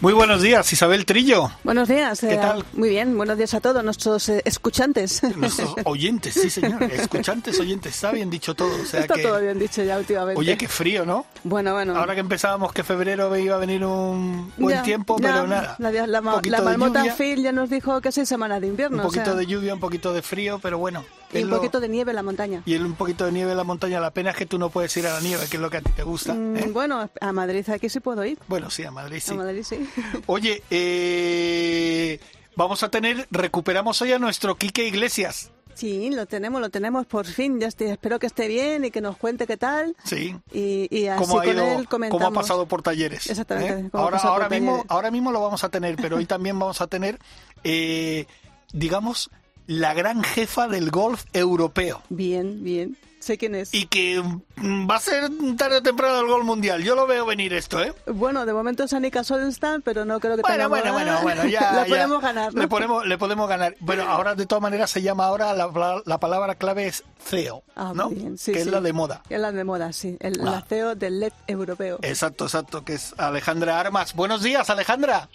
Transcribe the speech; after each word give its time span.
Muy 0.00 0.12
buenos 0.12 0.42
días, 0.42 0.72
Isabel 0.72 1.04
Trillo. 1.04 1.50
Buenos 1.64 1.88
días. 1.88 2.20
¿Qué 2.20 2.34
eh, 2.34 2.36
tal? 2.36 2.64
Muy 2.72 2.90
bien, 2.90 3.16
buenos 3.16 3.36
días 3.36 3.52
a 3.54 3.60
todos 3.60 3.82
nuestros 3.82 4.28
eh, 4.28 4.42
escuchantes. 4.44 5.24
Nuestros 5.36 5.74
oyentes, 5.86 6.34
sí 6.34 6.50
señor, 6.50 6.80
escuchantes, 6.84 7.58
oyentes, 7.58 7.96
está 7.96 8.12
bien 8.12 8.30
dicho 8.30 8.54
todo. 8.54 8.80
O 8.80 8.84
sea 8.84 9.00
Está 9.00 9.14
que, 9.14 9.22
todo 9.22 9.40
bien 9.40 9.58
dicho 9.58 9.82
ya 9.82 9.98
últimamente. 9.98 10.38
Oye, 10.38 10.56
qué 10.56 10.68
frío, 10.68 11.04
¿no? 11.04 11.26
Bueno, 11.42 11.72
bueno. 11.72 11.96
Ahora 11.96 12.14
que 12.14 12.20
empezábamos 12.20 12.72
que 12.72 12.84
febrero 12.84 13.36
iba 13.36 13.56
a 13.56 13.58
venir 13.58 13.84
un 13.84 14.52
buen 14.56 14.76
Ya, 14.76 14.82
tiempo, 14.84 15.16
ya, 15.18 15.32
pero 15.32 15.46
nada. 15.48 15.74
La, 15.80 15.90
la, 15.90 16.06
la, 16.06 16.40
la 16.44 16.62
marmota 16.62 17.04
Phil 17.16 17.42
ya 17.42 17.50
nos 17.50 17.68
dijo 17.68 18.00
que 18.00 18.12
seis 18.12 18.28
semanas 18.28 18.60
de 18.60 18.68
invierno. 18.68 18.98
un 18.98 19.02
poquito 19.02 19.22
o 19.22 19.26
sea, 19.26 19.34
de 19.34 19.46
lluvia, 19.46 19.74
un 19.74 19.80
poquito 19.80 20.12
de 20.12 20.22
frío, 20.22 20.60
pero 20.62 20.78
bueno. 20.78 21.04
Y 21.32 21.42
un 21.42 21.50
lo- 21.50 21.56
poquito 21.56 21.80
de 21.80 21.88
nieve 21.88 22.10
en 22.12 22.16
la 22.16 22.22
montaña. 22.22 22.62
y 22.64 22.74
un 22.76 22.94
poquito 22.94 23.24
de 23.26 23.32
nieve 23.32 23.50
en 23.52 23.56
la 23.56 23.64
montaña. 23.64 24.00
La 24.00 24.10
pena 24.12 24.30
es 24.30 24.36
que 24.36 24.46
tú 24.46 24.58
no 24.58 24.70
puedes 24.70 24.96
ir 24.96 25.06
a 25.06 25.12
la 25.14 25.20
nieve, 25.20 25.44
que 25.50 25.56
es 25.56 25.60
lo 25.62 25.70
que 25.70 25.76
a 25.78 25.80
ti 25.82 25.92
te 25.92 26.02
gusta. 26.02 26.34
Mm, 26.34 26.56
¿eh? 26.56 26.70
Bueno, 26.72 27.08
a 27.20 27.32
Madrid 27.32 27.68
aquí 27.70 27.88
sí 27.88 28.00
puedo 28.00 28.24
ir. 28.24 28.38
Bueno, 28.48 28.70
sí, 28.70 28.84
a 28.84 28.90
Madrid 28.90 29.20
sí. 29.22 29.32
A 29.32 29.36
Madrid 29.36 29.62
sí. 29.62 29.88
Oye, 30.26 30.62
eh, 30.70 32.20
vamos 32.56 32.82
a 32.82 32.90
tener, 32.90 33.26
recuperamos 33.30 34.00
hoy 34.02 34.12
a 34.12 34.18
nuestro 34.18 34.56
Quique 34.56 34.86
Iglesias. 34.86 35.50
Sí, 35.74 36.10
lo 36.10 36.26
tenemos, 36.26 36.60
lo 36.60 36.70
tenemos 36.70 37.06
por 37.06 37.24
fin. 37.24 37.60
Ya 37.60 37.68
estoy, 37.68 37.86
espero 37.90 38.18
que 38.18 38.26
esté 38.26 38.48
bien 38.48 38.84
y 38.84 38.90
que 38.90 39.00
nos 39.00 39.16
cuente 39.16 39.46
qué 39.46 39.56
tal. 39.56 39.94
Sí. 40.02 40.34
Y, 40.52 40.88
y 40.90 41.06
así 41.06 41.22
cómo 41.22 41.38
ha, 41.40 41.44
con 41.44 41.58
él 41.58 41.88
comentamos. 41.88 42.10
cómo 42.10 42.26
ha 42.26 42.42
pasado 42.42 42.66
por 42.66 42.82
talleres. 42.82 43.30
Exactamente, 43.30 43.82
¿eh? 43.86 43.90
Ahora, 43.92 44.18
ahora, 44.18 44.48
mismo, 44.48 44.72
talleres. 44.72 44.90
ahora 44.90 45.10
mismo 45.12 45.30
lo 45.30 45.40
vamos 45.40 45.62
a 45.62 45.68
tener, 45.68 45.94
pero 45.94 46.16
hoy 46.16 46.26
también 46.26 46.58
vamos 46.58 46.80
a 46.80 46.88
tener, 46.88 47.20
eh, 47.62 48.26
digamos, 48.72 49.30
la 49.68 49.94
gran 49.94 50.24
jefa 50.24 50.66
del 50.66 50.90
golf 50.90 51.24
europeo. 51.32 52.02
Bien, 52.08 52.64
bien. 52.64 52.96
Sé 53.20 53.36
quién 53.36 53.56
es. 53.56 53.74
Y 53.74 53.86
que 53.86 54.22
mm, 54.56 54.88
va 54.88 54.94
a 54.96 55.00
ser 55.00 55.28
tarde 55.56 55.78
o 55.78 55.82
temprano 55.82 56.20
el 56.20 56.26
gol 56.28 56.44
mundial. 56.44 56.82
Yo 56.84 56.94
lo 56.94 57.04
veo 57.06 57.26
venir 57.26 57.52
esto, 57.52 57.82
¿eh? 57.82 57.92
Bueno, 58.06 58.46
de 58.46 58.52
momento 58.52 58.84
es 58.84 58.92
Annika 58.92 59.24
Solenstam, 59.24 59.82
pero 59.82 60.04
no 60.04 60.20
creo 60.20 60.36
que 60.36 60.42
Bueno, 60.42 60.68
tengamos- 60.70 60.70
bueno, 60.70 60.92
bueno, 60.92 61.18
bueno, 61.22 61.44
ya. 61.46 61.72
La 61.72 61.82
ya. 61.86 61.88
podemos 61.96 62.22
ganar, 62.22 62.54
¿no? 62.54 62.62
Le 62.62 62.68
podemos, 62.68 63.06
le 63.06 63.18
podemos 63.18 63.48
ganar. 63.48 63.74
Bueno, 63.80 64.04
ahora 64.08 64.34
de 64.36 64.46
todas 64.46 64.62
maneras 64.62 64.90
se 64.90 65.02
llama 65.02 65.26
ahora, 65.26 65.52
la, 65.52 66.00
la 66.06 66.18
palabra 66.18 66.54
clave 66.54 66.86
es 66.86 67.02
CEO, 67.22 67.64
Ah, 67.74 67.92
¿no? 67.94 68.08
bien, 68.08 68.38
sí, 68.38 68.52
que 68.52 68.58
es 68.60 68.64
sí. 68.64 68.70
la 68.70 68.80
de 68.80 68.92
moda. 68.92 69.22
Es 69.28 69.40
la 69.40 69.50
de 69.52 69.64
moda, 69.64 69.92
sí. 69.92 70.16
El 70.20 70.40
Ah. 70.40 70.44
la 70.44 70.60
CEO 70.62 70.94
del 70.94 71.18
LED 71.20 71.32
europeo. 71.48 71.98
Exacto, 72.02 72.44
exacto, 72.44 72.84
que 72.84 72.94
es 72.94 73.14
Alejandra 73.18 73.80
Armas. 73.80 74.14
Buenos 74.14 74.42
días, 74.44 74.70
Alejandra. 74.70 75.28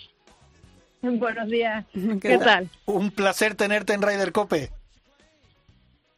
Buenos 1.20 1.50
días. 1.50 1.86
¿Qué 1.94 2.20
¿Qué 2.22 2.38
tal? 2.38 2.70
Un 2.86 3.12
placer 3.12 3.56
tenerte 3.56 3.94
en 3.94 4.02
Ryder 4.02 4.32
Cope. 4.32 4.72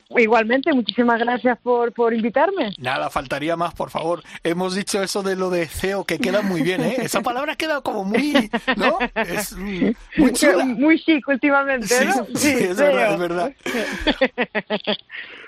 Igualmente, 0.08 0.72
muchísimas 0.72 1.20
gracias 1.20 1.58
por, 1.64 1.92
por 1.92 2.14
invitarme. 2.14 2.72
Nada, 2.78 3.10
faltaría 3.10 3.56
más, 3.56 3.74
por 3.74 3.90
favor. 3.90 4.22
Hemos 4.44 4.76
dicho 4.76 5.02
eso 5.02 5.24
de 5.24 5.36
lo 5.36 5.50
de 5.50 5.66
CEO, 5.66 6.04
que 6.06 6.20
queda 6.20 6.44
muy 6.44 6.62
bien, 6.62 6.84
¿eh? 6.84 6.98
Esa 7.00 7.22
palabra 7.22 7.56
queda 7.56 7.82
como 7.82 8.04
muy, 8.06 8.52
¿no? 8.78 9.00
Es 9.16 9.54
muy 10.18 10.32
chula. 10.34 10.64
Muy 10.64 11.00
chic 11.00 11.28
últimamente, 11.28 11.88
Sí, 11.88 12.06
¿no? 12.06 12.28
sí, 12.36 12.50
es 12.50 12.78
verdad, 12.78 13.14
es 13.14 13.20
verdad. 13.20 13.54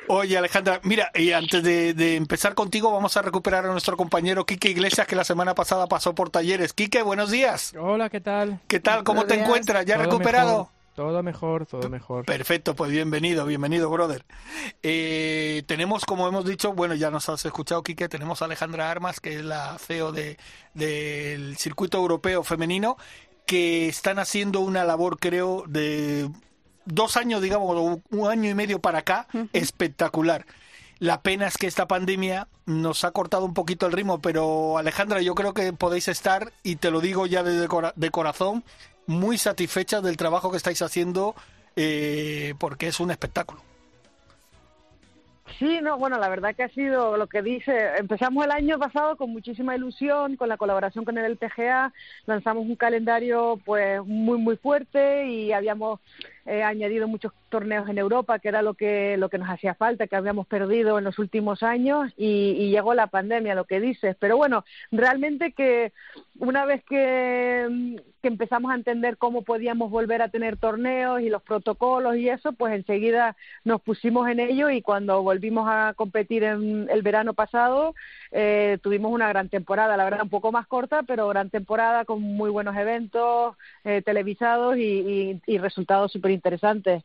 Oye, 0.10 0.38
Alejandra, 0.38 0.80
mira, 0.84 1.12
y 1.14 1.34
antes 1.34 1.62
de, 1.64 1.94
de 1.94 2.16
empezar 2.16 2.56
contigo, 2.56 2.92
vamos 2.92 3.18
a 3.18 3.22
recuperar 3.22 3.66
a 3.66 3.72
nuestro 3.72 3.98
compañero 3.98 4.46
Quique 4.46 4.70
Iglesias, 4.70 5.06
que 5.06 5.18
la 5.18 5.26
semana 5.26 5.54
pasada 5.54 5.88
pasó 5.88 6.16
por 6.16 6.30
talleres. 6.30 6.72
Quique, 6.72 7.02
buenos 7.02 7.30
días. 7.30 7.74
Hola, 7.78 8.10
¿qué 8.10 8.22
tal? 8.22 8.62
¿Qué 8.68 8.80
tal? 8.80 9.04
¿Cómo 9.04 9.26
te 9.26 9.34
días. 9.34 9.46
encuentras? 9.46 9.86
¿Ya 9.86 9.96
Todo 9.96 10.06
recuperado? 10.06 10.50
mejor, 10.60 10.72
todo 10.96 11.24
mejor, 11.24 11.66
todo 11.66 11.90
mejor. 11.90 12.26
Perfecto, 12.26 12.74
pues 12.74 12.90
bienvenido, 12.90 13.46
bienvenido, 13.46 13.90
brother. 13.90 14.24
Eh, 14.82 15.64
tenemos, 15.68 16.06
como 16.06 16.26
hemos 16.28 16.46
dicho, 16.46 16.72
bueno, 16.72 16.96
ya 16.96 17.12
nos 17.12 17.28
has 17.28 17.46
escuchado, 17.46 17.84
Quique, 17.84 18.08
tenemos 18.08 18.42
a 18.42 18.46
Alejandra 18.46 18.90
Armas, 18.90 19.20
que 19.20 19.36
es 19.36 19.44
la 19.44 19.78
CEO 19.78 20.14
de, 20.14 20.38
del 20.74 21.58
circuito 21.58 21.98
europeo 21.98 22.44
femenino, 22.44 22.96
que 23.46 23.90
están 23.90 24.20
haciendo 24.20 24.62
una 24.62 24.86
labor, 24.86 25.20
creo, 25.20 25.66
de 25.68 26.30
dos 26.88 27.18
años, 27.18 27.42
digamos, 27.42 28.00
un 28.10 28.28
año 28.30 28.50
y 28.50 28.54
medio 28.56 28.80
para 28.80 29.00
acá, 29.00 29.28
espectacular. 29.54 30.46
La 31.00 31.22
pena 31.22 31.46
es 31.46 31.58
que 31.58 31.68
esta 31.68 31.88
pandemia 31.88 32.48
nos 32.66 33.04
ha 33.04 33.12
cortado 33.12 33.46
un 33.46 33.54
poquito 33.54 33.86
el 33.86 33.92
ritmo, 33.92 34.20
pero 34.20 34.80
Alejandra, 34.80 35.22
yo 35.22 35.36
creo 35.36 35.54
que 35.54 35.72
podéis 35.74 36.08
estar, 36.08 36.52
y 36.64 36.78
te 36.78 36.90
lo 36.90 37.02
digo 37.02 37.28
ya 37.28 37.44
de, 37.44 37.68
cora- 37.68 37.94
de 37.96 38.10
corazón, 38.10 38.64
muy 39.06 39.38
satisfechas 39.38 40.02
del 40.02 40.18
trabajo 40.18 40.50
que 40.50 40.58
estáis 40.58 40.82
haciendo, 40.82 41.36
eh, 41.76 42.56
porque 42.58 42.88
es 42.88 43.00
un 43.00 43.12
espectáculo. 43.12 43.62
Sí, 45.60 45.80
no, 45.82 45.98
bueno, 45.98 46.20
la 46.20 46.28
verdad 46.30 46.54
que 46.56 46.64
ha 46.64 46.70
sido 46.70 47.16
lo 47.16 47.28
que 47.28 47.42
dice. 47.42 47.72
Empezamos 47.98 48.44
el 48.46 48.52
año 48.52 48.78
pasado 48.78 49.16
con 49.16 49.32
muchísima 49.32 49.76
ilusión, 49.76 50.36
con 50.36 50.50
la 50.50 50.58
colaboración 50.58 51.06
con 51.06 51.18
el 51.18 51.26
LPGA, 51.26 51.94
lanzamos 52.26 52.66
un 52.66 52.76
calendario 52.76 53.60
pues 53.66 54.04
muy 54.06 54.38
muy 54.40 54.58
fuerte 54.58 55.26
y 55.28 55.54
habíamos 55.54 56.02
eh, 56.48 56.64
añadido 56.64 57.08
muchos 57.08 57.34
torneos 57.50 57.88
en 57.90 57.98
Europa, 57.98 58.40
que 58.40 58.48
era 58.50 58.62
lo 58.62 58.74
que 58.74 59.18
lo 59.18 59.30
que 59.30 59.38
nos 59.38 59.50
hacía 59.50 59.76
falta, 59.76 60.08
que 60.08 60.16
habíamos 60.16 60.48
perdido 60.48 60.98
en 60.98 61.04
los 61.06 61.20
últimos 61.20 61.64
años 61.64 62.12
y, 62.18 62.70
llegó 62.72 62.94
la 62.94 63.08
pandemia, 63.08 63.56
lo 63.56 63.66
que 63.66 63.80
dices. 63.80 64.16
Pero 64.20 64.38
bueno, 64.38 64.64
realmente 64.92 65.52
que 65.54 65.94
una 66.40 66.66
vez 66.66 66.84
que, 66.84 67.68
mm, 67.70 67.96
que 68.22 68.28
empezamos 68.28 68.72
a 68.72 68.76
entender 68.76 69.18
cómo 69.18 69.44
podíamos 69.44 69.90
volver 69.92 70.22
a 70.22 70.30
tener 70.30 70.58
torneos 70.58 71.22
y 71.22 71.30
los 71.30 71.42
protocolos 71.44 72.16
y 72.18 72.30
eso, 72.30 72.54
pues 72.54 72.74
enseguida 72.74 73.36
nos 73.64 73.82
pusimos 73.82 74.28
en 74.30 74.40
ello 74.40 74.70
y 74.70 74.82
cuando 74.82 75.22
volvimos 75.24 75.66
a 75.70 75.94
competir 75.96 76.44
en 76.44 76.88
el 76.90 77.02
verano 77.02 77.34
pasado 77.34 77.94
eh, 78.32 78.78
tuvimos 78.82 79.12
una 79.12 79.30
gran 79.30 79.50
temporada, 79.50 79.98
la 79.98 80.04
verdad 80.04 80.24
un 80.24 80.30
poco 80.30 80.52
más 80.52 80.68
corta, 80.68 81.04
pero 81.04 81.28
gran 81.30 81.50
temporada 81.50 82.06
con 82.06 82.22
muy 82.22 82.50
buenos 82.50 82.76
eventos 82.76 83.56
eh, 83.84 84.02
televisados 84.04 84.78
y, 84.78 84.82
y- 84.82 85.42
y 85.46 85.58
resultados 85.58 86.12
súper 86.12 86.32
interesantes. 86.38 87.04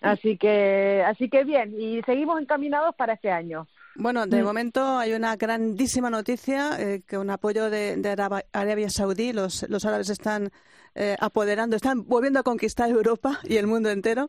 Así 0.00 0.38
que, 0.38 1.02
así 1.06 1.28
que 1.28 1.44
bien, 1.44 1.74
y 1.78 2.02
seguimos 2.02 2.40
encaminados 2.40 2.94
para 2.94 3.14
este 3.14 3.30
año. 3.30 3.66
Bueno, 3.96 4.26
de 4.26 4.42
momento 4.42 4.98
hay 4.98 5.12
una 5.12 5.36
grandísima 5.36 6.10
noticia, 6.10 6.76
eh, 6.80 7.02
que 7.06 7.16
un 7.16 7.30
apoyo 7.30 7.70
de, 7.70 7.96
de 7.96 8.42
Arabia 8.52 8.90
Saudí, 8.90 9.32
los, 9.32 9.64
los 9.68 9.84
árabes 9.84 10.10
están 10.10 10.50
eh, 10.96 11.16
apoderando, 11.20 11.74
están 11.74 12.06
volviendo 12.06 12.38
a 12.38 12.44
conquistar 12.44 12.88
Europa 12.88 13.40
y 13.44 13.56
el 13.56 13.66
mundo 13.66 13.90
entero 13.90 14.28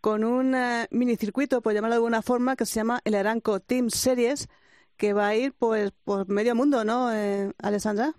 con 0.00 0.22
un 0.22 0.54
eh, 0.54 0.86
minicircuito, 0.90 1.62
por 1.62 1.72
llamarlo 1.72 1.94
de 1.94 1.98
alguna 1.98 2.22
forma, 2.22 2.56
que 2.56 2.66
se 2.66 2.74
llama 2.74 3.00
el 3.04 3.14
Aranco 3.14 3.60
Team 3.60 3.90
Series, 3.90 4.48
que 4.96 5.12
va 5.12 5.28
a 5.28 5.34
ir 5.34 5.54
pues 5.54 5.92
por 6.04 6.28
medio 6.28 6.54
mundo, 6.54 6.84
¿no, 6.84 7.12
eh, 7.12 7.52
Alessandra? 7.58 8.14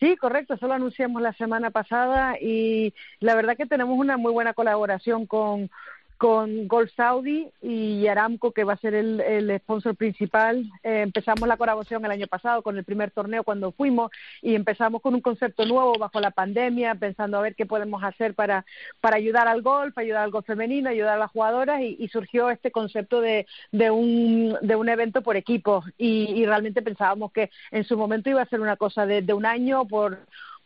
Sí, 0.00 0.16
correcto, 0.16 0.54
eso 0.54 0.66
lo 0.66 0.72
anunciamos 0.74 1.20
la 1.20 1.34
semana 1.34 1.70
pasada 1.70 2.36
y 2.40 2.94
la 3.18 3.34
verdad 3.34 3.54
que 3.56 3.66
tenemos 3.66 3.98
una 3.98 4.16
muy 4.16 4.32
buena 4.32 4.54
colaboración 4.54 5.26
con, 5.26 5.70
con 6.20 6.68
Golf 6.68 6.90
Saudi 6.94 7.48
y 7.62 8.06
Aramco, 8.06 8.52
que 8.52 8.64
va 8.64 8.74
a 8.74 8.76
ser 8.76 8.92
el, 8.92 9.22
el 9.22 9.58
sponsor 9.60 9.96
principal. 9.96 10.66
Eh, 10.82 11.00
empezamos 11.00 11.48
la 11.48 11.56
colaboración 11.56 12.04
el 12.04 12.10
año 12.10 12.26
pasado 12.26 12.60
con 12.60 12.76
el 12.76 12.84
primer 12.84 13.10
torneo 13.10 13.42
cuando 13.42 13.72
fuimos 13.72 14.10
y 14.42 14.54
empezamos 14.54 15.00
con 15.00 15.14
un 15.14 15.22
concepto 15.22 15.64
nuevo 15.64 15.94
bajo 15.98 16.20
la 16.20 16.30
pandemia, 16.30 16.94
pensando 16.96 17.38
a 17.38 17.40
ver 17.40 17.54
qué 17.54 17.64
podemos 17.64 18.04
hacer 18.04 18.34
para, 18.34 18.66
para 19.00 19.16
ayudar 19.16 19.48
al 19.48 19.62
golf, 19.62 19.96
ayudar 19.96 20.24
al 20.24 20.30
golf 20.30 20.44
femenino, 20.44 20.90
ayudar 20.90 21.14
a 21.14 21.20
las 21.20 21.30
jugadoras 21.30 21.80
y, 21.80 21.96
y 21.98 22.08
surgió 22.08 22.50
este 22.50 22.70
concepto 22.70 23.22
de, 23.22 23.46
de, 23.72 23.90
un, 23.90 24.58
de 24.60 24.76
un 24.76 24.90
evento 24.90 25.22
por 25.22 25.36
equipos 25.36 25.86
y, 25.96 26.32
y 26.34 26.44
realmente 26.44 26.82
pensábamos 26.82 27.32
que 27.32 27.50
en 27.70 27.84
su 27.84 27.96
momento 27.96 28.28
iba 28.28 28.42
a 28.42 28.46
ser 28.50 28.60
una 28.60 28.76
cosa 28.76 29.06
de, 29.06 29.22
de 29.22 29.32
un 29.32 29.46
año 29.46 29.86
por 29.86 30.18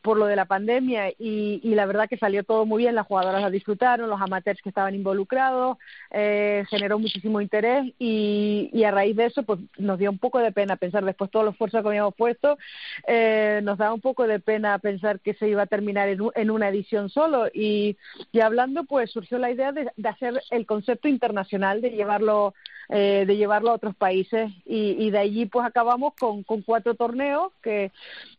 por 0.05 0.19
lo 0.19 0.27
de 0.27 0.37
la 0.37 0.45
pandemia 0.45 1.09
y, 1.19 1.61
y 1.63 1.75
la 1.75 1.87
verdad 1.87 2.11
que 2.11 2.19
salió 2.19 2.45
todo 2.45 2.67
muy 2.67 2.83
bien, 2.83 2.95
las 2.95 3.07
jugadoras 3.07 3.41
la 3.41 3.49
disfrutaron, 3.49 4.11
los 4.11 4.21
amateurs 4.21 4.61
que 4.61 4.69
estaban 4.69 4.95
involucrados, 4.95 5.79
eh, 6.11 6.63
generó 6.69 6.99
muchísimo 6.99 7.41
interés 7.41 7.91
y, 7.99 8.85
a 8.85 8.91
raíz 8.91 9.17
de 9.17 9.25
eso 9.25 9.45
pues 9.45 9.61
nos 9.79 9.99
dio 9.99 10.11
un 10.11 10.19
poco 10.19 10.41
de 10.41 10.53
pena 10.53 10.77
pensar 10.77 11.07
después 11.07 11.31
todo 11.31 11.45
el 11.45 11.49
esfuerzo 11.49 11.81
que 11.81 11.89
habíamos 11.89 12.15
puesto, 12.15 12.59
eh, 13.07 13.61
nos 13.63 13.79
daba 13.79 13.95
un 13.95 14.03
poco 14.03 14.27
de 14.27 14.41
pena 14.41 14.79
pensar 14.79 15.21
que 15.21 15.33
se 15.33 15.49
iba 15.49 15.63
a 15.63 15.67
terminar 15.67 16.11
en, 16.11 16.21
en 16.35 16.51
una 16.51 16.69
edición 16.69 17.09
solo 17.09 17.47
y, 17.55 17.97
y 18.31 18.41
hablando 18.41 18.85
pues 18.85 19.11
surgió 19.11 19.39
la 19.39 19.51
idea 19.51 19.73
de, 19.73 19.91
de 19.97 20.09
hacer 20.11 20.43
el 20.51 20.67
concepto 20.67 21.09
internacional, 21.09 21.81
de 21.81 21.93
llevarlo 21.93 22.53
eh, 22.89 23.25
de 23.27 23.37
llevarlo 23.37 23.71
a 23.71 23.75
otros 23.75 23.95
países 23.95 24.53
y, 24.65 25.11
de 25.11 25.19
allí 25.19 25.47
pues 25.47 25.67
acabamos 25.67 26.15
con, 26.15 26.43
con 26.43 26.63
cuatro 26.63 26.95
torneos 26.95 27.53
que 27.63 27.93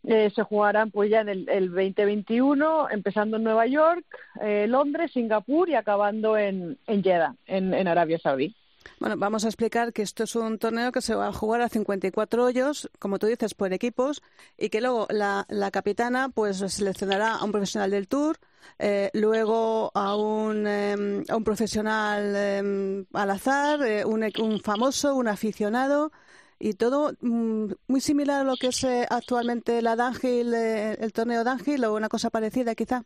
eh, 0.04 0.32
se 0.36 0.44
jugarán 0.44 0.92
pues 0.92 1.10
ya 1.10 1.22
en 1.22 1.30
el, 1.30 1.50
el 1.50 1.68
2021 1.70 2.90
empezando 2.90 3.38
en 3.38 3.44
Nueva 3.44 3.68
York, 3.68 4.06
eh, 4.42 4.66
Londres, 4.68 5.12
Singapur 5.14 5.70
y 5.70 5.76
acabando 5.76 6.38
en, 6.38 6.78
en 6.88 7.04
Jeddah, 7.04 7.36
en, 7.48 7.74
en 7.74 7.88
Arabia 7.88 8.20
Saudí. 8.20 8.56
Bueno, 9.00 9.18
vamos 9.18 9.44
a 9.46 9.48
explicar 9.48 9.94
que 9.94 10.02
esto 10.02 10.24
es 10.24 10.36
un 10.36 10.58
torneo 10.58 10.92
que 10.92 11.02
se 11.02 11.16
va 11.16 11.28
a 11.28 11.34
jugar 11.34 11.62
a 11.62 11.70
54 11.70 12.44
hoyos, 12.44 12.90
como 13.00 13.20
tú 13.20 13.28
dices, 13.28 13.54
por 13.54 13.74
equipos, 13.74 14.22
y 14.58 14.70
que 14.70 14.80
luego 14.80 15.08
la, 15.10 15.46
la 15.50 15.72
capitana 15.72 16.30
pues 16.30 16.58
seleccionará 16.58 17.36
a 17.36 17.44
un 17.44 17.52
profesional 17.52 17.92
del 17.92 18.08
Tour, 18.08 18.38
eh, 18.80 19.10
luego 19.14 19.92
a 19.94 20.16
un, 20.16 20.68
em, 20.68 21.24
a 21.30 21.36
un 21.36 21.44
profesional 21.44 22.36
em, 22.36 23.06
al 23.14 23.32
azar, 23.32 23.82
eh, 23.84 24.06
un, 24.06 24.24
un, 24.40 24.60
famoso, 24.60 25.16
un 25.16 25.28
aficionado, 25.28 26.12
y 26.60 26.74
todo 26.74 27.14
mm, 27.22 27.72
muy 27.88 28.02
similar 28.02 28.42
a 28.42 28.44
lo 28.44 28.56
que 28.56 28.68
es 28.68 28.84
eh, 28.84 29.06
actualmente 29.10 29.82
la 29.82 29.96
Dangil, 29.96 30.54
el 30.54 31.14
torneo 31.14 31.44
Dangil, 31.44 31.84
o 31.86 31.96
una 31.96 32.10
cosa 32.10 32.30
parecida 32.30 32.76
quizá. 32.76 33.04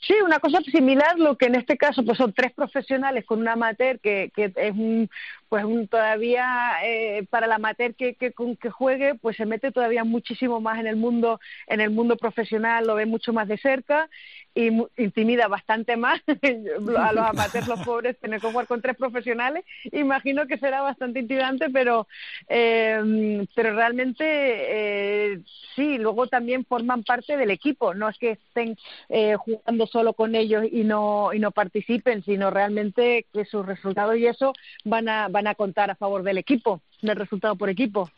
Sí, 0.00 0.14
una 0.24 0.38
cosa 0.40 0.60
similar, 0.62 1.18
lo 1.18 1.36
que 1.36 1.46
en 1.46 1.56
este 1.56 1.76
caso 1.76 2.02
pues 2.02 2.16
son 2.16 2.32
tres 2.32 2.52
profesionales 2.52 3.24
con 3.26 3.40
un 3.40 3.48
amateur 3.48 4.00
que, 4.00 4.32
que 4.34 4.52
es 4.56 4.72
un, 4.72 5.10
pues 5.50 5.64
todavía 5.90 6.76
eh, 6.84 7.26
para 7.28 7.46
el 7.46 7.52
amateur 7.52 7.94
que, 7.96 8.14
que, 8.14 8.32
que 8.32 8.70
juegue 8.70 9.16
pues 9.16 9.36
se 9.36 9.44
mete 9.44 9.72
todavía 9.72 10.04
muchísimo 10.04 10.60
más 10.60 10.78
en 10.78 10.86
el 10.86 10.96
mundo 10.96 11.40
en 11.66 11.80
el 11.80 11.90
mundo 11.90 12.16
profesional 12.16 12.86
lo 12.86 12.94
ve 12.94 13.04
mucho 13.04 13.32
más 13.32 13.48
de 13.48 13.58
cerca 13.58 14.08
y 14.54 14.70
intimida 14.96 15.46
bastante 15.48 15.96
más 15.96 16.20
a 16.98 17.12
los 17.12 17.24
amateurs 17.24 17.68
los 17.68 17.80
pobres 17.80 18.18
tener 18.18 18.40
que 18.40 18.50
jugar 18.50 18.66
con 18.66 18.82
tres 18.82 18.96
profesionales. 18.96 19.64
Imagino 19.92 20.46
que 20.46 20.58
será 20.58 20.82
bastante 20.82 21.20
intimidante 21.20 21.70
pero 21.70 22.08
eh, 22.48 23.46
pero 23.54 23.74
realmente 23.74 24.24
eh, 24.26 25.40
sí 25.76 25.98
luego 25.98 26.26
también 26.26 26.64
forman 26.64 27.04
parte 27.04 27.36
del 27.36 27.50
equipo. 27.50 27.94
No 27.94 28.08
es 28.08 28.18
que 28.18 28.32
estén 28.32 28.76
eh, 29.08 29.36
jugando 29.36 29.86
solo 29.86 30.14
con 30.14 30.34
ellos 30.34 30.64
y 30.70 30.84
no 30.84 31.32
y 31.32 31.38
no 31.38 31.52
participen 31.52 32.24
sino 32.24 32.50
realmente 32.50 33.26
que 33.32 33.44
sus 33.44 33.64
resultados 33.64 34.16
y 34.16 34.26
eso 34.26 34.52
van 34.84 35.08
a 35.08 35.28
van 35.28 35.39
a 35.46 35.54
contar 35.54 35.90
a 35.90 35.94
favor 35.96 36.22
del 36.22 36.38
equipo 36.38 36.82
del 37.02 37.16
resultado 37.16 37.56
por 37.56 37.68
equipo 37.68 38.10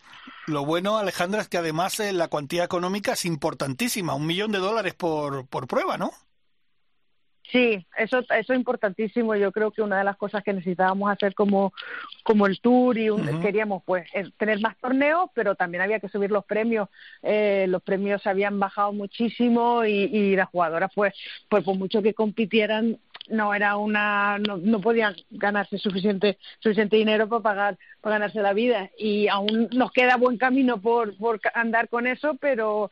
lo 0.47 0.65
bueno 0.65 0.99
Alejandra 0.99 1.41
es 1.41 1.49
que 1.49 1.59
además 1.59 1.99
eh, 2.01 2.13
la 2.13 2.29
cuantía 2.29 2.65
económica 2.65 3.13
es 3.13 3.25
importantísima 3.25 4.15
un 4.15 4.27
millón 4.27 4.53
de 4.53 4.59
dólares 4.59 4.95
por 4.95 5.47
por 5.47 5.67
prueba 5.67 5.99
no 5.99 6.13
Sí, 7.53 7.87
eso, 7.99 8.21
eso 8.21 8.53
es 8.53 8.59
importantísimo. 8.59 9.37
Yo 9.37 9.53
creo 9.53 9.71
que 9.73 9.83
una 9.83 9.99
de 9.99 10.05
las 10.05 10.17
cosas 10.17 10.43
que 10.43 10.55
necesitábamos 10.55 11.13
hacer 11.13 11.35
como, 11.35 11.75
como 12.23 12.47
el 12.47 12.61
tour 12.61 12.97
y 12.97 13.11
queríamos 13.43 13.83
pues 13.85 14.09
tener 14.39 14.59
más 14.61 14.79
torneos, 14.79 15.29
pero 15.35 15.55
también 15.55 15.83
había 15.83 16.01
que 16.01 16.09
subir 16.09 16.31
los 16.31 16.47
premios. 16.47 16.89
Eh, 17.23 17.67
los 17.69 17.83
premios 17.83 18.27
habían 18.27 18.59
bajado 18.59 18.95
muchísimo 18.95 19.85
y, 19.85 20.05
y 20.05 20.35
las 20.35 20.49
jugadoras 20.49 20.91
pues, 20.95 21.13
pues 21.51 21.63
por 21.63 21.77
mucho 21.77 22.01
que 22.01 22.15
compitieran 22.15 22.99
no 23.29 23.55
era 23.55 23.77
una 23.77 24.39
no, 24.39 24.57
no 24.57 24.81
podían 24.81 25.15
ganarse 25.31 25.79
suficiente 25.79 26.39
suficiente 26.59 26.97
dinero 26.97 27.29
para 27.29 27.43
pagar 27.43 27.79
para 28.01 28.17
ganarse 28.17 28.41
la 28.41 28.53
vida. 28.53 28.91
Y 28.99 29.29
aún 29.29 29.69
nos 29.73 29.93
queda 29.93 30.17
buen 30.17 30.39
camino 30.39 30.81
por 30.81 31.17
por 31.17 31.41
andar 31.55 31.89
con 31.89 32.07
eso 32.07 32.37
pero 32.41 32.91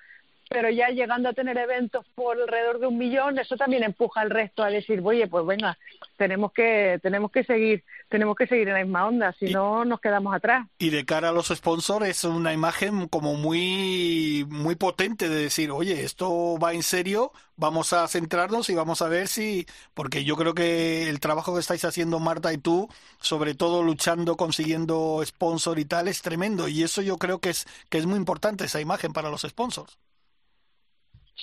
pero 0.51 0.69
ya 0.69 0.89
llegando 0.89 1.29
a 1.29 1.33
tener 1.33 1.57
eventos 1.57 2.05
por 2.17 2.37
alrededor 2.37 2.81
de 2.81 2.89
un 2.89 2.99
millón, 2.99 3.39
eso 3.39 3.57
también 3.57 3.85
empuja 3.85 4.21
al 4.23 4.31
resto 4.31 4.65
a 4.65 4.69
decir, 4.69 5.01
oye, 5.05 5.29
pues 5.29 5.47
venga, 5.47 5.79
tenemos 6.17 6.53
que, 6.53 6.99
tenemos 7.05 7.31
que 7.31 7.45
seguir, 7.45 7.85
tenemos 8.09 8.35
que 8.35 8.49
seguir 8.49 8.67
en 8.67 8.75
la 8.75 8.83
misma 8.83 9.07
onda, 9.07 9.33
si 9.39 9.47
no 9.47 9.85
nos 9.85 10.01
quedamos 10.01 10.35
atrás. 10.35 10.67
Y 10.79 10.91
de 10.91 11.05
cara 11.05 11.29
a 11.29 11.33
los 11.33 11.49
sponsors 11.49 12.05
es 12.09 12.25
una 12.25 12.53
imagen 12.53 13.07
como 13.07 13.35
muy, 13.35 14.45
muy 14.49 14.75
potente 14.75 15.29
de 15.29 15.41
decir, 15.43 15.71
oye, 15.71 16.03
esto 16.03 16.59
va 16.59 16.73
en 16.73 16.83
serio, 16.83 17.31
vamos 17.55 17.93
a 17.93 18.09
centrarnos 18.09 18.71
y 18.71 18.75
vamos 18.75 19.03
a 19.03 19.09
ver 19.09 19.29
si, 19.29 19.69
porque 19.95 20.25
yo 20.25 20.35
creo 20.35 20.53
que 20.53 21.09
el 21.09 21.21
trabajo 21.21 21.55
que 21.55 21.61
estáis 21.61 21.85
haciendo 21.85 22.19
Marta 22.19 22.53
y 22.53 22.59
tú, 22.59 22.89
sobre 23.21 23.55
todo 23.55 23.85
luchando, 23.85 24.37
consiguiendo 24.37 25.23
sponsor 25.25 25.79
y 25.79 25.85
tal, 25.85 26.09
es 26.09 26.23
tremendo. 26.23 26.67
Y 26.67 26.83
eso 26.83 27.03
yo 27.03 27.19
creo 27.19 27.39
que 27.39 27.51
es, 27.51 27.69
que 27.89 27.99
es 27.99 28.07
muy 28.07 28.17
importante, 28.17 28.65
esa 28.65 28.81
imagen 28.81 29.13
para 29.13 29.31
los 29.31 29.43
sponsors. 29.43 29.97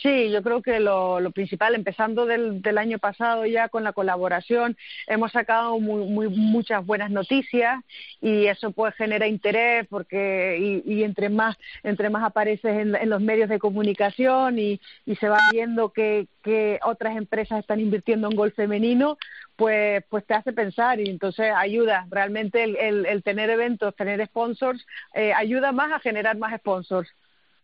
Sí, 0.01 0.29
yo 0.29 0.43
creo 0.43 0.61
que 0.61 0.79
lo, 0.79 1.19
lo 1.19 1.31
principal, 1.31 1.73
empezando 1.73 2.25
del, 2.25 2.61
del, 2.61 2.77
año 2.77 2.99
pasado 2.99 3.45
ya 3.45 3.69
con 3.69 3.83
la 3.83 3.93
colaboración, 3.93 4.77
hemos 5.07 5.31
sacado 5.31 5.79
muy, 5.79 6.05
muy, 6.05 6.29
muchas 6.29 6.85
buenas 6.85 7.09
noticias 7.09 7.83
y 8.21 8.45
eso 8.45 8.71
pues 8.71 8.93
genera 8.95 9.27
interés 9.27 9.87
porque 9.87 10.83
y, 10.85 11.03
entre 11.03 11.29
más 11.29 11.57
entre 11.83 12.09
más 12.09 12.23
apareces 12.23 12.77
en, 12.77 13.09
los 13.09 13.21
medios 13.21 13.49
de 13.49 13.59
comunicación 13.59 14.59
y, 14.59 14.79
y 15.05 15.15
se 15.15 15.29
va 15.29 15.39
viendo 15.51 15.89
que, 15.89 16.27
que 16.43 16.79
otras 16.83 17.17
empresas 17.17 17.59
están 17.59 17.79
invirtiendo 17.79 18.29
en 18.29 18.35
golf 18.35 18.55
femenino, 18.55 19.17
pues 19.55 20.03
pues 20.09 20.25
te 20.25 20.35
hace 20.35 20.53
pensar 20.53 20.99
y 20.99 21.09
entonces 21.09 21.51
ayuda 21.55 22.05
realmente 22.11 22.63
el, 22.63 22.75
el, 22.75 23.05
el 23.07 23.23
tener 23.23 23.49
eventos, 23.49 23.95
tener 23.95 24.23
sponsors, 24.27 24.85
eh, 25.15 25.33
ayuda 25.33 25.71
más 25.71 25.91
a 25.91 25.99
generar 25.99 26.37
más 26.37 26.55
sponsors. 26.59 27.09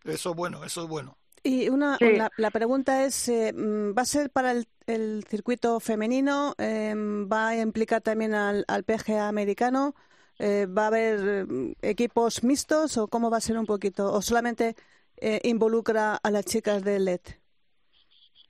Eso 0.03 0.31
es 0.31 0.35
bueno, 0.35 0.63
eso 0.63 0.83
es 0.83 0.89
bueno. 0.89 1.15
Y 1.43 1.67
una, 1.67 1.97
sí. 1.97 2.13
la, 2.13 2.31
la, 2.37 2.51
pregunta 2.51 3.03
es, 3.03 3.27
eh, 3.27 3.51
mm, 3.53 3.93
¿va 3.97 4.03
a 4.03 4.05
ser 4.05 4.29
para 4.29 4.51
el, 4.51 4.65
el 4.87 5.25
circuito 5.27 5.79
femenino? 5.81 6.55
Eh, 6.57 6.93
¿Va 6.95 7.49
a 7.49 7.57
implicar 7.57 8.01
también 8.01 8.33
al, 8.33 8.63
al 8.67 8.83
PGA 8.83 9.27
americano? 9.27 9.93
Eh, 10.39 10.65
¿Va 10.65 10.85
a 10.85 10.87
haber 10.87 11.45
mm, 11.45 11.73
equipos 11.81 12.43
mixtos 12.43 12.97
o 12.97 13.07
cómo 13.07 13.29
va 13.29 13.37
a 13.37 13.41
ser 13.41 13.57
un 13.57 13.65
poquito? 13.65 14.11
¿O 14.11 14.21
solamente 14.21 14.75
eh, 15.17 15.39
involucra 15.43 16.15
a 16.15 16.31
las 16.31 16.45
chicas 16.45 16.83
del 16.83 17.05
LED? 17.05 17.21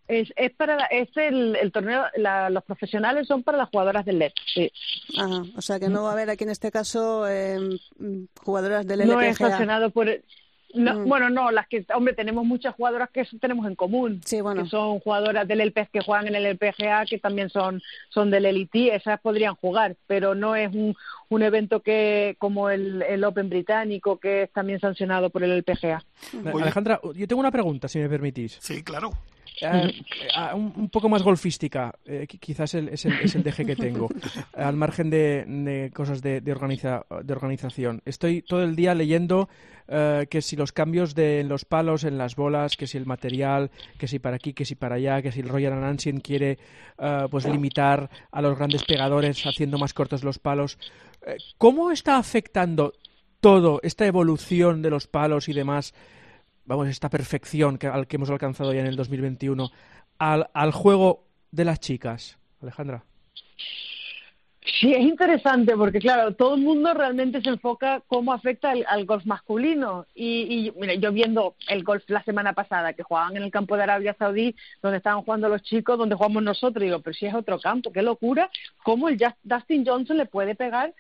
Es, 0.08 0.30
es 0.36 0.52
para 0.54 0.86
es 0.88 1.10
el, 1.16 1.56
el 1.56 1.72
torneo 1.72 2.04
la, 2.18 2.50
los 2.50 2.64
profesionales 2.66 3.26
son 3.26 3.42
para 3.42 3.58
las 3.58 3.70
jugadoras 3.70 4.04
del 4.04 4.20
LED 4.20 4.34
sí. 4.54 4.70
Ajá, 5.18 5.44
o 5.56 5.62
sea 5.62 5.80
que 5.80 5.88
no 5.88 6.04
va 6.04 6.10
a 6.10 6.12
haber 6.12 6.30
aquí 6.30 6.44
en 6.44 6.50
este 6.50 6.72
caso 6.72 7.26
eh, 7.30 7.58
jugadoras 8.38 8.86
del 8.86 9.00
LPGA 9.00 9.14
no 9.16 9.22
es 9.22 9.38
sancionado 9.38 9.92
por 9.92 10.10
no, 10.74 11.00
mm. 11.00 11.08
Bueno, 11.08 11.30
no, 11.30 11.52
las 11.52 11.68
que, 11.68 11.86
hombre, 11.96 12.14
tenemos 12.14 12.46
muchas 12.46 12.76
jugadoras 12.76 13.10
que 13.12 13.26
tenemos 13.40 13.68
en 13.68 13.76
común, 13.76 14.22
sí, 14.26 14.42
bueno. 14.42 14.64
que 14.64 14.70
son 14.70 15.00
jugadoras 15.00 15.48
del 15.48 15.62
LPG 15.62 15.92
que 15.92 16.02
juegan 16.02 16.28
en 16.28 16.36
el 16.36 16.46
LPGA, 16.46 17.06
que 17.06 17.20
también 17.20 17.50
son, 17.50 17.82
son 18.10 18.32
del 18.32 18.46
Elite, 18.46 18.96
esas 18.96 19.20
podrían 19.22 19.56
jugar, 19.56 19.96
pero 20.08 20.36
no 20.36 20.56
es 20.56 20.74
un, 20.74 20.96
un 21.30 21.44
evento 21.44 21.82
que 21.82 22.36
como 22.40 22.70
el, 22.70 23.04
el 23.04 23.24
Open 23.24 23.50
británico, 23.50 24.18
que 24.18 24.44
es 24.44 24.52
también 24.52 24.80
sancionado 24.80 25.30
por 25.30 25.44
el 25.44 25.52
LPGA. 25.52 26.04
Alejandra, 26.54 27.00
yo 27.16 27.28
tengo 27.28 27.40
una 27.40 27.52
pregunta, 27.52 27.88
si 27.88 28.00
me 28.00 28.10
permitís. 28.10 28.58
Sí, 28.60 28.84
claro. 28.84 29.12
Eh, 29.64 30.04
un, 30.56 30.74
un, 30.76 30.90
poco 30.90 31.10
más 31.10 31.24
golfística, 31.24 31.94
eh, 32.06 32.28
quizás 32.28 32.74
el, 32.74 32.90
es, 32.90 33.06
el, 33.06 33.14
es 33.22 33.36
el 33.36 33.44
deje 33.44 33.66
que 33.66 33.76
tengo, 33.76 34.10
al 34.54 34.76
margen 34.76 35.10
de, 35.10 35.46
de 35.46 35.92
cosas 35.94 36.22
de, 36.22 36.42
de, 36.42 36.52
organiza, 36.52 37.06
de, 37.24 37.34
organización. 37.34 38.02
Estoy 38.06 38.42
todo 38.42 38.64
el 38.64 38.76
día 38.76 38.94
leyendo 38.94 39.50
eh, 39.88 40.28
que 40.30 40.42
si 40.42 40.56
los 40.56 40.72
cambios 40.72 41.14
de 41.14 41.44
los 41.44 41.66
palos 41.66 42.04
en 42.04 42.18
las 42.18 42.36
bolas, 42.36 42.78
que 42.78 42.88
si 42.88 42.98
el 42.98 43.06
material, 43.06 43.70
que 43.98 44.08
si 44.08 44.20
para 44.20 44.38
aquí, 44.38 44.54
que 44.54 44.66
si 44.66 44.76
para 44.76 44.96
allá, 44.96 45.22
que 45.22 45.32
si 45.32 45.42
el 45.42 45.50
Royal 45.50 45.84
Ancient 45.84 46.24
quiere 46.24 46.58
eh, 46.98 47.28
pues 47.30 47.46
limitar 47.46 48.10
a 48.32 48.42
los 48.42 48.58
grandes 48.58 48.84
pegadores 48.84 49.46
haciendo 49.46 49.78
más 49.78 49.94
cortos 49.94 50.24
los 50.24 50.40
palos. 50.40 50.78
Eh, 51.26 51.38
¿Cómo 51.58 51.92
está 51.92 52.18
afectando 52.18 52.94
todo 53.42 53.82
esta 53.84 54.06
evolución 54.06 54.82
de 54.82 54.90
los 54.90 55.08
palos 55.08 55.50
y 55.50 55.54
demás? 55.54 55.94
Vamos, 56.66 56.88
esta 56.88 57.10
perfección 57.10 57.78
que, 57.78 57.88
al 57.88 58.08
que 58.08 58.18
hemos 58.18 58.30
alcanzado 58.30 58.74
ya 58.74 58.82
en 58.82 58.88
el 58.88 58.96
2021 58.96 59.70
al, 60.20 60.50
al 60.54 60.72
juego 60.72 61.26
de 61.52 61.66
las 61.66 61.80
chicas, 61.80 62.38
Alejandra? 62.62 63.04
Sí, 64.80 64.94
es 64.94 65.02
interesante 65.02 65.76
porque, 65.76 66.00
claro, 66.00 66.34
todo 66.36 66.56
el 66.56 66.62
mundo 66.62 66.94
realmente 66.94 67.42
se 67.42 67.50
enfoca 67.50 68.02
cómo 68.08 68.32
afecta 68.32 68.72
al, 68.72 68.86
al 68.88 69.06
golf 69.06 69.26
masculino. 69.26 70.06
Y, 70.16 70.68
y, 70.68 70.74
mira, 70.80 70.94
yo 70.94 71.12
viendo 71.12 71.56
el 71.68 71.84
golf 71.84 72.04
la 72.08 72.24
semana 72.24 72.54
pasada, 72.54 72.94
que 72.94 73.04
jugaban 73.04 73.36
en 73.36 73.44
el 73.44 73.52
campo 73.52 73.76
de 73.76 73.84
Arabia 73.84 74.16
Saudí, 74.18 74.56
donde 74.82 74.98
estaban 74.98 75.22
jugando 75.24 75.50
los 75.50 75.64
chicos, 75.64 75.98
donde 75.98 76.16
jugamos 76.16 76.44
nosotros, 76.44 76.82
digo, 76.82 77.02
pero 77.02 77.14
si 77.14 77.26
es 77.26 77.34
otro 77.34 77.60
campo, 77.60 77.92
qué 77.92 78.02
locura, 78.02 78.50
cómo 78.84 79.10
el 79.10 79.18
Dustin 79.44 79.86
Johnson 79.86 80.18
le 80.18 80.26
puede 80.26 80.56
pegar 80.56 80.94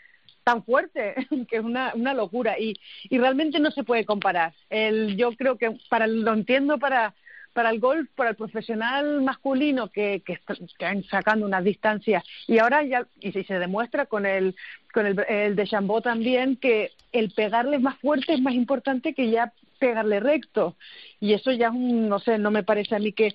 tan 0.44 0.64
fuerte, 0.64 1.16
que 1.50 1.58
es 1.58 1.64
una, 1.64 1.94
una 1.96 2.14
locura 2.14 2.60
y, 2.60 2.76
y 3.10 3.18
realmente 3.18 3.60
no 3.60 3.72
se 3.72 3.84
puede 3.84 4.06
comparar. 4.06 4.54
El, 4.70 5.16
yo 5.18 5.32
creo 5.34 5.58
que 5.58 5.78
para 5.90 6.08
lo 6.08 6.34
entiendo 6.34 6.78
para 6.78 7.14
para 7.54 7.70
el 7.70 7.80
golf, 7.80 8.10
para 8.16 8.32
el 8.32 8.36
profesional 8.36 9.22
masculino 9.22 9.90
que, 9.90 10.24
que 10.26 10.34
están 10.34 11.04
sacando 11.04 11.46
unas 11.46 11.64
distancias 11.64 12.24
y 12.48 12.58
ahora 12.58 12.84
ya 12.84 13.08
y 13.20 13.32
se 13.32 13.60
demuestra 13.60 14.08
con 14.08 14.26
el 14.26 14.56
con 14.92 15.06
el, 15.06 15.24
el 15.30 15.56
de 15.56 15.68
Chambó 15.68 16.02
también 16.02 16.58
que 16.58 16.92
el 17.12 17.32
pegarle 17.32 17.80
más 17.80 17.98
fuerte 18.00 18.34
es 18.34 18.42
más 18.42 18.56
importante 18.56 19.14
que 19.14 19.30
ya 19.30 19.54
pegarle 19.80 20.20
recto 20.20 20.76
y 21.20 21.34
eso 21.34 21.52
ya 21.52 21.72
no 21.72 22.20
sé 22.20 22.40
no 22.40 22.50
me 22.52 22.64
parece 22.64 22.96
a 22.96 23.00
mí 23.00 23.14
que 23.14 23.34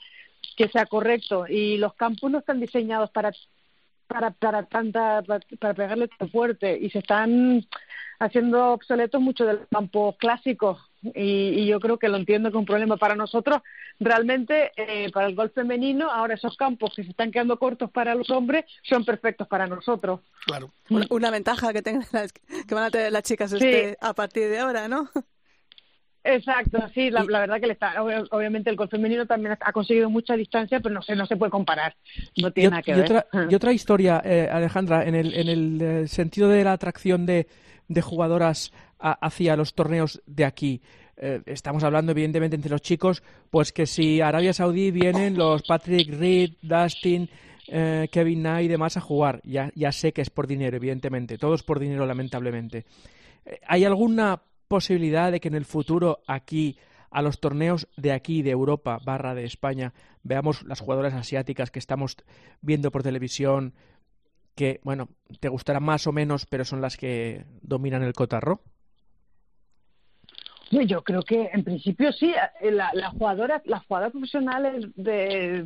que 0.57 0.69
sea 0.69 0.87
correcto 0.87 1.47
y 1.49 1.79
los 1.79 1.95
campos 1.95 2.31
no 2.31 2.39
están 2.39 2.59
diseñados 2.59 3.11
para 3.11 3.33
para, 4.09 4.33
para 4.33 4.65
tanta, 4.65 5.23
para, 5.23 5.45
para 5.61 5.75
pegarle 5.75 6.09
tan 6.09 6.31
fuerte 6.31 6.77
y 6.77 6.91
se 6.91 6.99
están 6.99 7.65
haciendo 8.19 8.73
obsoletos 8.73 9.21
muchos 9.21 9.47
de 9.47 9.53
los 9.55 9.69
campos 9.69 10.17
clásicos 10.19 10.79
y, 11.03 11.61
y, 11.61 11.67
yo 11.67 11.79
creo 11.79 11.97
que 11.97 12.09
lo 12.09 12.17
entiendo 12.17 12.51
que 12.51 12.57
es 12.57 12.61
un 12.61 12.67
problema 12.67 12.97
para 12.97 13.15
nosotros. 13.15 13.63
Realmente, 14.01 14.73
eh, 14.77 15.11
para 15.13 15.29
el 15.29 15.37
golf 15.37 15.55
femenino, 15.55 16.11
ahora 16.11 16.35
esos 16.35 16.57
campos 16.57 16.93
que 16.97 17.05
se 17.05 17.11
están 17.11 17.31
quedando 17.31 17.57
cortos 17.57 17.89
para 17.93 18.17
los 18.17 18.31
hombres 18.31 18.65
son 18.83 19.05
perfectos 19.05 19.47
para 19.47 19.69
nosotros. 19.69 20.21
Claro. 20.45 20.73
Una, 20.91 21.07
una 21.11 21.31
ventaja 21.31 21.73
que, 21.73 21.83
tengan 21.83 22.07
las, 22.11 22.33
que 22.33 22.75
van 22.75 22.85
a 22.85 22.91
tener 22.91 23.13
las 23.13 23.23
chicas 23.23 23.53
este, 23.53 23.97
a 24.01 24.13
partir 24.13 24.49
de 24.49 24.59
ahora, 24.59 24.89
¿no? 24.89 25.09
Exacto, 26.25 26.79
sí, 26.93 27.11
la, 27.11 27.25
la, 27.25 27.41
verdad 27.41 27.61
que 27.61 27.67
le 27.69 27.73
está, 27.73 28.03
obviamente 28.03 28.69
el 28.69 28.77
golf 28.77 28.91
femenino 28.91 29.25
también 29.25 29.57
ha 29.59 29.73
conseguido 29.73 30.11
mucha 30.11 30.35
distancia, 30.35 30.81
pero 30.81 30.95
no 30.95 31.01
se, 31.01 31.15
no 31.15 31.27
se 31.27 31.37
puede 31.37 31.51
comparar, 31.51 31.95
no 32.37 32.51
tiene 32.51 32.69
y, 32.69 32.71
nada 32.71 32.83
que 32.83 32.91
y 32.91 32.95
ver. 32.95 33.05
Otra, 33.05 33.27
y 33.49 33.55
otra 33.55 33.73
historia, 33.73 34.21
eh, 34.25 34.49
Alejandra, 34.51 35.05
en 35.05 35.15
el, 35.15 35.33
en 35.35 35.49
el 35.49 35.81
eh, 35.81 36.09
sentido 36.09 36.49
de 36.49 36.65
la 36.65 36.73
atracción 36.73 37.25
de, 37.25 37.47
de 37.87 38.03
jugadoras 38.03 38.73
a, 38.99 39.13
hacia 39.13 39.57
los 39.57 39.75
torneos 39.75 40.21
de 40.27 40.45
aquí. 40.45 40.83
Eh, 41.17 41.41
estamos 41.47 41.83
hablando, 41.85 42.13
evidentemente, 42.13 42.57
entre 42.57 42.71
los 42.71 42.83
chicos, 42.83 43.23
pues 43.51 43.73
que 43.73 43.87
si 43.87 44.21
Arabia 44.21 44.53
Saudí 44.53 44.91
vienen 44.91 45.37
los 45.37 45.63
Patrick 45.63 46.13
Reed, 46.19 46.53
Dustin, 46.63 47.29
eh, 47.69 48.09
Kevin 48.11 48.41
Knight 48.41 48.67
y 48.67 48.69
demás 48.69 48.97
a 48.97 49.01
jugar. 49.01 49.41
Ya, 49.45 49.71
ya 49.75 49.93
sé 49.93 50.13
que 50.13 50.23
es 50.23 50.31
por 50.31 50.47
dinero, 50.47 50.77
evidentemente, 50.77 51.39
todo 51.39 51.55
es 51.55 51.63
por 51.63 51.79
dinero, 51.79 52.07
lamentablemente. 52.07 52.85
¿Hay 53.67 53.85
alguna 53.85 54.39
posibilidad 54.69 55.33
de 55.33 55.41
que 55.41 55.49
en 55.49 55.55
el 55.55 55.65
futuro 55.65 56.21
aquí 56.27 56.79
a 57.11 57.23
los 57.23 57.41
torneos 57.41 57.89
de 57.97 58.13
aquí, 58.13 58.43
de 58.43 58.51
Europa, 58.51 59.01
barra 59.05 59.35
de 59.35 59.45
España, 59.45 59.95
veamos 60.23 60.63
las 60.65 60.81
jugadoras 60.81 61.15
asiáticas 61.15 61.71
que 61.71 61.79
estamos 61.79 62.17
viendo 62.61 62.91
por 62.91 63.03
televisión, 63.03 63.75
que, 64.55 64.81
bueno, 64.83 65.09
te 65.41 65.49
gustarán 65.49 65.85
más 65.85 66.07
o 66.07 66.13
menos, 66.13 66.45
pero 66.47 66.65
son 66.65 66.81
las 66.81 66.97
que 66.97 67.47
dominan 67.63 68.03
el 68.03 68.13
cotarro? 68.13 68.61
Yo 70.71 71.03
creo 71.03 71.23
que 71.23 71.49
en 71.55 71.65
principio 71.65 72.13
sí, 72.13 72.35
las 72.61 72.95
la 72.95 73.11
jugadoras, 73.11 73.63
las 73.65 73.87
jugadoras 73.87 74.13
profesionales 74.13 74.87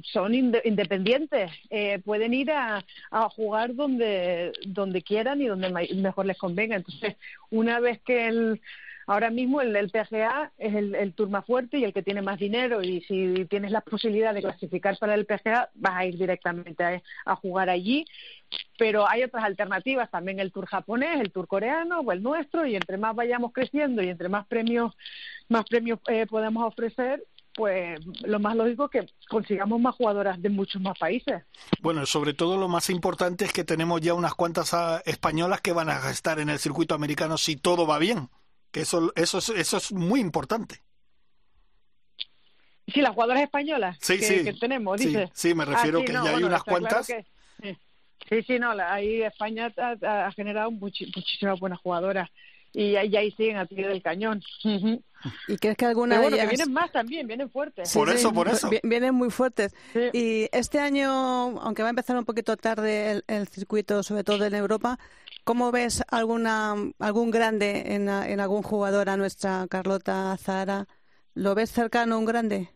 son 0.04 0.32
inde, 0.32 0.62
independientes, 0.64 1.50
eh, 1.71 1.99
pueden 2.04 2.32
ir 2.35 2.52
a, 2.52 2.85
a, 3.11 3.28
jugar 3.28 3.75
donde 3.75 4.52
donde 4.64 5.02
quieran 5.02 5.40
y 5.42 5.47
donde 5.47 5.71
mejor 5.71 6.26
les 6.26 6.38
convenga. 6.38 6.76
Entonces, 6.76 7.16
una 7.50 7.80
vez 7.80 8.00
que 8.02 8.28
el 8.28 8.61
ahora 9.06 9.30
mismo 9.30 9.61
el, 9.61 9.75
el 9.75 9.90
PGA 9.90 10.52
es 10.59 10.75
el, 10.75 11.12
tour 11.14 11.28
más 11.28 11.44
fuerte 11.44 11.78
y 11.78 11.85
el 11.85 11.92
que 11.92 12.02
tiene 12.02 12.23
más 12.23 12.38
dinero. 12.38 12.82
Y 12.82 13.02
si 13.02 13.47
tienes 13.47 13.71
la 13.71 13.80
posibilidad 13.80 14.35
de 14.35 14.42
clasificar 14.42 14.99
para 14.99 15.14
el 15.14 15.26
PGA 15.26 15.71
vas 15.75 15.97
a 15.97 16.06
ir 16.06 16.18
directamente 16.18 16.85
a, 16.85 17.02
a 17.25 17.37
jugar 17.37 17.71
allí. 17.71 18.04
Pero 18.78 19.09
hay 19.09 19.23
otras 19.23 19.44
alternativas. 19.44 20.11
También 20.11 20.40
el 20.40 20.52
tour 20.52 20.66
japonés 20.66 21.21
el 21.21 21.30
tour 21.32 21.47
coreano 21.47 22.00
o 22.00 22.12
el 22.12 22.23
nuestro. 22.23 22.66
Y 22.66 22.76
entre 22.76 22.99
más 22.99 23.14
vayamos 23.14 23.52
creciendo 23.52 24.02
y 24.02 24.09
entre 24.09 24.28
más 24.28 24.47
premios 24.47 24.94
más 25.49 25.64
premios 25.66 25.99
eh, 26.09 26.26
podemos 26.26 26.64
ofrecer 26.64 27.23
pues 27.54 28.00
lo 28.23 28.40
más 28.40 28.56
lógico 28.56 28.87
es 28.87 28.90
que 28.90 29.12
consigamos 29.28 29.80
más 29.80 29.94
jugadoras 29.94 30.40
de 30.40 30.49
muchos 30.49 30.80
más 30.80 30.99
países. 30.99 31.42
Bueno, 31.80 32.06
sobre 32.06 32.35
todo 32.35 32.56
lo 32.56 32.68
más 32.68 32.88
importante 32.90 33.44
es 33.44 33.52
que 33.52 33.64
tenemos 33.64 34.00
ya 34.00 34.14
unas 34.14 34.35
cuantas 34.35 34.75
españolas 35.04 35.61
que 35.61 35.73
van 35.73 35.90
a 35.90 36.11
estar 36.11 36.38
en 36.38 36.49
el 36.49 36.59
circuito 36.59 36.94
americano 36.94 37.37
si 37.37 37.56
todo 37.56 37.87
va 37.87 37.99
bien 37.99 38.28
que 38.72 38.80
eso, 38.80 39.12
eso, 39.14 39.38
es, 39.38 39.48
eso 39.50 39.76
es 39.76 39.92
muy 39.92 40.20
importante. 40.20 40.82
Sí, 42.92 43.00
las 43.00 43.12
jugadoras 43.12 43.42
españolas 43.44 43.96
sí, 44.00 44.18
que, 44.18 44.24
sí. 44.24 44.44
que 44.44 44.54
tenemos, 44.54 44.98
dice. 44.98 45.28
Sí, 45.34 45.50
sí 45.50 45.54
me 45.54 45.64
refiero 45.64 45.98
ah, 45.98 46.00
sí, 46.00 46.06
que 46.06 46.12
no, 46.12 46.24
ya 46.24 46.30
bueno, 46.32 46.38
hay 46.38 46.44
unas 46.44 46.64
cuantas. 46.64 47.06
Claro 47.06 47.24
que, 47.60 47.78
sí, 48.28 48.42
sí, 48.46 48.58
no, 48.58 48.74
la, 48.74 48.92
ahí 48.92 49.22
España 49.22 49.72
ha, 49.76 50.26
ha 50.26 50.32
generado 50.32 50.70
much, 50.72 51.02
muchísimas 51.14 51.60
buenas 51.60 51.78
jugadoras 51.78 52.28
y 52.72 52.96
ahí, 52.96 53.14
ahí 53.16 53.30
siguen 53.32 53.58
a 53.58 53.66
pie 53.66 53.86
del 53.86 54.02
cañón. 54.02 54.42
¿Y 55.46 55.56
crees 55.58 55.76
que 55.76 55.84
alguna 55.84 56.16
Pero 56.16 56.22
bueno, 56.22 56.36
de 56.36 56.42
ellas... 56.42 56.50
que 56.50 56.56
vienen 56.56 56.72
más 56.72 56.90
también, 56.90 57.26
vienen 57.26 57.50
fuertes. 57.50 57.88
Sí, 57.88 57.98
por 57.98 58.08
eso, 58.08 58.32
por 58.32 58.48
eso. 58.48 58.70
Vienen 58.82 59.14
muy 59.14 59.30
fuertes. 59.30 59.74
Sí. 59.92 60.00
Y 60.12 60.48
este 60.52 60.80
año, 60.80 61.10
aunque 61.60 61.82
va 61.82 61.88
a 61.88 61.90
empezar 61.90 62.16
un 62.16 62.24
poquito 62.24 62.56
tarde 62.56 63.10
el, 63.10 63.24
el 63.26 63.48
circuito, 63.48 64.02
sobre 64.02 64.24
todo 64.24 64.44
en 64.44 64.54
Europa, 64.54 64.98
¿cómo 65.44 65.72
ves 65.72 66.02
alguna 66.08 66.75
algún 66.99 67.30
grande 67.30 67.94
en, 67.94 68.08
en 68.08 68.40
algún 68.40 68.62
jugador 68.62 69.08
a 69.08 69.16
nuestra 69.16 69.66
Carlota 69.68 70.37
Zara? 70.38 70.87
¿Lo 71.34 71.54
ves 71.54 71.70
cercano 71.70 72.18
un 72.18 72.25
grande? 72.25 72.68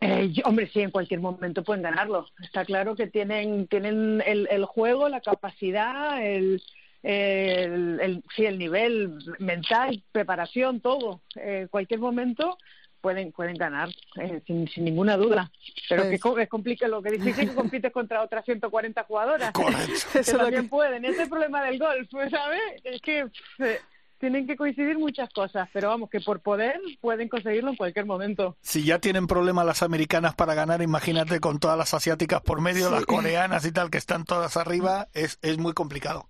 Eh, 0.00 0.32
hombre, 0.44 0.68
sí, 0.72 0.80
en 0.80 0.90
cualquier 0.90 1.20
momento 1.20 1.62
pueden 1.62 1.82
ganarlo. 1.82 2.26
Está 2.42 2.64
claro 2.64 2.96
que 2.96 3.06
tienen, 3.06 3.68
tienen 3.68 4.20
el, 4.26 4.48
el 4.50 4.64
juego, 4.64 5.08
la 5.08 5.20
capacidad, 5.20 6.20
el, 6.26 6.60
el, 7.02 8.00
el, 8.00 8.24
sí, 8.34 8.44
el 8.44 8.58
nivel 8.58 9.16
mental, 9.38 10.02
preparación, 10.10 10.80
todo. 10.80 11.22
En 11.36 11.64
eh, 11.64 11.68
cualquier 11.70 12.00
momento 12.00 12.58
pueden 13.02 13.32
pueden 13.32 13.56
ganar 13.56 13.90
eh, 14.16 14.40
sin, 14.46 14.66
sin, 14.68 14.84
ninguna 14.84 15.18
duda 15.18 15.50
pero 15.88 16.04
pues... 16.04 16.22
que 16.22 16.42
es 16.42 16.48
complica 16.48 16.88
lo 16.88 17.02
que 17.02 17.10
difícil 17.10 17.50
que 17.50 17.54
compites 17.54 17.92
contra 17.92 18.22
otras 18.22 18.44
140 18.46 19.02
jugadoras 19.04 19.52
Correcto. 19.52 19.92
que 20.12 20.22
también 20.22 20.62
que... 20.62 20.68
pueden 20.68 21.04
ese 21.04 21.14
es 21.14 21.20
el 21.24 21.28
problema 21.28 21.62
del 21.64 21.78
golf 21.78 22.08
¿sabes? 22.30 22.60
es 22.84 23.02
que 23.02 23.26
eh, 23.58 23.80
tienen 24.22 24.46
que 24.46 24.54
coincidir 24.54 24.96
muchas 24.98 25.28
cosas, 25.30 25.68
pero 25.72 25.88
vamos, 25.88 26.08
que 26.08 26.20
por 26.20 26.38
poder 26.38 26.80
pueden 27.00 27.28
conseguirlo 27.28 27.70
en 27.70 27.76
cualquier 27.76 28.06
momento. 28.06 28.56
Si 28.60 28.84
ya 28.84 29.00
tienen 29.00 29.26
problemas 29.26 29.66
las 29.66 29.82
americanas 29.82 30.36
para 30.36 30.54
ganar, 30.54 30.80
imagínate 30.80 31.40
con 31.40 31.58
todas 31.58 31.76
las 31.76 31.92
asiáticas 31.92 32.40
por 32.40 32.60
medio, 32.60 32.86
sí. 32.86 32.92
las 32.92 33.04
coreanas 33.04 33.66
y 33.66 33.72
tal, 33.72 33.90
que 33.90 33.98
están 33.98 34.24
todas 34.24 34.56
arriba, 34.56 35.08
es, 35.12 35.40
es 35.42 35.58
muy 35.58 35.72
complicado. 35.72 36.28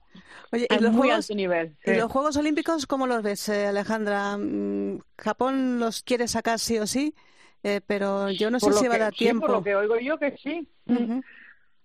Oye, 0.53 0.67
¿y 0.71 0.79
los, 0.83 0.97
juegos, 0.97 1.31
nivel, 1.33 1.77
sí. 1.85 1.91
¿y 1.91 1.95
los 1.97 2.11
Juegos 2.11 2.39
Olímpicos 2.39 2.87
cómo 2.87 3.07
los 3.07 3.23
ves, 3.23 3.47
eh, 3.51 3.67
Alejandra? 3.67 4.39
Mm, 4.39 5.01
¿Japón 5.19 5.79
los 5.79 6.03
quiere 6.03 6.29
sacar 6.29 6.61
sí 6.61 6.79
o 6.79 6.87
sí? 6.87 7.15
Eh, 7.63 7.83
pero 7.87 8.31
yo 8.31 8.51
no 8.51 8.59
por 8.59 8.73
sé 8.73 8.79
si 8.79 8.85
que, 8.85 8.89
va 8.89 8.95
a 8.95 8.99
dar 8.99 9.13
tiempo. 9.13 9.47
Sí, 9.47 9.49
por 9.49 9.57
lo 9.59 9.65
que 9.65 9.75
oigo 9.75 9.99
yo 9.99 10.19
que 10.19 10.35
sí. 10.43 10.67
Uh 10.87 10.95
-huh. 10.95 11.25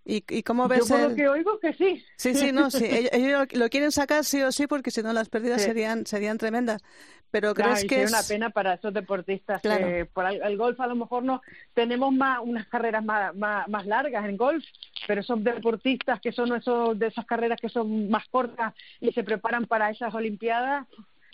¿Y, 0.09 0.23
¿Y 0.29 0.41
cómo 0.43 0.69
ves 0.69 0.87
Yo 0.87 0.95
por 0.95 0.99
el... 1.01 1.09
lo 1.09 1.15
que 1.15 1.27
oigo 1.27 1.59
que 1.59 1.73
sí. 1.73 2.01
Sí, 2.15 2.33
sí, 2.33 2.53
no, 2.53 2.71
sí. 2.71 2.85
ellos, 2.89 3.09
ellos, 3.11 3.47
lo 3.51 3.67
quieren 3.69 3.91
sacar 3.91 4.23
sí 4.23 4.41
o 4.41 4.53
sí 4.53 4.65
porque 4.65 4.89
si 4.89 5.03
no 5.03 5.11
las 5.11 5.27
pérdidas 5.27 5.61
Sí. 5.61 5.67
serían 5.67 6.05
serían 6.05 6.37
tremendas. 6.37 6.81
Pero 7.29 7.53
Claro, 7.53 7.71
crees 7.71 7.83
y 7.83 7.87
que 7.87 8.03
es... 8.03 8.09
una 8.11 8.23
pena 8.23 8.49
para 8.51 8.75
esos 8.75 8.93
deportistas 8.93 9.61
Claro. 9.61 9.85
que 9.85 10.05
por 10.05 10.25
el, 10.25 10.41
el 10.41 10.57
golf 10.57 10.79
a 10.79 10.87
lo 10.87 10.95
mejor 10.95 11.23
no 11.23 11.41
tenemos 11.73 12.13
más 12.13 12.39
unas 12.41 12.65
carreras 12.67 13.03
más, 13.03 13.35
más, 13.35 13.67
más 13.67 13.85
largas 13.85 14.23
en 14.29 14.37
golf, 14.37 14.63
pero 15.07 15.19
esos 15.19 15.43
deportistas 15.43 16.21
que 16.21 16.31
son 16.31 16.55
esos 16.55 16.97
de 16.97 17.07
esas 17.07 17.25
carreras 17.25 17.59
que 17.59 17.67
son 17.67 18.09
más 18.09 18.25
cortas 18.29 18.73
y 19.01 19.11
se 19.11 19.25
preparan 19.25 19.65
para 19.65 19.89
esas 19.89 20.13
olimpiadas 20.15 20.87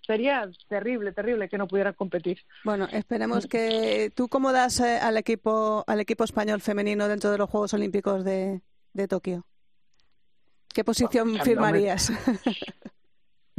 sería 0.06 0.50
terrible, 0.68 1.12
terrible 1.12 1.50
que 1.50 1.58
no 1.58 1.68
pudieran 1.68 1.94
competir. 1.94 2.40
Bueno, 2.64 2.88
esperemos 2.92 3.48
que 3.48 4.12
tú 4.16 4.28
cómo 4.28 4.52
das 4.52 4.80
eh, 4.80 5.00
al 5.00 5.18
equipo 5.18 5.84
al 5.88 6.00
equipo 6.00 6.24
español 6.24 6.62
femenino 6.62 7.08
dentro 7.08 7.32
de 7.32 7.38
los 7.38 7.50
Juegos 7.50 7.74
Olímpicos 7.74 8.24
de, 8.24 8.62
de 8.94 9.08
Tokio. 9.08 9.46
¿Qué 10.74 10.84
posición 10.84 11.38
firmarías? 11.44 12.12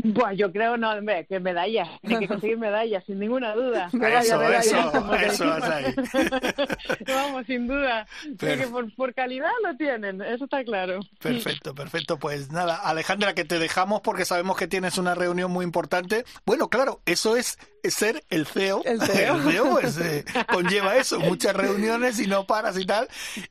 Bueno, 0.04 0.32
yo 0.34 0.52
creo 0.52 0.76
no, 0.76 0.90
hombre, 0.92 1.26
que 1.26 1.40
medallas, 1.40 1.88
hay 2.04 2.18
que 2.20 2.28
conseguir 2.28 2.58
medallas, 2.58 3.02
sin 3.06 3.18
ninguna 3.18 3.54
duda. 3.54 3.88
Medalla, 3.92 4.20
Eso, 4.20 4.38
medalla, 4.38 5.26
eso, 5.26 5.56
eso, 5.56 5.72
ahí. 5.72 5.84
Vamos, 7.06 7.46
sin 7.46 7.66
duda. 7.66 8.06
Pero- 8.38 8.62
que 8.62 8.66
por, 8.68 8.94
por 8.94 9.14
calidad 9.14 9.50
lo 9.62 9.76
tienen, 9.76 10.20
eso 10.22 10.44
está 10.44 10.62
claro. 10.64 11.00
Perfecto, 11.20 11.74
perfecto. 11.74 12.18
Pues 12.18 12.50
nada, 12.52 12.76
Alejandra, 12.76 13.34
que 13.34 13.44
te 13.44 13.58
dejamos 13.58 14.00
porque 14.02 14.24
sabemos 14.24 14.56
que 14.56 14.66
tienes 14.68 14.98
una 14.98 15.14
reunión 15.14 15.50
muy 15.50 15.64
importante. 15.64 16.24
Bueno, 16.44 16.68
claro, 16.68 17.00
eso 17.06 17.36
es 17.36 17.58
ser 17.90 18.24
el 18.30 18.46
CEO. 18.46 18.82
El 18.84 19.00
CEO. 19.02 19.70
pues 19.80 19.98
eh, 19.98 20.24
conlleva 20.52 20.96
eso, 20.96 21.18
muchas 21.20 21.54
reuniones 21.54 22.18
y 22.20 22.26
no 22.26 22.46
paras 22.46 22.78
y 22.78 22.86
tal. 22.86 23.08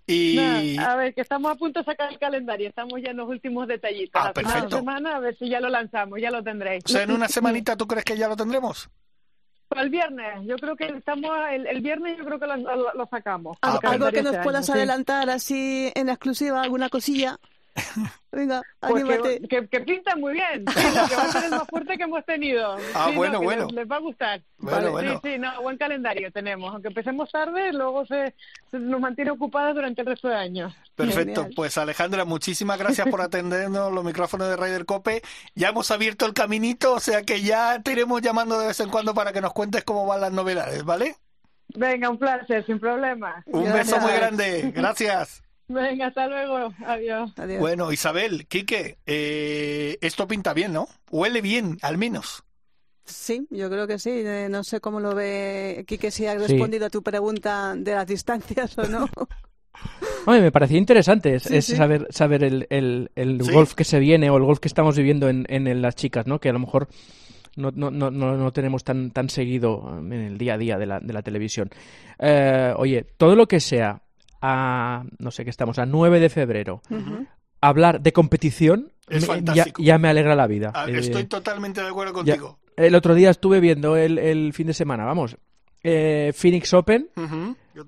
Y 0.07 0.35
Nada, 0.75 0.91
a 0.91 0.95
ver, 0.95 1.13
que 1.13 1.21
estamos 1.21 1.51
a 1.51 1.55
punto 1.55 1.79
de 1.79 1.85
sacar 1.85 2.11
el 2.11 2.19
calendario, 2.19 2.69
estamos 2.69 2.99
ya 3.03 3.11
en 3.11 3.17
los 3.17 3.27
últimos 3.29 3.67
detallitos. 3.67 4.21
Ah, 4.21 4.27
La 4.27 4.33
perfecto. 4.33 4.77
semana 4.77 5.15
a 5.15 5.19
ver 5.19 5.37
si 5.37 5.49
ya 5.49 5.59
lo 5.59 5.69
lanzamos, 5.69 6.19
ya 6.21 6.31
lo 6.31 6.43
tendréis. 6.43 6.83
o 6.85 6.89
sea, 6.89 7.03
en 7.03 7.11
una 7.11 7.27
semanita, 7.27 7.75
¿tú 7.75 7.87
crees 7.87 8.05
que 8.05 8.17
ya 8.17 8.27
lo 8.27 8.35
tendremos? 8.35 8.89
El 9.75 9.89
viernes, 9.89 10.27
yo 10.45 10.55
creo 10.57 10.75
que 10.75 10.85
estamos 10.85 11.31
el, 11.51 11.65
el 11.65 11.81
viernes 11.81 12.15
yo 12.17 12.25
creo 12.25 12.39
que 12.39 12.45
lo, 12.45 12.55
lo- 12.57 12.93
lo 12.93 13.07
sacamos. 13.07 13.57
Ah, 13.63 13.79
El 13.81 13.89
¿Algo 13.89 14.11
que 14.11 14.21
nos 14.21 14.35
puedas 14.37 14.67
sí. 14.67 14.71
adelantar 14.71 15.31
así 15.31 15.91
en 15.95 16.09
exclusiva, 16.09 16.61
alguna 16.61 16.89
cosilla? 16.89 17.39
Venga, 18.31 18.61
Pues 18.79 19.03
anímate. 19.03 19.41
que, 19.41 19.47
que, 19.47 19.67
que 19.67 19.79
pinta 19.81 20.15
muy 20.15 20.33
bien, 20.33 20.65
sí, 20.75 21.09
que 21.09 21.15
va 21.15 21.23
a 21.23 21.31
ser 21.31 21.43
el 21.45 21.49
más 21.51 21.67
fuerte 21.67 21.97
que 21.97 22.03
hemos 22.03 22.25
tenido. 22.25 22.75
Ah, 22.95 23.07
Sí, 23.09 23.15
bueno, 23.15 23.33
no, 23.33 23.41
bueno. 23.41 23.65
Les, 23.65 23.73
les 23.75 23.87
va 23.91 23.95
a 23.97 23.99
gustar. 23.99 24.41
Bueno, 24.57 24.77
Vale, 24.77 24.89
bueno. 24.89 25.21
Sí, 25.23 25.29
sí, 25.33 25.39
no, 25.39 25.61
buen 25.61 25.77
calendario 25.77 26.31
tenemos. 26.31 26.71
Aunque 26.73 26.87
empecemos 26.87 27.31
tarde, 27.31 27.71
luego 27.73 28.05
se, 28.05 28.33
se 28.71 28.79
nos 28.79 28.99
mantiene 28.99 29.31
ocupadas 29.31 29.75
durante 29.75 30.01
el 30.01 30.07
resto 30.07 30.27
de 30.29 30.35
años. 30.35 30.73
Perfecto, 30.95 31.41
Genial. 31.41 31.53
pues 31.55 31.77
Alejandra, 31.77 32.25
muchísimas 32.25 32.79
gracias 32.79 33.07
por 33.07 33.21
atendernos 33.21 33.91
los 33.91 34.03
micrófonos 34.03 34.47
de 34.49 34.55
Ryder 34.55 34.85
Cope. 34.85 35.21
Ya 35.53 35.69
hemos 35.69 35.91
abierto 35.91 36.25
el 36.25 36.33
caminito, 36.33 36.93
o 36.93 36.99
sea 36.99 37.21
que 37.23 37.41
ya 37.41 37.81
te 37.83 37.91
iremos 37.91 38.21
llamando 38.21 38.59
de 38.59 38.67
vez 38.67 38.79
en 38.79 38.89
cuando 38.89 39.13
para 39.13 39.31
que 39.33 39.41
nos 39.41 39.53
cuentes 39.53 39.83
cómo 39.83 40.07
van 40.07 40.21
las 40.21 40.31
novedades, 40.31 40.83
¿vale? 40.83 41.15
Venga, 41.75 42.09
un 42.09 42.17
placer, 42.19 42.65
sin 42.65 42.79
problema. 42.79 43.43
Un 43.47 43.63
Gracias. 43.65 43.87
beso 43.87 43.99
muy 44.01 44.11
grande, 44.13 44.71
gracias. 44.75 45.42
Venga, 45.67 46.07
hasta 46.07 46.27
luego. 46.27 46.73
Adiós. 46.85 47.31
Adiós. 47.37 47.59
Bueno, 47.59 47.91
Isabel, 47.91 48.45
Quique, 48.47 48.97
eh, 49.05 49.97
esto 50.01 50.27
pinta 50.27 50.53
bien, 50.53 50.73
¿no? 50.73 50.87
Huele 51.09 51.41
bien, 51.41 51.77
al 51.81 51.97
menos. 51.97 52.43
Sí, 53.05 53.47
yo 53.49 53.69
creo 53.69 53.87
que 53.87 53.99
sí. 53.99 54.11
Eh, 54.11 54.47
No 54.49 54.63
sé 54.63 54.79
cómo 54.79 54.99
lo 54.99 55.13
ve 55.15 55.83
Quique, 55.87 56.11
si 56.11 56.25
ha 56.25 56.35
respondido 56.35 56.85
a 56.85 56.89
tu 56.89 57.01
pregunta 57.03 57.75
de 57.77 57.93
las 57.93 58.07
distancias 58.07 58.77
o 58.77 58.83
no. 58.87 59.07
Oye, 60.25 60.39
me 60.39 60.51
parecía 60.51 60.77
interesante 60.77 61.35
es, 61.35 61.43
Sí, 61.43 61.55
es 61.57 61.65
sí. 61.65 61.75
saber, 61.75 62.07
saber 62.11 62.43
el, 62.43 62.67
el, 62.69 63.11
el 63.15 63.41
Sí. 63.43 63.51
golf 63.51 63.73
que 63.73 63.83
se 63.83 63.99
viene 63.99 64.29
o 64.29 64.37
el 64.37 64.43
golf 64.43 64.59
que 64.59 64.67
estamos 64.69 64.95
viviendo 64.95 65.27
en, 65.27 65.81
las 65.81 65.95
chicas, 65.95 66.27
¿no? 66.27 66.39
Que 66.39 66.49
a 66.49 66.53
lo 66.53 66.59
mejor 66.59 66.87
no, 67.57 67.71
no, 67.71 67.91
no, 67.91 68.09
no, 68.11 68.37
no 68.37 68.51
tenemos 68.53 68.83
tan, 68.83 69.11
tan 69.11 69.29
seguido 69.29 69.97
en 69.99 70.13
el 70.13 70.37
día 70.37 70.53
a 70.53 70.57
día 70.57 70.77
de 70.77 70.85
la, 70.85 70.99
de 70.99 71.11
la 71.11 71.21
televisión. 71.23 71.69
Eh, 72.19 72.73
oye, 72.77 73.03
todo 73.17 73.35
lo 73.35 73.47
que 73.47 73.59
sea 73.59 74.01
a, 74.45 75.05
no 75.19 75.31
sé 75.31 75.43
qué 75.45 75.49
estamos, 75.49 75.79
a 75.79 75.85
9 75.85 76.19
de 76.19 76.29
febrero, 76.29 76.81
hablar 77.61 78.01
de 78.01 78.11
competición 78.11 78.91
Es 79.07 79.21
me- 79.21 79.27
ya, 79.27 79.33
fantástico. 79.35 79.81
ya 79.81 79.97
me 79.97 80.09
alegra 80.09 80.35
la 80.35 80.47
vida. 80.47 80.71
Ah, 80.75 80.85
Eh, 80.89 80.97
Estoy 80.99 81.23
totalmente 81.25 81.81
de 81.81 81.87
acuerdo 81.87 82.11
ya- 82.23 82.33
contigo. 82.35 82.59
el 82.75 82.93
otro 82.95 83.15
día 83.15 83.29
estuve 83.29 83.59
viendo 83.61 83.95
el, 83.95 84.17
el 84.19 84.51
fin 84.53 84.67
de 84.67 84.73
semana, 84.73 85.05
vamos, 85.05 85.37
eh, 85.81 86.33
Phoenix 86.35 86.73
Open. 86.73 87.09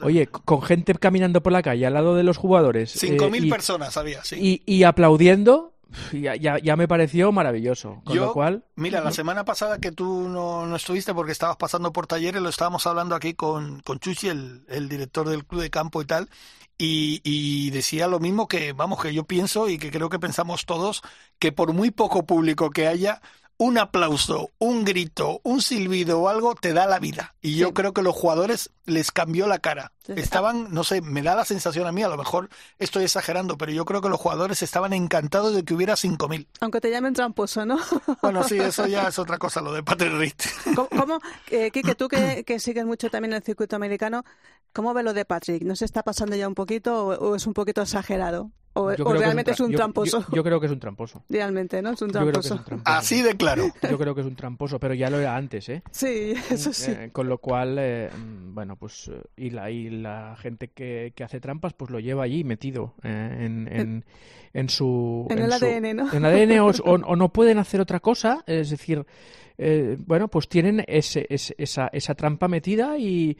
Oye, 0.02 0.28
con 0.28 0.62
gente 0.64 0.96
caminando 0.96 1.44
por 1.44 1.52
la 1.54 1.62
calle 1.62 1.86
al 1.86 1.94
lado 1.94 2.16
de 2.16 2.24
los 2.24 2.38
jugadores. 2.38 2.92
Cinco 2.92 3.26
eh, 3.26 3.32
mil 3.32 3.46
y- 3.46 3.50
personas 3.50 3.96
había, 3.98 4.24
sí. 4.24 4.64
y, 4.66 4.74
y 4.78 4.84
aplaudiendo, 4.84 5.75
ya, 6.12 6.36
ya, 6.36 6.58
ya 6.60 6.76
me 6.76 6.88
pareció 6.88 7.32
maravilloso. 7.32 8.02
Con 8.06 8.16
Yo- 8.16 8.26
lo 8.26 8.34
cual, 8.34 8.66
Mira, 8.76 9.02
la 9.02 9.12
semana 9.12 9.46
pasada 9.46 9.80
que 9.80 9.92
tú 9.92 10.28
no, 10.30 10.66
no 10.66 10.76
estuviste 10.76 11.14
porque 11.14 11.32
estabas 11.32 11.58
pasando 11.58 11.92
por 11.94 12.08
talleres, 12.08 12.42
lo 12.42 12.50
estábamos 12.50 12.86
hablando 12.88 13.16
aquí 13.16 13.34
con, 13.34 13.80
con 13.82 14.00
Chuchi, 14.00 14.28
el, 14.30 14.66
el 14.68 14.90
director 14.90 15.28
del 15.30 15.46
club 15.46 15.62
de 15.62 15.70
campo 15.70 16.02
y 16.02 16.06
tal, 16.06 16.30
y, 16.78 17.22
y 17.24 17.70
decía 17.72 18.08
lo 18.08 18.20
mismo 18.20 18.48
que, 18.48 18.74
vamos, 18.74 19.02
que 19.02 19.14
yo 19.14 19.24
pienso 19.24 19.70
y 19.70 19.78
que 19.78 19.92
creo 19.92 20.10
que 20.10 20.20
pensamos 20.20 20.66
todos, 20.66 21.02
que 21.40 21.52
por 21.52 21.72
muy 21.74 21.92
poco 21.92 22.26
público 22.26 22.70
que 22.70 22.88
haya, 22.88 23.22
un 23.58 23.78
aplauso, 23.78 24.52
un 24.60 24.84
grito, 24.84 25.40
un 25.44 25.62
silbido 25.62 26.20
o 26.22 26.28
algo 26.30 26.56
te 26.56 26.74
da 26.74 26.86
la 26.88 27.00
vida. 27.00 27.36
Y 27.42 27.56
yo 27.56 27.68
Sí. 27.68 27.74
creo 27.74 27.94
que 27.94 28.02
los 28.02 28.14
jugadores 28.14 28.72
les 28.86 29.12
cambió 29.12 29.48
la 29.48 29.60
cara. 29.60 29.92
Estaban, 30.08 30.74
no 30.74 30.84
sé, 30.84 31.02
me 31.02 31.22
da 31.22 31.36
la 31.36 31.46
sensación 31.46 31.88
a 31.88 31.92
mí, 31.92 32.04
a 32.04 32.10
lo 32.10 32.18
mejor 32.18 32.50
estoy 32.80 33.06
exagerando, 33.06 33.58
pero 33.58 33.72
yo 33.72 33.86
creo 33.86 34.02
que 34.02 34.10
los 34.10 34.20
jugadores 34.20 34.62
estaban 34.62 34.94
encantados 34.94 35.56
de 35.56 35.64
que 35.64 35.74
hubiera 35.74 35.96
5.000. 35.96 36.48
Aunque 36.60 36.82
te 36.82 36.92
llamen 36.92 37.14
tramposo, 37.14 37.66
¿no? 37.66 37.78
Bueno, 38.22 38.44
sí, 38.44 38.58
eso 38.60 38.88
ya 38.88 39.08
es 39.08 39.18
otra 39.20 39.38
cosa, 39.38 39.62
lo 39.62 39.72
de 39.74 39.84
Patrick 39.84 40.14
Reed. 40.14 40.34
¿Cómo, 40.76 40.90
cómo 40.90 41.20
eh, 41.50 41.72
Quique, 41.72 41.96
tú 41.96 42.08
que, 42.10 42.44
que 42.46 42.60
sigues 42.60 42.86
mucho 42.86 43.10
también 43.10 43.34
el 43.34 43.42
circuito 43.44 43.76
americano, 43.78 44.24
¿cómo 44.76 44.94
ves 44.94 45.04
lo 45.06 45.14
de 45.14 45.26
Patrick? 45.26 45.64
¿No 45.64 45.76
se 45.76 45.86
está 45.86 46.04
pasando 46.04 46.36
ya 46.36 46.48
un 46.48 46.54
poquito 46.56 47.08
o, 47.08 47.30
o 47.32 47.36
es 47.36 47.48
un 47.48 47.54
poquito 47.54 47.82
exagerado? 47.82 48.52
¿O, 48.78 48.92
yo 48.94 49.06
o 49.06 49.08
creo 49.08 49.14
que 49.14 49.20
realmente 49.20 49.52
es 49.52 49.60
un 49.62 49.72
tramposo? 49.74 50.20
Yo, 50.30 50.36
yo 50.36 50.44
creo 50.44 50.60
que 50.60 50.66
es 50.66 50.72
un 50.74 50.82
tramposo. 50.82 51.24
Realmente, 51.30 51.82
¿no? 51.82 51.92
Es 51.92 52.02
un 52.02 52.10
Yo 52.10 52.20
creo 52.20 52.32
que 52.34 52.40
es 52.40 52.46
tramposo. 52.48 52.56
un 52.60 52.66
tramposo. 52.84 52.98
Así 52.98 53.22
de 53.22 53.38
claro. 53.38 53.64
Yo 53.90 53.98
creo 53.98 54.14
que 54.14 54.20
es 54.20 54.28
un 54.28 54.36
tramposo, 54.36 54.80
pero 54.82 54.94
ya 54.94 55.10
lo 55.10 55.18
era 55.18 55.38
antes, 55.38 55.70
¿eh? 55.70 55.82
Sí, 55.92 56.34
eso 56.50 56.74
sí. 56.74 56.92
Eh, 56.92 57.10
con 57.14 57.30
lo 57.30 57.38
cual, 57.38 57.78
eh, 57.80 58.10
mm, 58.14 58.54
bueno, 58.54 58.76
pues 58.76 59.08
eh, 59.08 59.22
y 59.38 59.52
la, 59.52 59.72
y 59.72 59.90
la 59.90 60.36
gente 60.38 60.68
que, 60.72 61.14
que 61.16 61.24
hace 61.24 61.40
trampas, 61.40 61.72
pues 61.74 61.90
lo 61.90 62.02
lleva 62.02 62.24
allí 62.24 62.44
metido 62.44 62.96
eh, 63.04 63.38
en, 63.46 63.70
en, 63.72 64.06
en 64.54 64.68
su... 64.70 65.26
En 65.30 65.40
el 65.40 65.54
su- 65.54 65.66
ADN, 65.66 65.96
¿no? 65.96 66.12
En 66.14 66.26
ADN 66.26 66.60
o, 66.60 66.68
o- 66.68 66.96
o 67.12 67.16
no 67.16 67.30
pueden 67.32 67.60
hacer 67.60 67.80
otra 67.80 68.02
cosa, 68.02 68.44
es 68.46 68.72
decir, 68.72 69.06
eh, 69.58 69.96
bueno, 70.06 70.28
pues 70.28 70.50
tienen 70.50 70.84
ese, 70.86 71.26
ese- 71.30 71.56
esa, 71.58 71.88
esa 71.94 72.14
trampa 72.14 72.50
metida 72.50 72.98
y, 72.98 73.38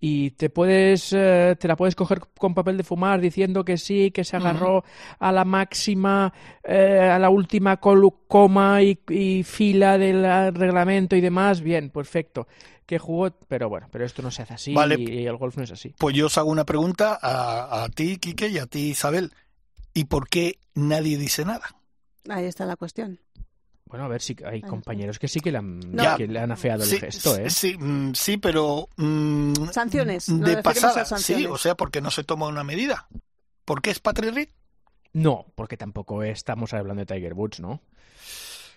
y 0.00 0.30
te 0.30 0.48
puedes 0.48 1.12
eh, 1.12 1.56
te 1.60 1.68
la 1.68 1.76
puedes 1.76 1.94
coger 1.94 2.20
con 2.38 2.54
papel 2.54 2.78
de 2.78 2.84
fumar 2.84 3.20
diciendo 3.20 3.64
que 3.64 3.76
sí, 3.76 4.10
que 4.10 4.24
se 4.24 4.36
agarró 4.36 4.82
a 5.18 5.30
la 5.30 5.44
máxima, 5.44 6.32
eh, 6.64 7.10
a 7.12 7.18
la 7.18 7.28
última 7.28 7.76
coma 7.78 8.82
y, 8.82 8.98
y 9.10 9.42
fila 9.42 9.98
del 9.98 10.24
ah, 10.24 10.50
reglamento 10.50 11.16
y 11.16 11.20
demás, 11.20 11.60
bien, 11.60 11.90
perfecto. 11.90 12.48
Que 12.86 12.98
jugó, 12.98 13.30
pero 13.46 13.68
bueno, 13.68 13.88
pero 13.92 14.04
esto 14.04 14.20
no 14.20 14.32
se 14.32 14.42
hace 14.42 14.54
así 14.54 14.74
Vale. 14.74 14.96
y, 14.98 15.20
y 15.20 15.26
el 15.26 15.36
golf 15.36 15.56
no 15.56 15.62
es 15.62 15.70
así. 15.70 15.94
Pues 15.96 16.16
yo 16.16 16.26
os 16.26 16.38
hago 16.38 16.50
una 16.50 16.64
pregunta 16.64 17.16
a, 17.20 17.84
a 17.84 17.88
ti, 17.88 18.16
Quique, 18.16 18.48
y 18.48 18.58
a 18.58 18.66
ti, 18.66 18.88
Isabel. 18.90 19.30
¿Y 19.94 20.06
por 20.06 20.28
qué 20.28 20.58
nadie 20.74 21.16
dice 21.16 21.44
nada? 21.44 21.76
Ahí 22.28 22.46
está 22.46 22.66
la 22.66 22.76
cuestión. 22.76 23.20
Bueno, 23.90 24.04
a 24.04 24.08
ver 24.08 24.22
si 24.22 24.36
hay 24.46 24.62
compañeros 24.62 25.18
que 25.18 25.26
sí 25.26 25.40
que 25.40 25.50
le 25.50 25.58
han, 25.58 25.80
que 26.16 26.28
le 26.28 26.38
han 26.38 26.52
afeado 26.52 26.84
el 26.84 26.88
gesto, 26.98 27.36
¿eh? 27.36 27.50
sí, 27.50 27.76
mm, 27.76 28.12
sí, 28.14 28.36
pero... 28.36 28.88
mm, 28.96 29.52
Sanciones, 29.72 30.26
De 30.28 30.62
pasada, 30.62 31.02
a 31.02 31.04
sanciones. 31.04 31.44
sí, 31.44 31.50
o 31.50 31.58
sea, 31.58 31.74
porque 31.74 32.00
no 32.00 32.12
se 32.12 32.22
toma 32.22 32.46
una 32.46 32.62
medida. 32.62 33.08
¿Por 33.64 33.82
qué 33.82 33.90
es 33.90 33.98
Patrick 33.98 34.32
Reed? 34.32 34.48
No, 35.12 35.44
porque 35.56 35.76
tampoco 35.76 36.22
estamos 36.22 36.72
hablando 36.72 37.04
de 37.04 37.06
Tiger 37.14 37.34
Woods, 37.34 37.58
¿no? 37.58 37.80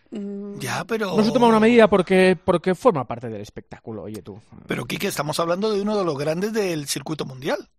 Mm, 0.09 0.57
Ya, 0.57 0.83
pero... 0.85 1.15
No 1.15 1.23
se 1.23 1.31
toma 1.31 1.45
una 1.47 1.59
medida 1.59 1.87
porque, 1.87 2.35
porque 2.43 2.73
forma 2.73 3.05
parte 3.05 3.29
del 3.29 3.41
espectáculo, 3.41 4.01
oye 4.03 4.23
tú. 4.23 4.41
Pero, 4.67 4.85
Quique, 4.85 5.07
estamos 5.07 5.39
hablando 5.39 5.71
de 5.71 5.79
uno 5.81 5.95
de 5.95 6.05
los 6.05 6.17
grandes 6.17 6.53
del 6.53 6.87
circuito 6.87 7.25
mundial. 7.25 7.69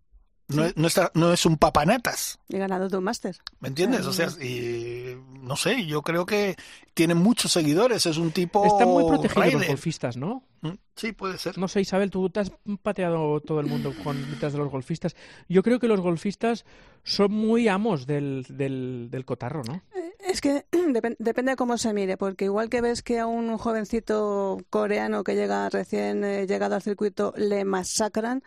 No, 0.48 0.64
es, 0.66 0.76
no, 0.76 0.86
está- 0.88 1.10
no 1.14 1.32
es 1.32 1.46
un 1.46 1.56
papanatas, 1.56 2.38
He 2.50 2.58
ganado 2.58 2.88
tu 2.90 3.00
máster. 3.00 3.36
¿me 3.60 3.68
entiendes? 3.68 4.04
O 4.06 4.12
sea, 4.12 4.28
y, 4.44 5.16
no 5.40 5.56
sé, 5.56 5.86
yo 5.86 6.02
creo 6.02 6.26
que 6.26 6.56
tiene 6.92 7.14
muchos 7.14 7.50
seguidores, 7.52 8.04
es 8.04 8.18
un 8.18 8.30
tipo... 8.30 8.64
Están 8.66 8.88
muy 8.88 9.04
protegidos 9.04 9.44
los 9.46 9.54
Ryder. 9.54 9.68
golfistas, 9.68 10.16
¿no? 10.18 10.44
Mm, 10.60 10.72
Sí, 10.96 11.12
puede 11.12 11.38
ser. 11.38 11.56
No 11.56 11.66
sé, 11.66 11.80
Isabel, 11.80 12.10
tú 12.10 12.28
te 12.28 12.40
has 12.40 12.52
pateado 12.82 13.40
todo 13.40 13.60
el 13.60 13.66
mundo 13.66 13.94
con 14.04 14.20
detrás 14.30 14.52
de 14.52 14.58
los 14.58 14.70
golfistas. 14.70 15.16
Yo 15.48 15.62
creo 15.62 15.80
que 15.80 15.88
los 15.88 16.00
golfistas 16.00 16.66
son 17.04 17.32
muy 17.32 17.66
amos 17.68 18.06
del, 18.06 18.44
del, 18.50 19.08
del 19.10 19.24
cotarro, 19.24 19.62
¿no? 19.64 19.82
Es 20.20 20.40
que 20.42 20.66
depen- 20.72 21.16
depende 21.18 21.52
de 21.52 21.56
cómo 21.56 21.78
se 21.78 21.92
mire, 21.94 22.16
porque 22.18 22.44
igual 22.44 22.68
que 22.68 22.80
ves 22.82 23.02
que 23.02 23.18
a 23.18 23.26
un 23.26 23.56
jovencito 23.56 24.58
coreano 24.70 25.24
que 25.24 25.34
llega 25.36 25.68
recién 25.70 26.22
eh, 26.22 26.46
llegado 26.46 26.74
al 26.74 26.82
circuito 26.82 27.32
le 27.36 27.64
masacran, 27.64 28.42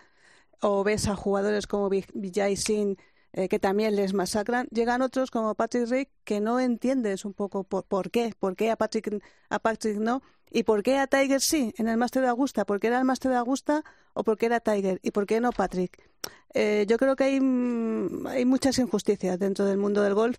o 0.61 0.83
ves 0.83 1.07
a 1.07 1.15
jugadores 1.15 1.67
como 1.67 1.89
Vi- 1.89 2.05
Vijay 2.13 2.55
Singh 2.55 2.97
eh, 3.33 3.47
que 3.49 3.59
también 3.59 3.95
les 3.95 4.13
masacran, 4.13 4.67
llegan 4.71 5.01
otros 5.01 5.31
como 5.31 5.55
Patrick 5.55 5.87
Rick 5.89 6.09
que 6.23 6.39
no 6.39 6.59
entiendes 6.59 7.25
un 7.25 7.33
poco 7.33 7.63
por, 7.63 7.83
por 7.85 8.09
qué, 8.11 8.33
por 8.39 8.55
qué 8.55 8.71
a 8.71 8.75
Patrick, 8.77 9.21
a 9.49 9.59
Patrick 9.59 9.97
no, 9.97 10.21
y 10.49 10.63
por 10.63 10.81
qué 10.83 10.97
a 10.97 11.07
Tiger 11.07 11.41
sí 11.41 11.73
en 11.77 11.87
el 11.87 11.97
Máster 11.97 12.21
de 12.23 12.29
Augusta, 12.29 12.65
por 12.65 12.79
qué 12.79 12.87
era 12.87 12.99
el 12.99 13.05
Máster 13.05 13.31
de 13.31 13.37
Augusta 13.37 13.83
o 14.13 14.23
por 14.23 14.37
qué 14.37 14.47
era 14.47 14.59
Tiger 14.59 14.99
y 15.03 15.11
por 15.11 15.25
qué 15.25 15.39
no 15.41 15.51
Patrick. 15.51 16.09
Eh, 16.53 16.85
yo 16.87 16.97
creo 16.97 17.15
que 17.15 17.25
hay, 17.25 17.39
mm, 17.41 18.27
hay 18.27 18.45
muchas 18.45 18.79
injusticias 18.79 19.37
dentro 19.39 19.65
del 19.65 19.77
mundo 19.77 20.01
del 20.01 20.13
golf 20.13 20.37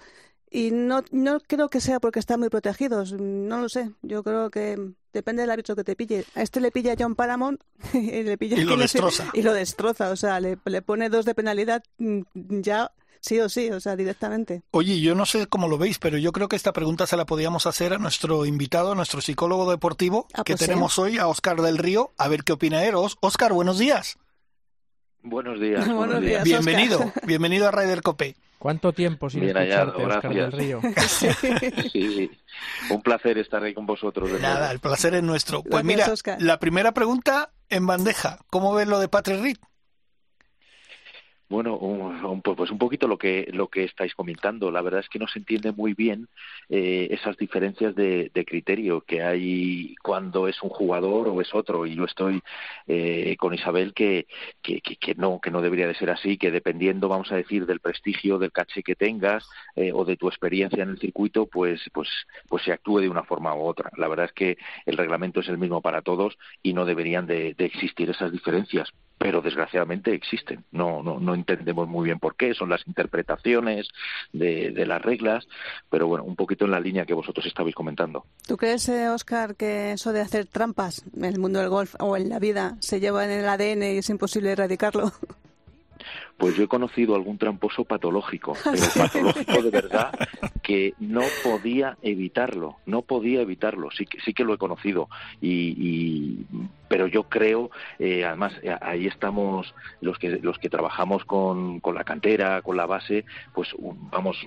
y 0.51 0.71
no, 0.73 1.03
no 1.13 1.41
creo 1.41 1.69
que 1.69 1.81
sea 1.81 2.01
porque 2.01 2.19
están 2.21 2.41
muy 2.41 2.49
protegidos, 2.49 3.13
no 3.13 3.61
lo 3.61 3.69
sé. 3.69 3.93
Yo 4.03 4.23
creo 4.25 4.51
que 4.51 4.93
depende 5.19 5.43
del 5.43 5.51
árbitro 5.51 5.77
que 5.77 5.85
te 5.85 5.95
pille. 5.97 6.25
A 6.35 6.43
este 6.43 6.61
le 6.61 6.71
pilla 6.71 6.95
John 6.99 7.15
Paramount 7.15 7.61
y 7.93 8.23
le 8.23 8.39
pilla 8.39 8.57
Y 8.57 8.63
lo 8.65 8.71
que 8.73 8.77
no 8.83 8.89
sé- 8.89 8.99
destroza. 8.99 9.31
y 9.35 9.43
lo 9.43 9.53
destroza, 9.53 10.11
o 10.11 10.17
sea, 10.17 10.41
le, 10.41 10.59
le 10.65 10.83
pone 10.83 11.09
dos 11.11 11.25
de 11.25 11.35
penalidad 11.35 11.83
mm, 11.99 12.21
ya 12.63 12.91
sí 13.21 13.41
o 13.41 13.49
sí, 13.49 13.69
o 13.71 13.81
sea, 13.81 13.97
directamente. 13.97 14.63
Oye, 14.71 15.01
yo 15.01 15.15
no 15.17 15.27
sé 15.27 15.47
cómo 15.49 15.67
lo 15.69 15.77
veis, 15.77 15.99
pero 15.99 16.19
yo 16.19 16.31
creo 16.33 16.49
que 16.49 16.55
esta 16.57 16.73
pregunta 16.73 17.07
se 17.07 17.17
la 17.17 17.27
podíamos 17.27 17.67
hacer 17.67 17.93
a 17.93 17.99
nuestro 17.99 18.47
invitado, 18.47 18.93
a 18.93 18.95
nuestro 18.95 19.21
psicólogo 19.21 19.69
deportivo 19.71 20.29
Ah, 20.35 20.45
que 20.45 20.53
pues 20.53 20.61
sí. 20.61 20.67
tenemos 20.67 20.99
hoy, 21.01 21.19
a 21.19 21.27
Oscar 21.27 21.61
del 21.61 21.79
Río, 21.79 22.13
a 22.17 22.29
ver 22.29 22.45
qué 22.45 22.53
opina 22.53 22.85
él. 22.85 22.95
Os- 22.95 23.19
Oscar, 23.21 23.53
buenos 23.53 23.79
días. 23.79 24.19
Buenos 25.23 25.61
días. 25.61 25.87
Buenos 25.93 26.21
días. 26.23 26.45
Bienvenido, 26.45 27.13
bienvenido 27.27 27.67
a 27.67 27.73
Ryder 27.73 28.03
Copé. 28.03 28.37
¿Cuánto 28.59 28.93
tiempo 28.93 29.31
sin 29.31 29.43
Bien 29.43 29.57
hallado, 29.57 29.91
escucharte, 29.97 30.17
Oscar 30.29 30.35
del. 30.35 30.53
Río? 30.53 30.81
Sí, 31.09 31.89
sí. 31.93 32.31
Un 32.91 33.03
placer 33.03 33.39
estar 33.39 33.63
ahí 33.63 33.73
con 33.73 33.87
vosotros. 33.87 34.33
de 34.33 34.41
Nada, 34.41 34.59
nuevo. 34.59 34.73
el 34.73 34.79
placer 34.81 35.15
es 35.15 35.23
nuestro. 35.23 35.63
Pues 35.63 35.85
Gracias, 35.85 36.23
mira, 36.27 36.39
la 36.41 36.59
primera 36.59 36.93
pregunta 36.93 37.51
en 37.69 37.87
bandeja. 37.87 38.39
¿Cómo 38.51 38.75
ves 38.75 38.89
lo 38.89 38.99
de 38.99 39.09
Patrick 39.09 39.41
Reed? 39.41 39.57
Bueno, 41.51 41.79
un, 41.79 42.43
po- 42.43 42.55
pues 42.55 42.71
un 42.71 42.77
poquito 42.77 43.09
lo 43.09 43.17
que 43.17 43.49
lo 43.55 43.69
que 43.69 43.85
estáis 43.85 44.15
comentando. 44.15 44.71
La 44.71 44.83
verdad 44.83 45.01
es 45.01 45.09
que 45.09 45.19
no 45.19 45.27
se 45.27 45.39
entiende 45.39 45.73
muy 45.73 45.95
bien 45.95 46.29
eh, 46.69 47.09
esas 47.11 47.39
diferencias 47.39 47.95
de, 47.95 48.31
criterio 48.47 49.01
que 49.01 49.23
hay 49.23 49.95
cuando 50.03 50.47
es 50.47 50.63
un 50.63 50.69
jugador 50.69 51.29
o 51.29 51.41
es 51.41 51.55
otro. 51.55 51.87
Y 51.87 51.95
yo 51.97 52.05
estoy 52.05 52.43
eh, 52.87 53.35
con 53.39 53.55
Isabel 53.55 53.95
que, 53.95 54.27
que, 54.63 54.83
no 55.17 55.41
que 55.41 55.51
no 55.51 55.63
debería 55.63 55.87
de 55.89 55.95
ser 55.95 56.11
así. 56.11 56.37
Que 56.37 56.51
dependiendo, 56.51 57.09
vamos 57.09 57.33
a 57.33 57.37
decir, 57.37 57.65
del 57.65 57.81
prestigio, 57.81 58.39
del 58.39 58.53
caché 58.53 58.83
que 58.83 58.95
tengas 58.95 59.49
eh, 59.75 59.91
o 59.95 60.05
de 60.05 60.17
tu 60.19 60.29
experiencia 60.29 60.83
en 60.83 60.91
el 60.91 60.99
circuito, 60.99 61.47
pues 61.47 61.81
pues 61.95 62.09
pues 62.49 62.63
se 62.63 62.73
actúe 62.73 62.99
de 63.01 63.09
una 63.09 63.25
forma 63.25 63.55
u 63.55 63.63
otra. 63.63 63.91
La 63.97 64.09
verdad 64.09 64.27
es 64.27 64.33
que 64.33 64.59
el 64.85 64.99
reglamento 64.99 65.41
es 65.41 65.49
el 65.49 65.57
mismo 65.59 65.81
para 65.81 66.03
todos 66.03 66.37
y 66.63 66.75
no 66.75 66.85
deberían 66.85 67.27
de, 67.27 67.55
de 67.55 67.65
existir 67.65 68.11
esas 68.11 68.33
diferencias 68.33 68.93
pero 69.19 69.43
desgraciadamente 69.43 70.15
existen. 70.15 70.65
No, 70.71 71.03
no, 71.03 71.19
no 71.19 71.35
entendemos 71.35 71.89
muy 71.89 72.05
bien 72.05 72.19
por 72.19 72.37
qué, 72.37 72.55
son 72.55 72.71
las 72.71 72.87
interpretaciones 72.87 73.89
de, 74.33 74.71
de 74.71 74.87
las 74.87 75.03
reglas, 75.03 75.47
pero 75.91 76.07
bueno, 76.07 76.25
un 76.25 76.37
poquito 76.37 76.65
en 76.65 76.71
la 76.71 76.81
línea 76.81 77.05
que 77.05 77.15
vosotros 77.15 77.45
estabais 77.45 77.75
comentando. 77.75 78.25
¿Tú 78.47 78.57
crees, 78.57 78.89
eh, 78.89 79.09
Oscar, 79.09 79.57
que 79.57 79.93
eso 79.93 80.13
de 80.13 80.21
hacer 80.21 80.47
trampas 80.47 81.05
en 81.17 81.25
el 81.25 81.39
mundo 81.39 81.59
del 81.59 81.69
golf 81.69 81.95
o 81.99 82.17
en 82.17 82.29
la 82.29 82.39
vida 82.39 82.77
se 82.81 83.01
lleva 83.01 83.25
en 83.25 83.31
el 83.31 83.49
ADN 83.49 83.83
y 83.83 83.99
es 83.99 84.09
imposible 84.09 84.53
erradicarlo? 84.53 85.13
Pues 86.39 86.57
yo 86.57 86.65
he 86.65 86.69
conocido 86.69 87.15
algún 87.15 87.37
tramposo 87.37 87.85
patológico, 87.85 88.55
pero 88.65 88.83
patológico 88.97 89.63
de 89.63 89.71
verdad, 89.71 90.13
que 90.63 90.95
no 90.99 91.23
podía 91.43 91.99
evitarlo, 92.03 92.77
no 92.87 93.03
podía 93.03 93.43
evitarlo, 93.43 93.91
sí 93.91 94.07
que, 94.07 94.21
sí 94.21 94.33
que 94.33 94.45
lo 94.45 94.55
he 94.55 94.59
conocido. 94.59 95.09
Y, 95.41 96.47
pero 96.89 97.07
yo 97.07 97.25
creo, 97.25 97.71
eh, 97.99 98.25
además, 98.25 98.53
eh, 98.63 98.75
ahí 98.81 99.07
estamos 99.07 99.75
los 100.01 100.19
que, 100.19 100.39
los 100.41 100.59
que 100.59 100.71
trabajamos 100.71 101.25
con, 101.25 101.81
con 101.81 101.95
la 101.95 102.05
cantera, 102.05 102.63
con 102.63 102.77
la 102.77 102.87
base, 102.87 103.25
pues 103.53 103.75
vamos, 103.79 104.39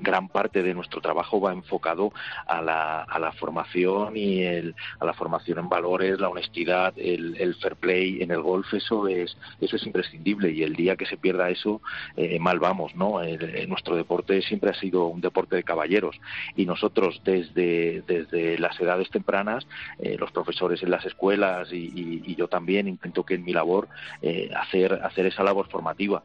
gran 0.00 0.28
parte 0.28 0.62
de 0.62 0.74
nuestro 0.74 1.00
trabajo 1.00 1.40
va 1.40 1.52
enfocado 1.52 2.12
a 2.46 2.60
la, 2.62 3.02
a 3.02 3.18
la 3.18 3.32
formación 3.32 4.16
y 4.16 4.42
el, 4.42 4.74
a 4.98 5.04
la 5.04 5.14
formación 5.14 5.58
en 5.58 5.68
valores, 5.68 6.20
la 6.20 6.28
honestidad, 6.28 6.94
el, 6.96 7.36
el, 7.38 7.54
fair 7.56 7.76
play 7.76 8.22
en 8.22 8.30
el 8.30 8.42
golf, 8.42 8.72
eso 8.74 9.08
es, 9.08 9.36
eso 9.60 9.76
es 9.76 9.86
imprescindible 9.86 10.50
y 10.50 10.62
el 10.62 10.74
día 10.74 10.96
que 10.96 11.06
se 11.06 11.16
pierda 11.36 11.50
eso, 11.50 11.82
eh, 12.16 12.38
mal 12.38 12.58
vamos, 12.58 12.94
¿no? 12.94 13.20
nuestro 13.68 13.96
deporte 13.96 14.40
siempre 14.42 14.70
ha 14.70 14.74
sido 14.74 15.06
un 15.06 15.20
deporte 15.20 15.56
de 15.56 15.62
caballeros 15.62 16.16
y 16.56 16.64
nosotros 16.64 17.20
desde, 17.24 18.02
desde 18.06 18.58
las 18.58 18.78
edades 18.80 19.10
tempranas, 19.10 19.66
eh, 19.98 20.16
los 20.18 20.32
profesores 20.32 20.82
en 20.82 20.90
las 20.90 21.04
escuelas 21.04 21.68
y, 21.72 22.34
yo 22.36 22.48
también 22.48 22.86
intento 22.86 23.24
que 23.24 23.34
en 23.34 23.44
mi 23.44 23.52
labor 23.54 23.88
eh, 24.20 24.50
hacer, 24.54 25.00
hacer 25.02 25.26
esa 25.26 25.42
labor 25.42 25.68
formativa 25.70 26.22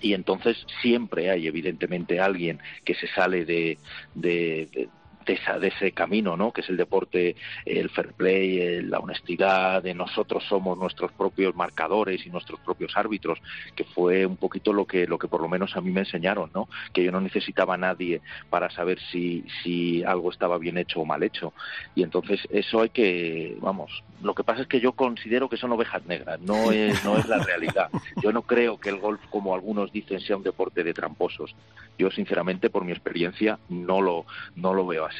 y 0.00 0.14
entonces 0.14 0.56
siempre 0.82 1.30
hay 1.30 1.48
evidentemente 1.48 2.20
alguien 2.20 2.60
que 2.84 2.94
se 2.94 3.08
sale 3.08 3.44
de, 3.44 3.78
de, 4.14 4.88
ese 5.34 5.92
camino, 5.92 6.36
¿no? 6.36 6.52
Que 6.52 6.60
es 6.60 6.68
el 6.68 6.76
deporte, 6.76 7.36
el 7.64 7.90
fair 7.90 8.12
play, 8.12 8.82
la 8.82 8.98
honestidad, 8.98 9.82
de 9.82 9.94
nosotros 9.94 10.44
somos 10.48 10.78
nuestros 10.78 11.12
propios 11.12 11.54
marcadores 11.54 12.24
y 12.26 12.30
nuestros 12.30 12.60
propios 12.60 12.96
árbitros, 12.96 13.38
que 13.74 13.84
fue 13.84 14.26
un 14.26 14.36
poquito 14.36 14.72
lo 14.72 14.86
que, 14.86 15.06
lo 15.06 15.18
que 15.18 15.28
por 15.28 15.40
lo 15.40 15.48
menos 15.48 15.76
a 15.76 15.80
mí 15.80 15.90
me 15.90 16.00
enseñaron, 16.00 16.50
¿no? 16.54 16.68
Que 16.92 17.04
yo 17.04 17.12
no 17.12 17.20
necesitaba 17.20 17.74
a 17.74 17.78
nadie 17.78 18.20
para 18.50 18.70
saber 18.70 18.98
si, 19.10 19.44
si 19.62 20.04
algo 20.04 20.30
estaba 20.30 20.58
bien 20.58 20.78
hecho 20.78 21.00
o 21.00 21.04
mal 21.04 21.22
hecho. 21.22 21.52
Y 21.94 22.02
entonces 22.02 22.40
eso 22.50 22.80
hay 22.80 22.90
que, 22.90 23.56
vamos, 23.60 24.02
lo 24.22 24.34
que 24.34 24.44
pasa 24.44 24.62
es 24.62 24.68
que 24.68 24.80
yo 24.80 24.92
considero 24.92 25.48
que 25.48 25.56
son 25.56 25.72
ovejas 25.72 26.04
negras, 26.06 26.40
no 26.40 26.72
es, 26.72 27.04
no 27.04 27.16
es 27.16 27.26
la 27.26 27.38
realidad. 27.44 27.90
Yo 28.22 28.32
no 28.32 28.42
creo 28.42 28.78
que 28.78 28.88
el 28.88 28.98
golf, 28.98 29.20
como 29.30 29.54
algunos 29.54 29.92
dicen, 29.92 30.20
sea 30.20 30.36
un 30.36 30.42
deporte 30.42 30.82
de 30.82 30.94
tramposos. 30.94 31.54
Yo, 31.98 32.10
sinceramente, 32.10 32.70
por 32.70 32.84
mi 32.84 32.92
experiencia, 32.92 33.58
no 33.68 34.00
lo, 34.00 34.26
no 34.54 34.74
lo 34.74 34.86
veo 34.86 35.04
así. 35.04 35.15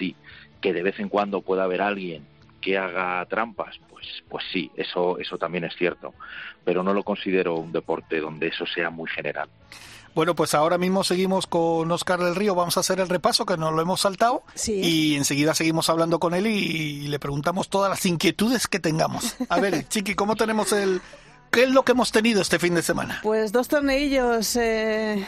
Que 0.60 0.72
de 0.72 0.82
vez 0.82 0.98
en 0.98 1.08
cuando 1.08 1.42
pueda 1.42 1.64
haber 1.64 1.82
alguien 1.82 2.26
que 2.60 2.78
haga 2.78 3.24
trampas, 3.26 3.78
pues, 3.88 4.06
pues 4.28 4.44
sí, 4.52 4.70
eso, 4.76 5.18
eso 5.18 5.38
también 5.38 5.64
es 5.64 5.74
cierto. 5.76 6.14
Pero 6.64 6.82
no 6.82 6.92
lo 6.92 7.02
considero 7.02 7.54
un 7.56 7.72
deporte 7.72 8.20
donde 8.20 8.48
eso 8.48 8.66
sea 8.66 8.90
muy 8.90 9.08
general. 9.08 9.48
Bueno, 10.16 10.34
pues 10.34 10.54
ahora 10.54 10.78
mismo 10.78 11.04
seguimos 11.04 11.46
con 11.46 11.92
Oscar 11.92 12.18
del 12.18 12.34
Río, 12.34 12.54
vamos 12.54 12.78
a 12.78 12.80
hacer 12.80 13.00
el 13.00 13.08
repaso 13.10 13.44
que 13.44 13.58
nos 13.58 13.74
lo 13.74 13.82
hemos 13.82 14.00
saltado 14.00 14.44
y 14.66 15.14
enseguida 15.14 15.54
seguimos 15.54 15.90
hablando 15.90 16.18
con 16.18 16.32
él 16.32 16.46
y, 16.46 17.06
le 17.06 17.18
preguntamos 17.18 17.68
todas 17.68 17.90
las 17.90 18.06
inquietudes 18.06 18.66
que 18.66 18.78
tengamos. 18.78 19.36
A 19.50 19.60
ver, 19.60 19.86
Chiqui, 19.88 20.14
¿cómo 20.14 20.34
tenemos 20.34 20.72
el, 20.72 21.02
¿Qué 21.50 21.64
es 21.64 21.70
lo 21.70 21.84
que 21.84 21.92
hemos 21.92 22.12
tenido 22.12 22.42
este 22.42 22.58
fin 22.58 22.74
de 22.74 22.82
semana? 22.82 23.20
Pues 23.22 23.52
dos 23.52 23.68
torneillos 23.68 24.56
eh, 24.56 25.26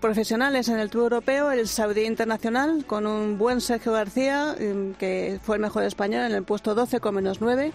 profesionales 0.00 0.68
en 0.68 0.78
el 0.78 0.90
Tour 0.90 1.04
Europeo, 1.04 1.50
el 1.50 1.66
Saudí 1.66 2.04
Internacional, 2.04 2.84
con 2.86 3.06
un 3.06 3.36
buen 3.38 3.60
Sergio 3.60 3.92
García, 3.92 4.54
em, 4.58 4.94
que 4.94 5.40
fue 5.42 5.56
el 5.56 5.62
mejor 5.62 5.82
español 5.84 6.22
en 6.22 6.32
el 6.32 6.44
puesto 6.44 6.74
12 6.74 7.00
con 7.00 7.14
menos 7.16 7.40
9. 7.40 7.72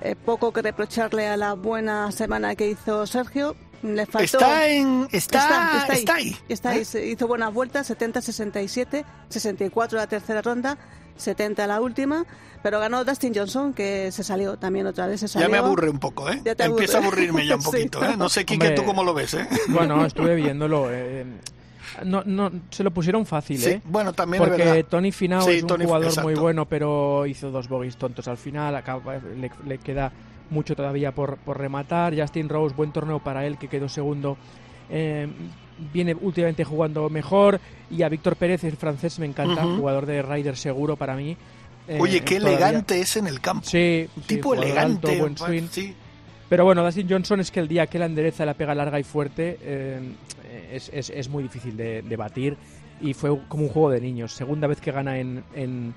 Eh, 0.00 0.16
poco 0.16 0.52
que 0.52 0.62
reprocharle 0.62 1.28
a 1.28 1.36
la 1.36 1.54
buena 1.54 2.10
semana 2.12 2.54
que 2.56 2.70
hizo 2.70 3.06
Sergio, 3.06 3.54
Está, 3.82 4.68
en, 4.68 5.08
está, 5.10 5.86
está, 5.90 6.14
ahí. 6.14 6.36
Está 6.48 6.70
ahí. 6.70 6.82
¿Eh? 6.94 7.06
Hizo 7.06 7.26
buenas 7.26 7.52
vueltas, 7.52 7.90
70-67, 7.90 9.04
64 9.28 9.98
la 9.98 10.06
tercera 10.06 10.42
ronda, 10.42 10.76
70 11.20 11.66
la 11.66 11.80
última, 11.80 12.24
pero 12.62 12.80
ganó 12.80 13.04
Dustin 13.04 13.32
Johnson, 13.34 13.72
que 13.72 14.10
se 14.12 14.24
salió 14.24 14.56
también 14.56 14.86
otra 14.86 15.06
vez. 15.06 15.20
Ya 15.32 15.48
me 15.48 15.58
aburre 15.58 15.88
un 15.88 15.98
poco, 15.98 16.28
¿eh? 16.30 16.42
Empieza 16.58 16.98
a 16.98 17.02
aburrirme 17.02 17.46
ya 17.46 17.56
un 17.56 17.62
poquito, 17.64 18.04
¿eh? 18.04 18.16
No 18.16 18.28
sé, 18.28 18.44
Kike, 18.44 18.70
tú 18.70 18.84
cómo 18.84 19.04
lo 19.04 19.14
ves, 19.14 19.34
¿eh? 19.34 19.48
Bueno, 19.68 20.04
estuve 20.04 20.34
viéndolo. 20.36 20.88
Eh, 20.90 21.24
no, 22.04 22.22
no, 22.24 22.50
se 22.70 22.84
lo 22.84 22.90
pusieron 22.90 23.26
fácil, 23.26 23.62
¿eh? 23.64 23.80
Bueno, 23.84 24.12
también 24.12 24.42
Porque 24.42 24.84
Tony 24.88 25.12
Finau 25.12 25.48
es 25.48 25.62
un 25.62 25.82
jugador 25.82 26.22
muy 26.22 26.34
bueno, 26.34 26.66
pero 26.66 27.26
hizo 27.26 27.50
dos 27.50 27.68
bogies 27.68 27.96
tontos 27.96 28.28
al 28.28 28.36
final, 28.38 28.76
acaba, 28.76 29.16
le, 29.16 29.50
le 29.66 29.78
queda 29.78 30.12
mucho 30.50 30.74
todavía 30.76 31.12
por, 31.12 31.36
por 31.38 31.58
rematar. 31.58 32.18
Justin 32.18 32.48
Rose, 32.48 32.74
buen 32.74 32.92
torneo 32.92 33.20
para 33.20 33.46
él, 33.46 33.58
que 33.58 33.68
quedó 33.68 33.88
segundo. 33.88 34.36
Eh, 34.90 35.28
viene 35.92 36.14
últimamente 36.14 36.64
jugando 36.64 37.08
mejor. 37.08 37.60
Y 37.90 38.02
a 38.02 38.08
Víctor 38.08 38.36
Pérez, 38.36 38.64
el 38.64 38.76
francés, 38.76 39.18
me 39.18 39.26
encanta, 39.26 39.64
jugador 39.64 40.06
de 40.06 40.22
Ryder 40.22 40.56
seguro 40.56 40.96
para 40.96 41.16
mí. 41.16 41.36
Eh, 41.88 41.98
Oye, 42.00 42.20
qué 42.20 42.36
elegante 42.36 43.00
es 43.00 43.16
en 43.16 43.26
el 43.26 43.40
campo. 43.40 43.66
Sí, 43.66 44.08
tipo 44.26 44.54
elegante. 44.54 45.18
buen 45.18 45.36
swing. 45.36 45.68
Pero 46.48 46.64
bueno, 46.64 46.84
Dustin 46.84 47.08
Johnson 47.08 47.40
es 47.40 47.50
que 47.50 47.60
el 47.60 47.68
día 47.68 47.86
que 47.86 47.98
la 47.98 48.06
endereza 48.06 48.44
la 48.44 48.54
pega 48.54 48.74
larga 48.74 48.98
y 48.98 49.04
fuerte 49.04 49.58
eh, 49.62 50.00
es, 50.72 50.90
es, 50.92 51.10
es, 51.10 51.28
muy 51.28 51.44
difícil 51.44 51.76
de, 51.76 52.02
de, 52.02 52.16
batir 52.16 52.56
y 53.00 53.14
fue 53.14 53.30
como 53.46 53.64
un 53.64 53.68
juego 53.68 53.90
de 53.90 54.00
niños. 54.00 54.32
Segunda 54.32 54.66
vez 54.66 54.80
que 54.80 54.90
gana 54.90 55.18
en, 55.18 55.44
en, 55.54 55.94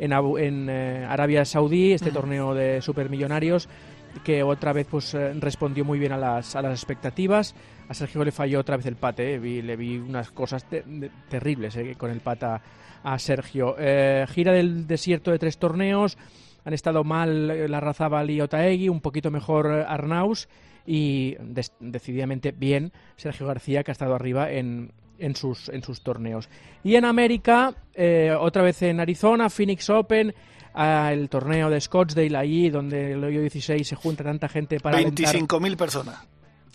en, 0.00 0.70
Arabia 1.08 1.44
Saudí 1.44 1.92
este 1.92 2.10
torneo 2.10 2.52
de 2.52 2.82
supermillonarios 2.82 3.68
que 4.24 4.42
otra 4.42 4.72
vez 4.72 4.86
pues 4.90 5.14
eh, 5.14 5.32
respondió 5.34 5.84
muy 5.84 5.98
bien 5.98 6.12
a 6.12 6.18
las, 6.18 6.56
a 6.56 6.62
las 6.62 6.72
expectativas. 6.72 7.54
A 7.92 7.94
Sergio 7.94 8.24
le 8.24 8.32
falló 8.32 8.58
otra 8.58 8.78
vez 8.78 8.86
el 8.86 8.96
pate, 8.96 9.34
eh, 9.34 9.62
le 9.62 9.76
vi 9.76 9.98
unas 9.98 10.30
cosas 10.30 10.64
terribles 11.28 11.76
eh, 11.76 11.94
con 11.98 12.10
el 12.10 12.20
pata 12.20 12.62
a 13.04 13.18
Sergio. 13.18 13.76
gira 14.28 14.50
del 14.50 14.86
desierto 14.86 15.30
de 15.30 15.38
tres 15.38 15.58
torneos, 15.58 16.16
han 16.64 16.72
estado 16.72 17.04
mal 17.04 17.70
la 17.70 17.80
Razabal 17.80 18.30
y 18.30 18.40
Otaegui, 18.40 18.88
un 18.88 19.02
poquito 19.02 19.30
mejor 19.30 19.66
Arnaus 19.66 20.48
y 20.86 21.36
decididamente 21.80 22.52
bien 22.52 22.92
Sergio 23.16 23.46
García 23.46 23.82
que 23.82 23.90
ha 23.90 23.92
estado 23.92 24.14
arriba 24.14 24.50
en, 24.50 24.92
en, 25.18 25.36
sus, 25.36 25.68
en 25.68 25.82
sus 25.82 26.00
torneos. 26.00 26.48
Y 26.82 26.94
en 26.94 27.04
América, 27.04 27.74
otra 28.38 28.62
vez 28.62 28.80
en 28.80 29.00
Arizona, 29.00 29.50
Phoenix 29.50 29.90
Open 29.90 30.34
al 30.72 31.28
torneo 31.28 31.68
de 31.68 31.78
Scottsdale 31.78 32.38
allí 32.38 32.70
donde 32.70 33.12
el 33.12 33.22
hoyo 33.22 33.42
16 33.42 33.86
se 33.86 33.96
junta 33.96 34.24
tanta 34.24 34.48
gente 34.48 34.80
para 34.80 34.98
25.000 34.98 35.76
personas. 35.76 36.26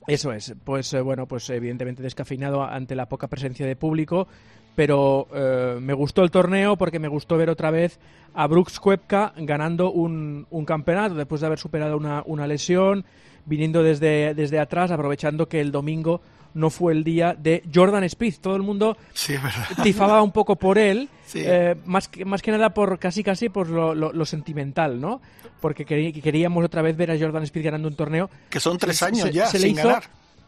Eso 0.08 0.32
es, 0.32 0.56
pues 0.64 0.94
eh, 0.94 1.02
bueno, 1.02 1.28
pues 1.28 1.50
evidentemente 1.50 2.02
descafeinado 2.02 2.64
ante 2.64 2.96
la 2.96 3.10
poca 3.10 3.28
presencia 3.28 3.68
de 3.68 3.76
público, 3.76 4.30
pero 4.74 5.28
eh, 5.34 5.78
me 5.82 5.94
gustó 5.94 6.24
el 6.24 6.32
torneo 6.32 6.78
porque 6.78 6.98
me 6.98 7.10
gustó 7.10 7.36
ver 7.36 7.50
otra 7.50 7.72
vez 7.72 8.00
a 8.34 8.48
Brooks 8.48 8.80
Koepka 8.80 9.34
ganando 9.36 9.92
un, 9.92 10.48
un 10.50 10.66
campeonato 10.66 11.16
después 11.16 11.42
de 11.42 11.48
haber 11.48 11.60
superado 11.60 11.98
una, 11.98 12.24
una 12.26 12.48
lesión, 12.48 13.04
viniendo 13.46 13.84
desde, 13.84 14.34
desde 14.34 14.60
atrás, 14.60 14.92
aprovechando 14.92 15.50
que 15.50 15.60
el 15.60 15.74
domingo 15.74 16.22
no 16.58 16.70
fue 16.70 16.94
el 16.94 17.04
día 17.04 17.36
de 17.38 17.64
Jordan 17.74 18.08
Spieth. 18.10 18.40
Todo 18.40 18.56
el 18.56 18.64
mundo 18.64 18.98
tifaba 19.84 20.22
un 20.22 20.32
poco 20.32 20.56
por 20.56 20.78
él, 20.78 21.10
eh, 21.36 21.76
más, 21.86 22.08
que, 22.08 22.26
más 22.26 22.42
que 22.42 22.52
nada 22.52 22.74
por 22.74 23.00
casi 23.00 23.24
casi 23.24 23.50
por 23.50 23.70
lo, 23.70 24.26
sentimental, 24.26 25.00
¿no? 25.00 25.22
Porque 25.62 25.86
queríamos 25.86 26.64
otra 26.66 26.82
vez 26.82 26.98
ver 26.98 27.12
a 27.12 27.18
Jordan 27.18 27.46
Spieth 27.46 27.66
ganando 27.66 27.88
un 27.88 27.96
torneo. 27.96 28.30
Que 28.50 28.60
son 28.60 28.78
tres 28.78 29.02
años 29.04 29.32
ya, 29.32 29.48
se 29.48 29.60
sin 29.60 29.68
le 29.68 29.74
hizo, 29.74 29.88
ganar. 29.88 30.04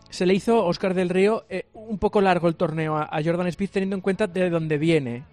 Se 0.10 0.26
le 0.26 0.34
hizo 0.34 0.66
Oscar 0.66 0.94
del 0.94 1.10
Río 1.10 1.46
eh, 1.50 1.68
un 1.74 1.98
poco 2.00 2.22
largo 2.22 2.48
el 2.48 2.56
torneo 2.56 2.98
a, 2.98 3.04
a 3.04 3.24
Jordan 3.24 3.52
Spieth 3.52 3.72
teniendo 3.72 3.96
en 3.96 4.02
cuenta 4.02 4.28
de 4.28 4.50
dónde 4.50 4.78
viene. 4.78 5.24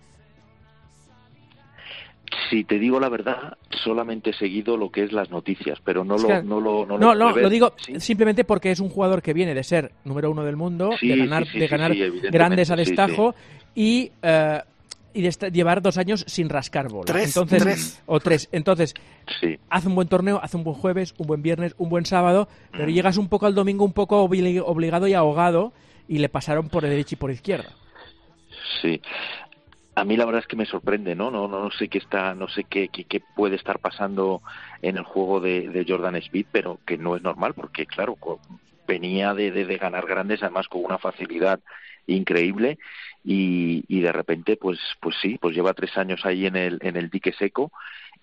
Si 2.50 2.64
te 2.64 2.78
digo 2.78 3.00
la 3.00 3.08
verdad, 3.08 3.56
solamente 3.70 4.30
he 4.30 4.32
seguido 4.32 4.76
lo 4.76 4.90
que 4.90 5.04
es 5.04 5.12
las 5.12 5.30
noticias, 5.30 5.78
pero 5.84 6.04
no 6.04 6.16
lo, 6.16 6.42
no 6.42 6.60
lo, 6.60 6.86
no, 6.86 7.14
lo, 7.14 7.48
digo 7.48 7.74
simplemente 7.98 8.44
porque 8.44 8.70
es 8.70 8.80
un 8.80 8.88
jugador 8.88 9.22
que 9.22 9.32
viene 9.32 9.54
de 9.54 9.64
ser 9.64 9.92
número 10.04 10.30
uno 10.30 10.44
del 10.44 10.56
mundo, 10.56 10.90
de 11.00 11.16
ganar, 11.16 11.46
de 11.46 11.66
ganar 11.66 11.94
grandes 12.30 12.70
a 12.70 12.76
destajo 12.76 13.34
y 13.74 14.10
eh, 14.22 14.60
y 15.16 15.22
de 15.22 15.50
llevar 15.50 15.80
dos 15.80 15.96
años 15.96 16.24
sin 16.28 16.50
rascar 16.50 16.88
bola. 16.88 17.06
Tres, 17.06 17.34
Entonces, 17.34 18.02
O 18.04 18.20
tres. 18.20 18.50
Entonces, 18.52 18.94
hace 19.70 19.88
un 19.88 19.94
buen 19.94 20.08
torneo, 20.08 20.38
hace 20.42 20.58
un 20.58 20.64
buen 20.64 20.76
jueves, 20.76 21.14
un 21.16 21.26
buen 21.26 21.40
viernes, 21.40 21.74
un 21.78 21.88
buen 21.88 22.04
sábado, 22.04 22.48
pero 22.70 22.88
mm. 22.88 22.90
llegas 22.90 23.16
un 23.16 23.28
poco 23.28 23.46
al 23.46 23.54
domingo 23.54 23.84
un 23.84 23.94
poco 23.94 24.20
obligado 24.20 25.08
y 25.08 25.14
ahogado 25.14 25.72
y 26.06 26.18
le 26.18 26.28
pasaron 26.28 26.68
por 26.68 26.82
derecha 26.82 27.14
y 27.14 27.16
por 27.16 27.30
izquierda. 27.30 27.70
Sí, 28.82 29.00
a 29.96 30.04
mí 30.04 30.16
la 30.16 30.26
verdad 30.26 30.42
es 30.42 30.46
que 30.46 30.56
me 30.56 30.66
sorprende, 30.66 31.14
¿no? 31.14 31.30
No, 31.30 31.48
no, 31.48 31.70
sé 31.70 31.88
qué 31.88 31.96
está, 31.98 32.34
no 32.34 32.48
sé 32.48 32.64
qué, 32.64 32.90
puede 33.34 33.56
estar 33.56 33.78
pasando 33.78 34.42
en 34.82 34.98
el 34.98 35.04
juego 35.04 35.40
de, 35.40 35.84
Jordan 35.88 36.16
Speed, 36.16 36.46
pero 36.52 36.78
que 36.86 36.98
no 36.98 37.16
es 37.16 37.22
normal, 37.22 37.54
porque 37.54 37.86
claro, 37.86 38.18
venía 38.86 39.32
de, 39.32 39.50
de, 39.50 39.76
ganar 39.78 40.06
grandes, 40.06 40.42
además 40.42 40.68
con 40.68 40.84
una 40.84 40.98
facilidad 40.98 41.60
increíble 42.06 42.78
y, 43.24 43.84
y 43.88 44.00
de 44.00 44.12
repente 44.12 44.56
pues 44.56 44.78
pues 45.00 45.16
sí 45.20 45.38
pues 45.40 45.56
lleva 45.56 45.74
tres 45.74 45.96
años 45.98 46.24
ahí 46.24 46.46
en 46.46 46.54
el 46.54 46.78
en 46.82 46.96
el 46.96 47.10
dique 47.10 47.32
seco 47.32 47.72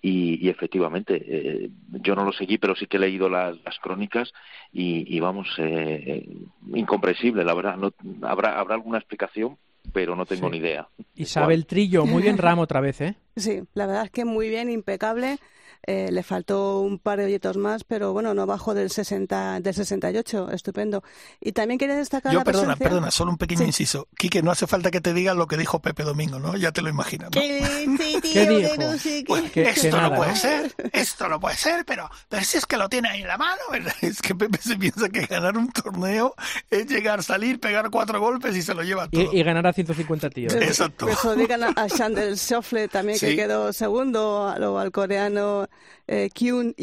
y, 0.00 0.48
efectivamente 0.48 1.22
eh, 1.26 1.70
yo 1.90 2.14
no 2.14 2.24
lo 2.24 2.32
seguí 2.32 2.56
pero 2.56 2.74
sí 2.74 2.86
que 2.86 2.96
he 2.96 3.00
leído 3.00 3.28
las, 3.28 3.62
las 3.62 3.78
crónicas 3.80 4.32
y, 4.72 5.20
vamos 5.20 5.54
eh, 5.58 6.26
incomprensible 6.72 7.44
la 7.44 7.52
verdad 7.52 7.76
no 7.76 7.92
habrá 8.22 8.58
habrá 8.58 8.76
alguna 8.76 8.96
explicación 8.96 9.58
pero 9.92 10.16
no 10.16 10.26
tengo 10.26 10.48
ni 10.50 10.58
idea. 10.58 10.88
Isabel 11.14 11.66
Trillo, 11.66 12.06
muy 12.06 12.22
bien 12.22 12.38
Ramo 12.38 12.62
otra 12.62 12.80
vez, 12.80 13.00
¿eh? 13.00 13.16
Sí, 13.36 13.62
la 13.74 13.86
verdad 13.86 14.04
es 14.04 14.10
que 14.10 14.24
muy 14.24 14.48
bien, 14.48 14.70
impecable. 14.70 15.38
Eh, 15.86 16.08
le 16.10 16.22
faltó 16.22 16.80
un 16.80 16.98
par 16.98 17.18
de 17.18 17.26
hoyitos 17.26 17.56
más, 17.56 17.84
pero 17.84 18.12
bueno, 18.12 18.32
no 18.34 18.46
bajó 18.46 18.74
del 18.74 18.90
60, 18.90 19.60
del 19.60 19.74
68, 19.74 20.50
estupendo. 20.52 21.02
Y 21.40 21.52
también 21.52 21.78
quería 21.78 21.96
destacar 21.96 22.32
Yo, 22.32 22.38
la 22.38 22.44
perdona, 22.44 22.74
presencia- 22.74 22.84
perdona, 22.88 23.10
solo 23.10 23.30
un 23.32 23.38
pequeño 23.38 23.64
inciso. 23.64 24.08
Quique, 24.16 24.42
no 24.42 24.50
hace 24.50 24.66
falta 24.66 24.90
que 24.90 25.00
te 25.00 25.12
diga 25.12 25.34
lo 25.34 25.46
que 25.46 25.56
dijo 25.56 25.80
Pepe 25.80 26.02
Domingo, 26.04 26.38
¿no? 26.38 26.56
Ya 26.56 26.72
te 26.72 26.82
lo 26.82 26.88
imaginas, 26.88 27.30
¿no? 27.34 27.40
¿Qué 28.32 28.46
dijo? 28.48 29.24
Pues, 29.26 29.50
Que- 29.52 29.62
que 29.64 29.70
esto 29.70 29.96
nada, 29.96 30.08
no 30.10 30.16
puede 30.16 30.30
¿no? 30.30 30.36
ser, 30.36 30.74
esto 30.92 31.28
no 31.28 31.40
puede 31.40 31.56
ser, 31.56 31.84
pero, 31.84 32.08
pero 32.28 32.44
si 32.44 32.58
es 32.58 32.66
que 32.66 32.76
lo 32.76 32.88
tiene 32.88 33.08
ahí 33.08 33.22
en 33.22 33.28
la 33.28 33.36
mano, 33.38 33.60
¿verdad? 33.70 33.94
Es 34.00 34.20
que 34.22 34.34
Pepe 34.34 34.58
se 34.60 34.76
piensa 34.76 35.08
que 35.08 35.26
ganar 35.26 35.56
un 35.56 35.70
torneo 35.72 36.34
es 36.70 36.86
llegar, 36.86 37.22
salir, 37.22 37.60
pegar 37.60 37.90
cuatro 37.90 38.20
golpes 38.20 38.56
y 38.56 38.62
se 38.62 38.74
lo 38.74 38.82
lleva 38.82 39.08
todo. 39.08 39.32
Y, 39.32 39.40
y 39.40 39.42
ganar 39.42 39.66
a 39.66 39.72
150 39.72 40.30
tíos. 40.30 40.54
Exacto. 40.54 41.06
Lo 41.24 41.34
digan 41.36 41.62
a, 41.64 41.72
a 41.76 41.88
Chandel 41.88 42.36
Schoffle 42.38 42.88
también, 42.88 43.18
que 43.18 43.30
Sí. 43.30 43.36
quedó 43.36 43.72
segundo, 43.72 44.54
luego 44.58 44.78
al 44.78 44.90
coreano 44.92 45.66
eh, 46.06 46.30
Kyun 46.32 46.74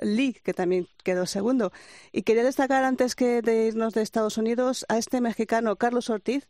Lee, 0.00 0.34
que 0.42 0.54
también 0.54 0.88
quedó 1.04 1.26
segundo. 1.26 1.72
Y 2.12 2.22
quería 2.22 2.44
destacar, 2.44 2.84
antes 2.84 3.14
que 3.14 3.42
de 3.42 3.66
irnos 3.66 3.94
de 3.94 4.02
Estados 4.02 4.38
Unidos, 4.38 4.84
a 4.88 4.98
este 4.98 5.20
mexicano 5.20 5.76
Carlos 5.76 6.10
Ortiz, 6.10 6.48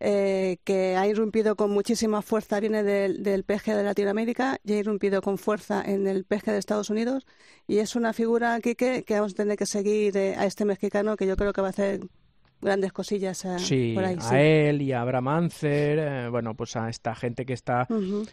eh, 0.00 0.58
que 0.64 0.96
ha 0.96 1.06
irrumpido 1.06 1.56
con 1.56 1.70
muchísima 1.70 2.20
fuerza, 2.20 2.60
viene 2.60 2.82
del, 2.82 3.22
del 3.22 3.44
PG 3.44 3.74
de 3.76 3.82
Latinoamérica 3.84 4.58
y 4.64 4.74
ha 4.74 4.76
irrumpido 4.78 5.22
con 5.22 5.38
fuerza 5.38 5.82
en 5.84 6.06
el 6.06 6.24
PG 6.24 6.46
de 6.46 6.58
Estados 6.58 6.90
Unidos. 6.90 7.26
Y 7.66 7.78
es 7.78 7.96
una 7.96 8.12
figura, 8.12 8.60
Quique, 8.60 9.04
que 9.04 9.14
vamos 9.14 9.32
a 9.32 9.36
tener 9.36 9.56
que 9.56 9.66
seguir 9.66 10.16
eh, 10.16 10.34
a 10.36 10.46
este 10.46 10.64
mexicano, 10.64 11.16
que 11.16 11.26
yo 11.26 11.36
creo 11.36 11.52
que 11.52 11.60
va 11.62 11.68
a 11.68 11.70
hacer 11.70 12.00
grandes 12.64 12.92
cosillas 12.92 13.44
eh, 13.44 13.58
Sí, 13.58 13.92
por 13.94 14.04
ahí. 14.04 14.16
a 14.18 14.20
sí. 14.20 14.34
él 14.36 14.82
y 14.82 14.92
a 14.92 15.00
Abraham 15.02 15.28
Ancer, 15.28 15.98
eh, 16.00 16.28
bueno, 16.28 16.54
pues 16.54 16.74
a 16.76 16.88
esta 16.88 17.14
gente 17.14 17.44
que 17.46 17.52
está 17.52 17.86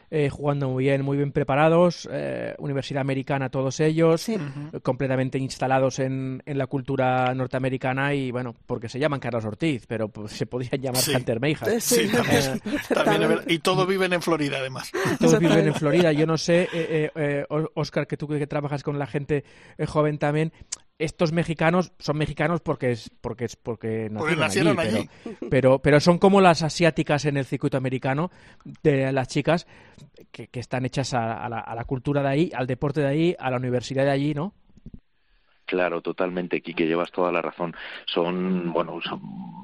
eh, 0.10 0.30
jugando 0.30 0.70
muy 0.70 0.86
bien, 0.86 1.04
muy 1.04 1.18
bien 1.18 1.32
preparados, 1.32 2.08
eh, 2.12 2.56
Universidad 2.58 3.02
Americana 3.02 3.50
todos 3.50 3.80
ellos, 3.80 4.22
Sí. 4.22 4.38
completamente 4.82 5.38
instalados 5.38 6.00
en, 6.00 6.42
en 6.46 6.58
la 6.58 6.68
cultura 6.68 7.34
norteamericana 7.36 8.14
y 8.14 8.32
bueno, 8.32 8.56
porque 8.66 8.90
se 8.90 8.98
llaman 9.00 9.20
Carlos 9.20 9.46
Ortiz, 9.46 9.86
pero 9.88 10.08
pues, 10.10 10.32
se 10.32 10.46
podrían 10.46 10.82
llamar 10.82 11.02
Sí. 11.02 11.14
Hunter 11.16 11.40
Meijas. 11.40 11.84
Sí, 11.84 12.08
Sí, 12.08 12.94
también. 12.94 13.40
Y 13.48 13.60
todos 13.60 13.88
viven 13.88 14.14
en 14.14 14.22
Florida, 14.22 14.58
además. 14.60 14.92
Todos 15.20 15.40
viven 15.40 15.68
en 15.68 15.74
Florida. 15.74 16.12
Yo 16.14 16.26
no 16.26 16.38
sé, 16.38 16.64
eh, 16.64 16.70
eh, 16.74 17.12
eh, 17.16 17.46
Oscar, 17.76 18.08
que 18.08 18.18
tú 18.18 18.28
que 18.28 18.48
trabajas 18.48 18.84
con 18.84 18.98
la 18.98 19.08
gente 19.08 19.44
eh, 19.78 19.86
joven 19.86 20.18
también, 20.18 20.54
estos 21.04 21.32
mexicanos 21.32 21.92
son 22.00 22.18
mexicanos 22.18 22.62
porque 22.62 22.92
es 22.92 23.10
porque 23.22 23.46
es 23.46 23.56
porque 23.56 24.10
nacieron, 24.10 24.40
nacieron 24.40 24.80
allí, 24.80 24.98
allí. 24.98 25.10
Pero, 25.50 25.80
pero 25.80 25.92
pero 25.92 26.00
son 26.00 26.20
como 26.20 26.40
las 26.40 26.64
asiáticas 26.64 27.26
en 27.26 27.36
el 27.36 27.44
circuito 27.44 27.76
americano 27.76 28.32
de 28.82 29.12
las 29.12 29.28
chicas 29.28 29.68
que, 30.32 30.48
que 30.48 30.62
están 30.62 30.86
hechas 30.86 31.14
a, 31.14 31.34
a 31.34 31.50
la, 31.50 31.60
a 31.60 31.76
la 31.76 31.84
cultura 31.84 32.22
de 32.22 32.30
ahí, 32.30 32.52
al 32.56 32.66
deporte 32.66 33.02
de 33.02 33.08
ahí, 33.08 33.36
a 33.38 33.52
la 33.52 33.58
universidad 33.58 34.06
de 34.06 34.12
allí, 34.12 34.34
¿no? 34.34 34.54
Claro, 35.72 36.02
totalmente, 36.02 36.62
Quique, 36.62 36.86
llevas 36.86 37.14
toda 37.14 37.32
la 37.32 37.42
razón. 37.42 37.74
Son, 38.06 38.74
bueno, 38.74 39.00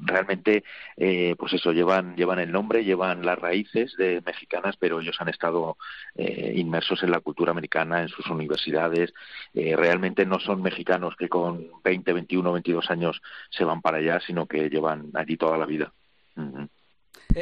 realmente, 0.00 0.64
eh, 0.96 1.34
pues 1.38 1.52
eso, 1.52 1.70
llevan, 1.72 2.16
llevan 2.16 2.38
el 2.38 2.50
nombre, 2.50 2.82
llevan 2.82 3.26
las 3.26 3.38
raíces 3.38 3.94
de 3.98 4.22
mexicanas, 4.24 4.78
pero 4.78 5.02
ellos 5.02 5.20
han 5.20 5.28
estado 5.28 5.76
eh, 6.14 6.54
inmersos 6.56 7.02
en 7.02 7.10
la 7.10 7.20
cultura 7.20 7.50
americana, 7.50 8.00
en 8.00 8.08
sus 8.08 8.26
universidades. 8.28 9.12
Eh, 9.52 9.76
realmente 9.76 10.24
no 10.24 10.40
son 10.40 10.62
mexicanos 10.62 11.14
que 11.14 11.28
con 11.28 11.68
20, 11.84 12.10
21, 12.14 12.52
22 12.54 12.90
años 12.90 13.20
se 13.50 13.64
van 13.64 13.82
para 13.82 13.98
allá, 13.98 14.18
sino 14.20 14.46
que 14.46 14.70
llevan 14.70 15.10
allí 15.12 15.36
toda 15.36 15.58
la 15.58 15.66
vida. 15.66 15.92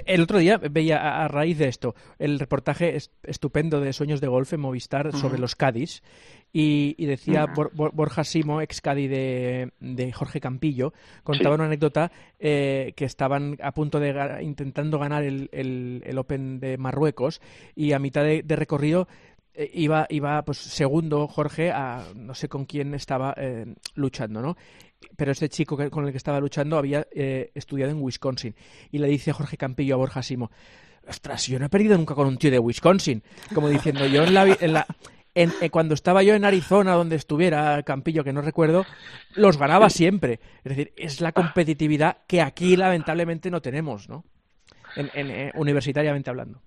El 0.05 0.20
otro 0.22 0.38
día 0.38 0.59
veía 0.59 0.99
a, 0.99 1.25
a 1.25 1.29
raíz 1.29 1.59
de 1.59 1.68
esto 1.68 1.94
el 2.18 2.38
reportaje 2.38 2.96
es- 2.96 3.11
estupendo 3.22 3.81
de 3.81 3.92
Sueños 3.92 4.20
de 4.20 4.27
Golf 4.27 4.53
en 4.53 4.61
Movistar 4.61 5.12
sobre 5.16 5.38
los 5.38 5.55
Cádiz 5.55 6.03
y, 6.53 6.94
y 6.99 7.07
decía 7.07 7.46
Borja 7.72 8.25
Simo, 8.25 8.61
ex 8.61 8.81
Cádiz 8.81 9.11
de, 9.11 9.70
de 9.81 10.12
Jorge 10.12 10.40
Campillo, 10.40 10.92
contaba 11.22 11.55
Sí. 11.55 11.61
una 11.61 11.66
anécdota 11.66 12.11
eh, 12.40 12.92
que 12.96 13.05
estaban 13.05 13.59
a 13.62 13.72
punto 13.72 14.01
de 14.01 14.38
intentando 14.42 14.99
ganar 14.99 15.22
el, 15.22 15.49
el- 15.53 16.03
el 16.05 16.18
Open 16.18 16.59
de 16.61 16.79
Marruecos 16.79 17.40
y 17.75 17.92
a 17.92 17.99
mitad 17.99 18.25
de, 18.25 18.42
de 18.42 18.57
recorrido 18.57 19.07
eh, 19.55 19.70
iba, 19.72 20.07
iba 20.11 20.42
pues 20.44 20.59
segundo 20.59 21.27
Jorge 21.29 21.70
a 21.70 22.05
no 22.14 22.35
sé 22.35 22.49
con 22.49 22.64
quién 22.66 22.92
estaba 22.94 23.35
eh, 23.37 23.75
luchando, 23.94 24.42
¿no? 24.42 24.57
Pero 25.16 25.32
este 25.32 25.48
chico 25.48 25.76
que- 25.76 25.90
con 25.90 26.04
el 26.04 26.11
que 26.11 26.16
estaba 26.18 26.40
luchando 26.40 26.78
había 26.78 27.06
eh, 27.14 27.50
estudiado 27.54 27.90
en 27.92 28.02
Wisconsin 28.02 28.54
y 28.90 28.98
le 28.98 29.09
dice 29.09 29.32
Jorge 29.32 29.56
Campillo 29.56 29.94
a 29.94 29.98
Borja 29.98 30.22
Simo, 30.22 30.50
ostras, 31.09 31.46
yo 31.46 31.59
no 31.59 31.66
he 31.66 31.68
perdido 31.68 31.96
nunca 31.96 32.14
con 32.14 32.26
un 32.26 32.37
tío 32.38 32.50
de 32.50 32.59
Wisconsin, 32.59 33.22
como 33.54 33.68
diciendo 33.68 34.06
yo 34.06 34.24
en 34.24 34.35
la, 34.35 34.44
en 34.61 34.72
la 34.72 34.87
en- 35.35 35.52
eh, 35.61 35.68
cuando 35.70 35.94
estaba 35.94 36.22
yo 36.22 36.35
en 36.35 36.44
Arizona, 36.46 36.94
donde 36.94 37.16
estuviera 37.16 37.82
Campillo, 37.82 38.24
que 38.24 38.32
no 38.32 38.40
recuerdo, 38.40 38.87
los 39.35 39.59
ganaba 39.59 39.90
siempre. 39.90 40.40
Es 40.64 40.70
decir, 40.76 40.92
es 40.96 41.20
la 41.20 41.32
competitividad 41.32 42.18
que 42.26 42.40
aquí 42.40 42.74
lamentablemente 42.76 43.50
no 43.50 43.61
tenemos, 43.61 44.09
¿no? 44.09 44.24
En, 44.96 45.11
en, 45.14 45.30
eh, 45.30 45.52
universitariamente 45.56 46.30
hablando. 46.30 46.62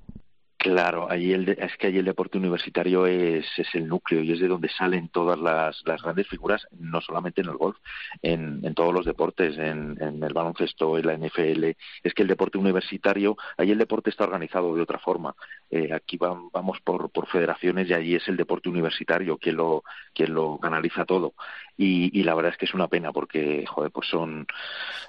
Claro, 0.61 1.09
allí 1.09 1.31
el 1.31 1.45
de- 1.45 1.57
es 1.57 1.77
que 1.77 1.87
allí 1.87 1.99
el 1.99 2.05
deporte 2.05 2.37
universitario 2.37 3.05
es, 3.05 3.45
es 3.57 3.73
el 3.75 3.87
núcleo 3.87 4.21
y 4.21 4.33
es 4.33 4.41
de 4.41 4.49
donde 4.49 4.67
salen 4.67 5.07
todas 5.07 5.39
las, 5.39 5.81
las 5.85 6.01
grandes 6.03 6.27
figuras, 6.27 6.67
no 6.77 6.99
solamente 6.99 7.39
en 7.39 7.47
el 7.47 7.55
golf, 7.55 7.77
en, 8.21 8.59
en 8.65 8.73
todos 8.75 8.93
los 8.93 9.05
deportes, 9.05 9.57
en, 9.57 9.95
en 10.01 10.21
el 10.21 10.33
baloncesto, 10.33 10.97
en 10.97 11.07
la 11.07 11.13
NFL. 11.13 11.77
Es 12.03 12.13
que 12.13 12.23
el 12.23 12.27
deporte 12.27 12.57
universitario, 12.57 13.37
allí 13.57 13.71
el 13.71 13.77
deporte 13.77 14.09
está 14.09 14.25
organizado 14.25 14.75
de 14.75 14.81
otra 14.81 14.99
forma. 14.99 15.33
Eh, 15.71 15.93
aquí 15.93 16.17
vam- 16.17 16.49
vamos 16.51 16.81
por, 16.81 17.09
por 17.09 17.27
federaciones 17.27 17.89
y 17.89 17.93
allí 17.93 18.15
es 18.15 18.27
el 18.27 18.35
deporte 18.35 18.67
universitario 18.67 19.37
quien 19.37 19.55
lo, 19.55 19.83
quien 20.13 20.33
lo 20.33 20.57
canaliza 20.59 21.05
todo. 21.05 21.35
Y, 21.77 22.11
y 22.19 22.23
la 22.23 22.35
verdad 22.35 22.51
es 22.51 22.57
que 22.57 22.65
es 22.65 22.73
una 22.73 22.89
pena 22.89 23.13
porque, 23.13 23.65
joder, 23.65 23.91
pues 23.91 24.09
son, 24.09 24.45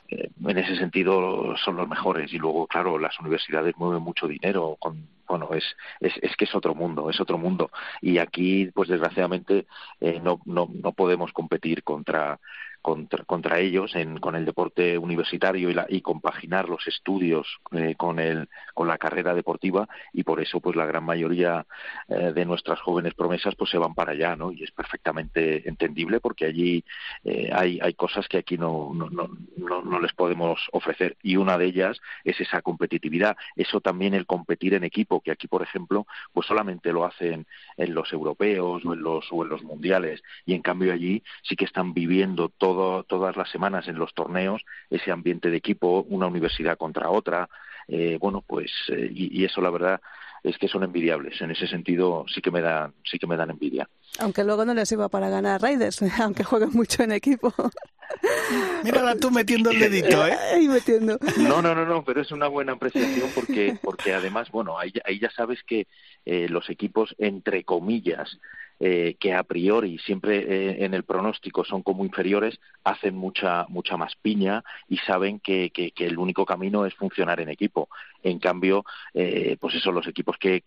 eh, 0.08 0.30
en 0.46 0.58
ese 0.58 0.76
sentido 0.76 1.56
son 1.56 1.76
los 1.76 1.88
mejores 1.88 2.32
y 2.32 2.38
luego 2.38 2.66
claro 2.66 2.98
las 2.98 3.18
universidades 3.20 3.76
mueven 3.76 4.02
mucho 4.02 4.26
dinero 4.28 4.76
con 4.78 5.08
bueno 5.30 5.48
es, 5.54 5.64
es 6.00 6.12
es 6.22 6.36
que 6.36 6.44
es 6.44 6.54
otro 6.54 6.74
mundo 6.74 7.10
es 7.10 7.20
otro 7.20 7.38
mundo. 7.38 7.70
Y 8.00 8.18
aquí 8.18 8.70
pues 8.74 8.88
desgraciadamente 8.88 9.66
eh, 10.00 10.20
no 10.22 10.40
no 10.44 10.68
no 10.72 10.92
podemos 10.92 11.32
competir 11.32 11.82
contra 11.84 12.40
contra, 12.82 13.24
contra 13.24 13.58
ellos 13.58 13.94
en, 13.94 14.18
con 14.18 14.34
el 14.36 14.44
deporte 14.44 14.98
universitario 14.98 15.70
y, 15.70 15.74
la, 15.74 15.86
y 15.88 16.00
compaginar 16.00 16.68
los 16.68 16.86
estudios 16.86 17.46
eh, 17.72 17.94
con 17.96 18.18
el 18.18 18.48
con 18.74 18.88
la 18.88 18.98
carrera 18.98 19.34
deportiva 19.34 19.88
y 20.12 20.22
por 20.22 20.40
eso 20.40 20.60
pues 20.60 20.76
la 20.76 20.86
gran 20.86 21.04
mayoría 21.04 21.66
eh, 22.08 22.32
de 22.34 22.44
nuestras 22.44 22.80
jóvenes 22.80 23.14
promesas 23.14 23.54
pues 23.56 23.70
se 23.70 23.78
van 23.78 23.94
para 23.94 24.12
allá 24.12 24.36
no 24.36 24.52
y 24.52 24.64
es 24.64 24.70
perfectamente 24.70 25.68
entendible 25.68 26.20
porque 26.20 26.46
allí 26.46 26.84
eh, 27.24 27.50
hay 27.52 27.78
hay 27.82 27.94
cosas 27.94 28.28
que 28.28 28.38
aquí 28.38 28.56
no 28.56 28.92
no, 28.94 29.08
no 29.10 29.82
no 29.82 30.00
les 30.00 30.12
podemos 30.12 30.68
ofrecer 30.72 31.16
y 31.22 31.36
una 31.36 31.58
de 31.58 31.66
ellas 31.66 32.00
es 32.24 32.40
esa 32.40 32.62
competitividad. 32.62 33.36
Eso 33.56 33.80
también 33.80 34.14
el 34.14 34.26
competir 34.26 34.74
en 34.74 34.84
equipo 34.84 35.20
que 35.20 35.30
aquí 35.30 35.48
por 35.48 35.62
ejemplo 35.62 36.06
pues 36.32 36.46
solamente 36.46 36.92
lo 36.92 37.04
hacen 37.04 37.46
en 37.76 37.94
los 37.94 38.12
europeos 38.12 38.84
o 38.84 38.94
en 38.94 39.02
los 39.02 39.26
o 39.30 39.42
en 39.42 39.48
los 39.48 39.62
mundiales 39.62 40.22
y 40.46 40.54
en 40.54 40.62
cambio 40.62 40.92
allí 40.92 41.22
sí 41.42 41.56
que 41.56 41.64
están 41.64 41.92
viviendo 41.92 42.48
todo, 42.48 42.69
todas 43.08 43.36
las 43.36 43.50
semanas 43.50 43.86
en 43.88 43.98
los 43.98 44.12
torneos 44.14 44.62
ese 44.90 45.10
ambiente 45.10 45.50
de 45.50 45.56
equipo 45.56 46.04
una 46.08 46.26
universidad 46.26 46.76
contra 46.78 47.10
otra 47.10 47.48
eh, 47.88 48.18
bueno 48.20 48.42
pues 48.46 48.70
eh, 48.88 49.10
y, 49.12 49.40
y 49.40 49.44
eso 49.44 49.60
la 49.60 49.70
verdad 49.70 50.00
es 50.42 50.56
que 50.56 50.68
son 50.68 50.82
envidiables 50.84 51.40
en 51.42 51.50
ese 51.50 51.66
sentido 51.66 52.24
sí 52.32 52.40
que 52.40 52.50
me 52.50 52.60
dan 52.62 52.94
sí 53.04 53.18
que 53.18 53.26
me 53.26 53.36
dan 53.36 53.50
envidia 53.50 53.88
Aunque 54.20 54.42
luego 54.44 54.64
no 54.64 54.72
les 54.74 54.88
sirva 54.88 55.08
para 55.10 55.28
ganar 55.28 55.60
Raiders, 55.60 56.00
aunque 56.20 56.44
jueguen 56.44 56.70
mucho 56.72 57.02
en 57.02 57.12
equipo. 57.12 57.52
Mírala 58.84 59.14
tú 59.16 59.30
metiendo 59.30 59.70
el 59.70 59.78
dedito, 59.78 60.26
¿eh? 60.26 60.36
Ahí 60.54 60.66
metiendo. 60.68 61.18
No, 61.38 61.62
no, 61.62 61.74
no, 61.74 61.84
no, 61.84 62.04
pero 62.04 62.20
es 62.20 62.32
una 62.32 62.48
buena 62.48 62.72
apreciación 62.72 63.30
porque, 63.34 63.76
porque 63.82 64.14
además, 64.14 64.50
bueno, 64.50 64.78
ahí, 64.78 64.90
ya- 64.92 65.02
ahí 65.04 65.18
ya 65.20 65.30
sabes 65.30 65.62
que 65.64 65.86
eh, 66.24 66.48
los 66.48 66.68
equipos, 66.70 67.14
entre 67.18 67.64
comillas, 67.64 68.38
eh, 68.80 69.16
que 69.20 69.34
a 69.34 69.42
priori 69.42 69.98
siempre 69.98 70.38
eh, 70.38 70.84
en 70.84 70.94
el 70.94 71.04
pronóstico 71.04 71.64
son 71.64 71.82
como 71.82 72.02
inferiores, 72.02 72.58
hacen 72.82 73.14
mucha 73.14 73.66
mucha 73.68 73.98
más 73.98 74.16
piña 74.16 74.64
y 74.88 74.96
saben 74.96 75.38
que, 75.38 75.68
que, 75.70 75.90
que 75.90 76.06
el 76.06 76.18
único 76.18 76.46
camino 76.46 76.86
es 76.86 76.94
funcionar 76.94 77.40
en 77.40 77.50
equipo. 77.50 77.90
En 78.22 78.38
cambio, 78.38 78.84
eh, 79.14 79.56
pues 79.60 79.74
eso, 79.74 79.92
los 79.92 80.06
equipos 80.06 80.36
que 80.38 80.64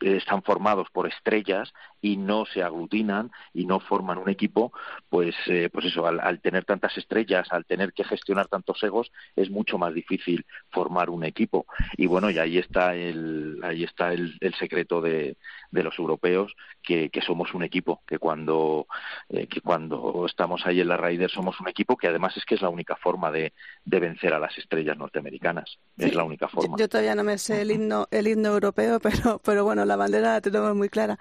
están 0.00 0.42
formados 0.42 0.88
por 0.90 1.06
estrellas 1.06 1.72
y 2.00 2.16
no 2.16 2.46
se 2.46 2.62
aglutinan 2.62 3.30
y 3.52 3.66
no 3.66 3.80
forman 3.80 4.18
un 4.18 4.28
equipo, 4.28 4.72
pues, 5.08 5.34
eh, 5.46 5.68
pues 5.72 5.86
eso, 5.86 6.06
al, 6.06 6.40
tener 6.40 6.64
tantas 6.64 6.96
estrellas, 6.96 7.48
al 7.50 7.64
tener 7.64 7.92
que 7.92 8.04
gestionar 8.04 8.48
tantos 8.48 8.82
egos, 8.82 9.10
es 9.34 9.50
mucho 9.50 9.78
más 9.78 9.92
difícil 9.94 10.46
formar 10.70 11.10
un 11.10 11.24
equipo. 11.24 11.66
Y 11.96 12.06
bueno, 12.06 12.30
y 12.30 12.38
ahí 12.38 12.58
está 12.58 12.94
el, 12.94 13.60
ahí 13.62 13.84
está 13.84 14.12
el, 14.12 14.38
secreto 14.58 15.00
de, 15.00 15.36
de, 15.70 15.82
los 15.82 15.98
europeos, 15.98 16.54
que, 16.82 17.10
que, 17.10 17.20
somos 17.20 17.52
un 17.54 17.62
equipo, 17.62 18.02
que 18.06 18.18
cuando, 18.18 18.86
eh, 19.28 19.46
que 19.46 19.60
cuando 19.60 20.24
estamos 20.26 20.64
ahí 20.66 20.80
en 20.80 20.88
la 20.88 20.96
Raider 20.96 21.30
somos 21.30 21.60
un 21.60 21.68
equipo 21.68 21.96
que 21.96 22.08
además 22.08 22.36
es 22.36 22.44
que 22.44 22.54
es 22.54 22.62
la 22.62 22.68
única 22.68 22.96
forma 22.96 23.30
de, 23.30 23.52
de 23.84 24.00
vencer 24.00 24.32
a 24.32 24.38
las 24.38 24.56
estrellas 24.56 24.96
norteamericanas. 24.96 25.78
Es 25.98 26.14
la 26.14 26.24
única 26.24 26.48
forma. 26.48 26.76
Yo, 26.78 26.88
todavía 26.96 27.14
no 27.14 27.24
me 27.24 27.36
sé 27.36 27.60
el 27.60 27.70
himno, 27.70 28.08
el 28.10 28.26
himno 28.26 28.48
europeo, 28.48 28.98
pero, 29.00 29.38
pero 29.44 29.64
bueno, 29.64 29.84
la 29.84 29.96
bandera 29.96 30.32
la 30.32 30.40
tenemos 30.40 30.74
muy 30.74 30.88
clara. 30.88 31.18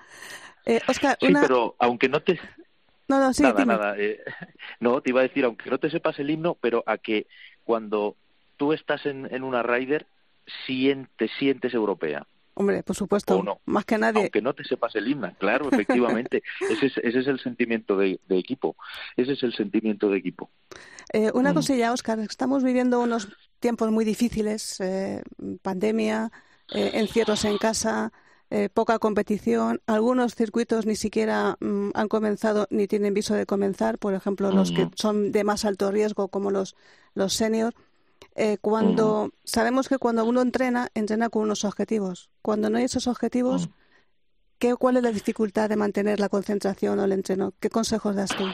Eh, 0.65 0.79
Oscar, 0.87 1.17
sí, 1.19 1.33
pero 1.33 1.75
aunque 1.79 2.07
no 2.07 2.21
te... 2.21 2.39
No, 3.09 3.19
no, 3.19 3.33
sí, 3.33 3.43
nada, 3.43 3.65
nada. 3.65 3.95
Eh, 3.97 4.23
no, 4.79 5.01
te 5.01 5.09
iba 5.09 5.19
a 5.19 5.23
decir, 5.23 5.43
aunque 5.43 5.69
no 5.69 5.77
te 5.77 5.89
sepas 5.89 6.17
el 6.19 6.29
himno, 6.29 6.55
pero 6.55 6.81
a 6.87 6.97
que 6.97 7.27
cuando 7.65 8.15
tú 8.55 8.71
estás 8.71 9.05
en, 9.05 9.27
en 9.31 9.43
una 9.43 9.63
rider, 9.63 10.07
sientes, 10.65 11.29
sientes 11.37 11.73
europea. 11.73 12.25
Hombre, 12.53 12.81
por 12.83 12.95
supuesto, 12.95 13.43
no. 13.43 13.59
más 13.65 13.83
que 13.83 13.97
nadie. 13.97 14.21
Aunque 14.21 14.41
no 14.41 14.53
te 14.53 14.63
sepas 14.63 14.95
el 14.95 15.09
himno, 15.09 15.33
claro, 15.37 15.67
efectivamente. 15.71 16.41
ese, 16.69 16.85
es, 16.85 16.97
ese 16.99 17.19
es 17.19 17.27
el 17.27 17.41
sentimiento 17.41 17.97
de, 17.97 18.17
equipo. 18.29 18.77
Ese 19.17 19.33
es 19.33 19.43
el 19.43 19.53
sentimiento 19.53 20.09
de 20.09 20.19
equipo. 20.19 20.49
Eh, 21.11 21.31
una 21.33 21.51
mm. 21.51 21.55
cosilla, 21.55 21.91
Oscar. 21.91 22.19
Estamos 22.19 22.63
viviendo 22.63 23.01
unos 23.01 23.27
tiempos 23.65 23.89
muy 23.89 24.05
difíciles. 24.05 24.79
Eh, 24.79 25.23
pandemia, 25.63 26.31
eh, 26.71 26.91
encierros 26.93 27.45
en 27.45 27.57
casa, 27.57 28.13
eh, 28.51 28.69
poca 28.71 28.99
competición. 28.99 29.81
Algunos 29.87 30.35
circuitos 30.35 30.85
ni 30.85 30.95
siquiera 30.95 31.57
mm, 31.59 31.89
han 31.95 32.07
comenzado 32.07 32.67
ni 32.69 32.85
tienen 32.85 33.15
viso 33.15 33.33
de 33.33 33.47
comenzar. 33.47 33.97
Por 33.97 34.13
ejemplo, 34.13 34.51
los 34.51 34.71
que 34.71 34.87
son 34.93 35.31
de 35.31 35.43
más 35.43 35.65
alto 35.65 35.89
riesgo, 35.89 36.27
como 36.27 36.51
los, 36.51 36.75
los 37.15 37.33
seniors. 37.33 37.75
Eh, 38.35 38.59
cuando 38.61 39.31
sabemos 39.45 39.89
que 39.89 39.97
cuando 39.97 40.25
uno 40.25 40.43
entrena, 40.43 40.89
entrena 40.93 41.29
con 41.29 41.41
unos 41.41 41.65
objetivos. 41.65 42.29
Cuando 42.43 42.69
no 42.69 42.77
hay 42.77 42.83
esos 42.83 43.07
objetivos, 43.07 43.69
¿qué, 44.59 44.75
¿cuál 44.75 44.97
es 44.97 45.03
la 45.03 45.11
dificultad 45.11 45.69
de 45.69 45.75
mantener 45.75 46.19
la 46.19 46.29
concentración 46.29 46.99
o 46.99 47.05
el 47.05 47.13
entreno? 47.13 47.55
¿Qué 47.59 47.71
consejos 47.71 48.15
das 48.15 48.29
tú? 48.29 48.45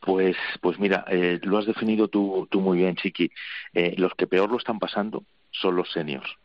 Pues, 0.00 0.36
pues 0.60 0.78
mira, 0.78 1.04
eh, 1.08 1.40
lo 1.42 1.58
has 1.58 1.66
definido 1.66 2.08
tú, 2.08 2.48
muy 2.54 2.78
bien, 2.78 2.96
Chiqui. 2.96 3.30
Eh, 3.72 3.94
los 3.96 4.14
que 4.14 4.26
peor 4.26 4.50
lo 4.50 4.58
están 4.58 4.78
pasando 4.78 5.24
son 5.50 5.76
los 5.76 5.90
seniors 5.92 6.36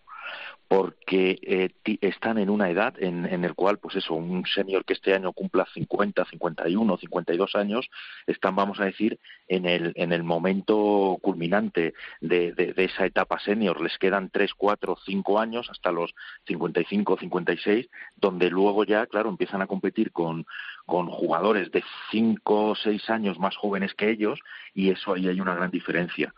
porque 0.69 1.39
eh, 1.41 1.97
están 1.99 2.37
en 2.37 2.51
una 2.51 2.69
edad 2.69 2.93
en, 2.99 3.25
en 3.25 3.43
el 3.43 3.55
cual, 3.55 3.79
pues 3.79 3.95
eso, 3.95 4.13
un 4.13 4.45
senior 4.45 4.85
que 4.85 4.93
este 4.93 5.15
año 5.15 5.33
cumpla 5.33 5.67
50, 5.73 6.25
51, 6.25 6.97
52 6.97 7.55
años, 7.55 7.89
están, 8.27 8.55
vamos 8.55 8.79
a 8.79 8.85
decir, 8.85 9.19
en 9.47 9.65
el, 9.65 9.93
en 9.95 10.13
el 10.13 10.23
momento 10.23 11.17
culminante 11.23 11.95
de, 12.21 12.53
esa 12.77 13.07
etapa 13.07 13.39
senior. 13.39 13.81
Les 13.81 13.97
quedan 13.97 14.29
3, 14.29 14.53
4, 14.53 14.95
5 15.03 15.39
años 15.39 15.67
hasta 15.71 15.91
los 15.91 16.13
55, 16.45 17.17
56, 17.19 17.89
donde 18.15 18.51
luego 18.51 18.83
ya, 18.83 19.07
claro, 19.07 19.29
empiezan 19.29 19.63
a 19.63 19.67
competir 19.67 20.11
con, 20.11 20.45
con 20.85 21.07
jugadores 21.07 21.71
de 21.71 21.83
5 22.11 22.69
o 22.69 22.75
6 22.75 23.09
años 23.09 23.39
más 23.39 23.57
jóvenes 23.57 23.95
que 23.95 24.11
ellos 24.11 24.39
y 24.75 24.91
eso 24.91 25.15
ahí 25.15 25.27
hay 25.27 25.41
una 25.41 25.55
gran 25.55 25.71
diferencia 25.71 26.31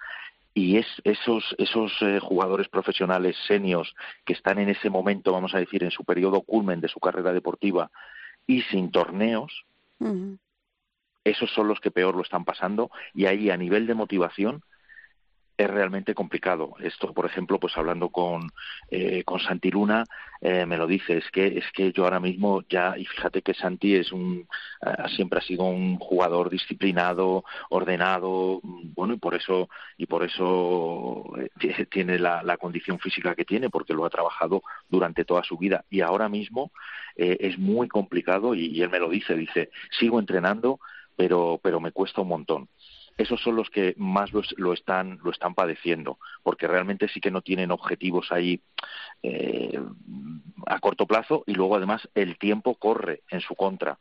y 0.53 0.77
es 0.77 0.87
esos 1.03 1.55
esos 1.57 1.93
eh, 2.01 2.19
jugadores 2.19 2.67
profesionales 2.67 3.37
senios 3.47 3.95
que 4.25 4.33
están 4.33 4.59
en 4.59 4.69
ese 4.69 4.89
momento 4.89 5.31
vamos 5.31 5.53
a 5.55 5.59
decir 5.59 5.83
en 5.83 5.91
su 5.91 6.03
periodo 6.03 6.41
culmen 6.41 6.81
de 6.81 6.89
su 6.89 6.99
carrera 6.99 7.31
deportiva 7.31 7.89
y 8.47 8.61
sin 8.63 8.91
torneos 8.91 9.65
esos 11.23 11.51
son 11.53 11.67
los 11.67 11.79
que 11.79 11.91
peor 11.91 12.15
lo 12.15 12.23
están 12.23 12.45
pasando. 12.45 12.89
Y 13.13 13.25
ahí 13.25 13.49
a 13.49 13.57
nivel 13.57 13.87
de 13.87 13.93
motivación 13.93 14.63
es 15.62 15.69
realmente 15.69 16.13
complicado. 16.13 16.76
Esto, 16.80 17.13
por 17.13 17.26
ejemplo, 17.26 17.60
pues 17.60 17.78
hablando 17.78 18.10
con, 18.10 18.50
eh, 18.89 19.24
con 19.24 19.39
Santi 19.39 19.69
Luna, 19.71 20.04
eh, 20.41 20.65
me 20.65 20.78
lo 20.78 20.88
dice, 20.88 21.17
es 21.17 21.30
que, 21.32 21.45
es 21.60 21.65
que 21.74 21.91
yo 21.91 22.04
ahora 22.04 22.19
mismo 22.19 22.63
ya, 22.67 22.97
y 22.97 23.06
fíjate 23.06 23.41
que 23.41 23.54
Santi 23.54 23.95
es 23.95 24.12
un, 24.12 24.47
siempre 25.15 25.39
ha 25.39 25.41
sido 25.41 25.63
un 25.63 25.97
jugador 25.97 26.50
disciplinado, 26.50 27.43
ordenado, 27.69 28.60
bueno, 28.63 29.13
y 29.13 29.17
por 29.17 29.36
eso, 29.36 29.69
y 29.97 30.08
por 30.08 30.24
eso 30.24 31.32
eh, 31.38 31.86
tiene 31.89 32.17
la, 32.17 32.58
condición 32.58 33.00
física 33.00 33.36
que 33.36 33.45
tiene, 33.45 33.69
porque 33.69 33.93
lo 33.93 34.06
ha 34.06 34.10
trabajado 34.10 34.63
durante 34.89 35.26
toda 35.26 35.43
su 35.43 35.58
vida. 35.58 35.86
Y 35.89 36.02
ahora 36.02 36.30
mismo 36.30 36.71
eh, 37.15 37.38
es 37.39 37.58
muy 37.58 37.88
complicado, 37.88 38.56
y, 38.56 38.67
y 38.67 38.82
él 38.82 38.89
me 38.89 39.00
lo 39.00 39.10
dice, 39.10 39.36
dice, 39.36 39.69
sigo 39.91 40.19
entrenando, 40.19 40.80
pero, 41.15 41.60
pero 41.62 41.80
me 41.80 41.91
cuesta 41.91 42.21
un 42.21 42.30
montón 42.30 42.69
esos 43.17 43.41
son 43.41 43.56
los 43.56 43.69
que 43.69 43.93
más 43.97 44.32
lo, 44.32 44.74
están, 44.74 45.19
lo 45.24 45.32
están 45.32 45.54
padeciendo, 45.54 46.17
porque 46.43 46.67
realmente 46.67 47.08
sí 47.08 47.19
que 47.19 47.32
no 47.32 47.41
tienen 47.41 47.71
objetivos 47.71 48.32
ahí 48.32 48.62
eh, 49.24 49.80
a 50.65 50.80
corto 50.80 51.06
plazo 51.06 51.43
y 51.45 51.54
luego 51.54 51.76
además 51.76 52.08
el 52.15 52.38
tiempo 52.38 52.76
corre 52.76 53.21
en 53.30 53.41
su 53.41 53.56
contra. 53.56 53.97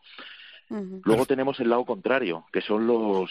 Luego 1.03 1.27
tenemos 1.27 1.59
el 1.59 1.68
lado 1.68 1.85
contrario, 1.85 2.44
que 2.53 2.61
son 2.61 2.87
los, 2.87 3.29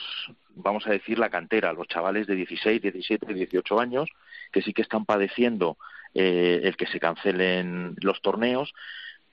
vamos 0.56 0.86
a 0.86 0.90
decir, 0.90 1.18
la 1.18 1.30
cantera, 1.30 1.72
los 1.72 1.88
chavales 1.88 2.28
de 2.28 2.36
16, 2.36 2.82
17, 2.82 3.34
18 3.34 3.80
años, 3.80 4.10
que 4.52 4.62
sí 4.62 4.74
que 4.74 4.82
están 4.82 5.06
padeciendo 5.06 5.78
eh, 6.14 6.60
el 6.64 6.76
que 6.76 6.86
se 6.88 7.00
cancelen 7.00 7.96
los 8.02 8.22
torneos, 8.22 8.74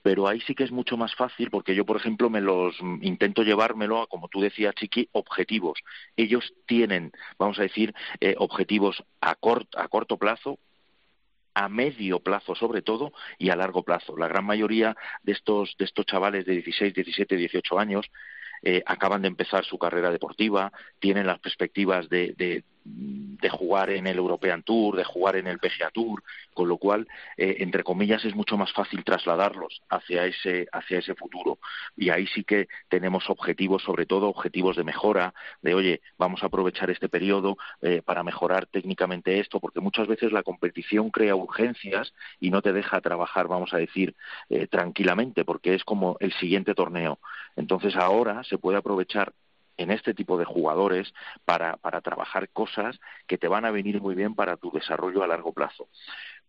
pero 0.07 0.29
ahí 0.29 0.41
sí 0.43 0.55
que 0.55 0.63
es 0.63 0.71
mucho 0.71 0.97
más 0.97 1.17
fácil 1.17 1.51
porque 1.51 1.75
yo, 1.75 1.85
por 1.85 1.97
ejemplo, 1.97 2.31
me 2.31 2.41
los 2.41 2.79
intento 3.03 3.43
llevármelo 3.43 4.01
a, 4.01 4.07
como 4.07 4.29
tú 4.29 4.41
decías, 4.41 4.73
Chiqui, 4.77 5.09
objetivos. 5.11 5.81
Ellos 6.17 6.55
tienen, 6.65 7.11
vamos 7.41 7.59
a 7.59 7.63
decir, 7.63 7.93
eh, 8.21 8.37
objetivos 8.39 9.03
a, 9.21 9.31
a 9.31 9.89
corto 9.89 10.17
plazo, 10.17 10.61
a 11.55 11.69
medio 11.69 12.21
plazo 12.21 12.55
sobre 12.55 12.83
todo 12.83 13.13
y 13.37 13.51
a 13.51 13.57
largo 13.57 13.83
plazo. 13.83 14.17
La 14.17 14.29
gran 14.29 14.45
mayoría 14.45 14.97
de 15.25 15.33
estos, 15.33 15.75
de 15.77 15.87
estos 15.87 16.07
chavales 16.07 16.47
de 16.47 16.53
16, 16.53 16.95
17, 16.95 17.37
18 17.37 17.77
años 17.77 18.07
eh, 18.63 18.85
acaban 18.87 19.23
de 19.23 19.29
empezar 19.29 19.65
su 19.65 19.77
carrera 19.77 20.13
deportiva, 20.13 20.71
tienen 21.01 21.27
las 21.27 21.41
perspectivas 21.41 22.09
de, 22.09 22.33
de, 22.37 22.63
de 23.41 23.49
jugar 23.51 23.91
en 23.91 24.07
el 24.07 24.17
European 24.17 24.63
Tour, 24.63 24.97
de 24.97 25.05
jugar 25.05 25.37
en 25.37 25.47
el 25.47 25.59
PGA 25.59 25.91
Tour, 25.91 26.23
con 26.55 26.69
lo 26.69 26.79
cual, 26.79 27.07
eh, 27.37 27.57
entre 27.61 27.85
comillas, 27.85 28.25
es 28.25 28.35
mucho 28.35 28.57
más 28.57 28.73
fácil 28.73 29.05
trasladarlos 29.05 29.83
hacia 29.89 30.27
ese, 30.27 30.67
hacia 30.73 30.99
ese 30.99 31.15
futuro. 31.15 31.59
Y 31.97 32.11
ahí 32.11 32.27
sí 32.27 32.45
que 32.45 32.69
tenemos 32.89 33.29
objetivos, 33.29 33.83
sobre 33.83 34.07
todo 34.07 34.29
objetivos 34.29 34.77
de 34.77 34.85
mejora, 34.85 35.35
de 35.61 35.75
oye, 35.75 36.01
vamos 36.19 36.43
a 36.43 36.47
aprovechar 36.47 36.91
este 36.91 37.09
periodo 37.09 37.57
eh, 37.83 38.03
para 38.05 38.23
mejorar 38.23 38.67
técnicamente 38.67 39.39
esto, 39.39 39.61
porque 39.61 39.81
muchas 39.81 40.07
veces 40.07 40.33
la 40.33 40.43
competición 40.43 41.11
crea 41.11 41.35
urgencias 41.35 42.13
y 42.41 42.51
no 42.51 42.63
te 42.63 42.73
deja 42.73 43.01
trabajar, 43.01 43.49
vamos 43.49 43.75
a 43.75 43.79
decir, 43.79 44.15
eh, 44.49 44.67
tranquilamente, 44.67 45.45
porque 45.45 45.75
es 45.75 45.85
como 45.85 46.17
el 46.21 46.33
siguiente 46.35 46.75
torneo. 46.75 47.19
Entonces 47.57 47.97
ahora 47.97 48.45
se 48.45 48.59
puede 48.59 48.79
aprovechar 48.79 49.33
en 49.77 49.91
este 49.91 50.15
tipo 50.15 50.39
de 50.39 50.45
jugadores 50.45 51.13
para, 51.45 51.77
para 51.77 52.01
trabajar 52.01 52.49
cosas 52.51 52.99
que 53.27 53.39
te 53.39 53.49
van 53.49 53.65
a 53.65 53.71
venir 53.71 54.01
muy 54.01 54.15
bien 54.15 54.35
para 54.35 54.57
tu 54.57 54.71
desarrollo 54.71 55.23
a 55.23 55.27
largo 55.27 55.53
plazo 55.53 55.89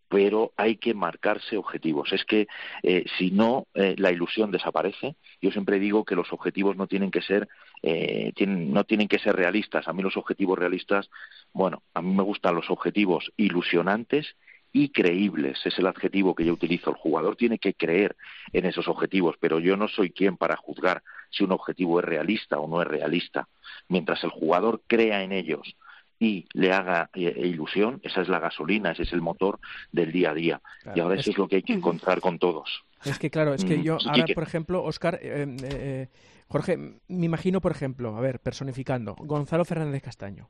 pero 0.08 0.52
hay 0.56 0.76
que 0.76 0.94
marcarse 0.94 1.56
objetivos. 1.56 2.12
Es 2.12 2.24
que 2.24 2.48
eh, 2.82 3.04
si 3.18 3.30
no, 3.30 3.66
eh, 3.74 3.94
la 3.98 4.10
ilusión 4.10 4.50
desaparece. 4.50 5.16
Yo 5.40 5.50
siempre 5.50 5.78
digo 5.78 6.04
que 6.04 6.14
los 6.14 6.32
objetivos 6.32 6.76
no 6.76 6.86
tienen 6.86 7.10
que 7.10 7.20
ser 7.20 7.48
eh, 7.82 8.32
tienen, 8.34 8.72
no 8.72 8.84
tienen 8.84 9.08
que 9.08 9.18
ser 9.18 9.36
realistas. 9.36 9.86
A 9.86 9.92
mí 9.92 10.02
los 10.02 10.16
objetivos 10.16 10.58
realistas, 10.58 11.10
bueno, 11.52 11.82
a 11.94 12.02
mí 12.02 12.14
me 12.14 12.22
gustan 12.22 12.54
los 12.54 12.70
objetivos 12.70 13.30
ilusionantes 13.36 14.36
y 14.72 14.90
creíbles. 14.90 15.58
Es 15.64 15.78
el 15.78 15.86
adjetivo 15.86 16.34
que 16.34 16.44
yo 16.44 16.52
utilizo. 16.52 16.90
El 16.90 16.96
jugador 16.96 17.36
tiene 17.36 17.58
que 17.58 17.74
creer 17.74 18.16
en 18.52 18.66
esos 18.66 18.88
objetivos, 18.88 19.36
pero 19.40 19.58
yo 19.58 19.76
no 19.76 19.88
soy 19.88 20.10
quien 20.10 20.36
para 20.36 20.56
juzgar 20.56 21.02
si 21.30 21.44
un 21.44 21.52
objetivo 21.52 22.00
es 22.00 22.04
realista 22.04 22.58
o 22.58 22.68
no 22.68 22.82
es 22.82 22.88
realista. 22.88 23.48
Mientras 23.88 24.22
el 24.24 24.30
jugador 24.30 24.82
crea 24.86 25.22
en 25.22 25.32
ellos 25.32 25.76
y 26.20 26.46
le 26.52 26.72
haga 26.72 27.10
eh, 27.14 27.34
ilusión, 27.44 28.00
esa 28.02 28.22
es 28.22 28.28
la 28.28 28.40
gasolina, 28.40 28.90
ese 28.90 29.04
es 29.04 29.12
el 29.12 29.20
motor 29.20 29.60
del 29.92 30.12
día 30.12 30.30
a 30.30 30.34
día. 30.34 30.60
y 30.94 31.00
ahora 31.00 31.14
eso 31.16 31.30
es 31.30 31.38
lo 31.38 31.48
que 31.48 31.56
hay 31.56 31.62
que 31.62 31.74
encontrar 31.74 32.20
con 32.20 32.38
todos. 32.38 32.84
Es 33.04 33.18
que 33.18 33.30
claro, 33.30 33.54
es 33.54 33.64
que 33.64 33.78
mm, 33.78 33.82
yo 33.82 33.98
ahora, 34.04 34.24
por 34.34 34.42
ejemplo, 34.42 34.82
Oscar, 34.82 35.20
eh, 35.22 35.46
eh, 35.62 36.08
Jorge, 36.48 36.76
me 36.76 37.26
imagino, 37.26 37.60
por 37.60 37.72
ejemplo, 37.72 38.16
a 38.16 38.20
ver, 38.20 38.40
personificando, 38.40 39.14
Gonzalo 39.14 39.64
Fernández 39.64 40.02
Castaño, 40.02 40.48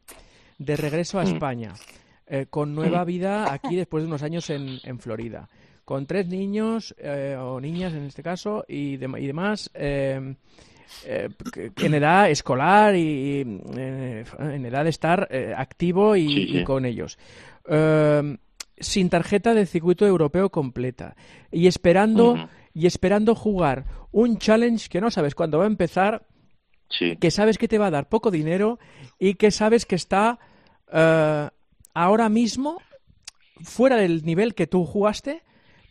de 0.56 0.76
regreso 0.76 1.20
a 1.20 1.24
mm. 1.24 1.28
España, 2.28 2.46
con 2.50 2.74
nueva 2.74 3.04
vida 3.04 3.52
aquí 3.52 3.76
después 3.76 4.02
de 4.02 4.08
unos 4.08 4.22
años 4.22 4.50
en, 4.50 4.78
en 4.84 4.98
Florida. 4.98 5.48
Con 5.84 6.06
tres 6.06 6.28
niños 6.28 6.94
o 7.38 7.60
niñas 7.60 7.94
en 7.94 8.04
este 8.04 8.22
caso 8.22 8.62
y, 8.68 9.02
y 9.02 9.26
demás 9.26 9.70
eh, 11.04 11.30
en 11.76 11.94
edad 11.94 12.30
escolar 12.30 12.96
y 12.96 13.40
eh, 13.76 14.24
en 14.38 14.66
edad 14.66 14.84
de 14.84 14.90
estar 14.90 15.28
eh, 15.30 15.54
activo 15.56 16.16
y, 16.16 16.64
con 16.64 16.84
ellos. 16.84 17.18
sin 18.78 19.08
tarjeta 19.10 19.54
de 19.54 19.66
circuito 19.66 20.06
europeo 20.06 20.50
completa. 20.50 21.16
Y 21.50 21.66
esperando 21.66 22.48
y 22.74 22.86
esperando 22.86 23.34
jugar 23.34 23.84
un 24.12 24.38
challenge 24.38 24.88
que 24.88 25.00
no 25.00 25.10
sabes 25.10 25.34
cuándo 25.34 25.58
va 25.58 25.64
a 25.64 25.68
empezar, 25.68 26.26
que 26.88 27.30
sabes 27.30 27.58
que 27.58 27.68
te 27.68 27.78
va 27.78 27.86
a 27.88 27.90
dar 27.90 28.08
poco 28.08 28.30
dinero 28.30 28.78
y 29.18 29.34
que 29.34 29.50
sabes 29.50 29.84
que 29.84 29.96
está 29.96 30.38
eh, 30.92 31.48
ahora 31.98 32.28
mismo 32.28 32.80
fuera 33.62 33.96
del 33.96 34.24
nivel 34.24 34.54
que 34.54 34.68
tú 34.68 34.84
jugaste, 34.84 35.42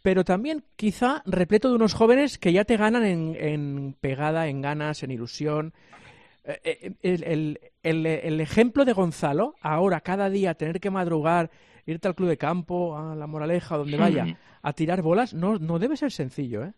pero 0.02 0.24
también 0.24 0.64
quizá 0.78 1.22
repleto 1.26 1.68
de 1.68 1.76
unos 1.76 1.94
jóvenes 1.94 2.38
que 2.38 2.54
ya 2.54 2.64
te 2.64 2.78
ganan 2.78 3.04
en, 3.04 3.94
pegada, 4.00 4.48
en 4.48 4.62
ganas, 4.62 5.04
en 5.04 5.12
ilusión. 5.12 5.74
Eh, 6.46 6.94
eh, 7.04 7.58
el, 7.84 8.40
ejemplo 8.40 8.86
de 8.86 8.94
Gonzalo, 8.94 9.56
ahora 9.62 10.00
cada 10.00 10.30
día 10.30 10.54
tener 10.54 10.80
que 10.80 10.90
madrugar, 10.90 11.52
irte 11.86 12.08
al 12.08 12.16
club 12.16 12.30
de 12.30 12.38
campo, 12.38 12.98
a 12.98 13.14
la 13.14 13.28
moraleja, 13.28 13.76
donde 13.76 13.98
vaya, 13.98 14.38
a 14.62 14.72
tirar 14.72 15.02
bolas, 15.02 15.34
no, 15.34 15.60
no 15.60 15.78
debe 15.78 15.98
ser 15.98 16.14
sencillo, 16.14 16.64
¿eh? 16.64 16.74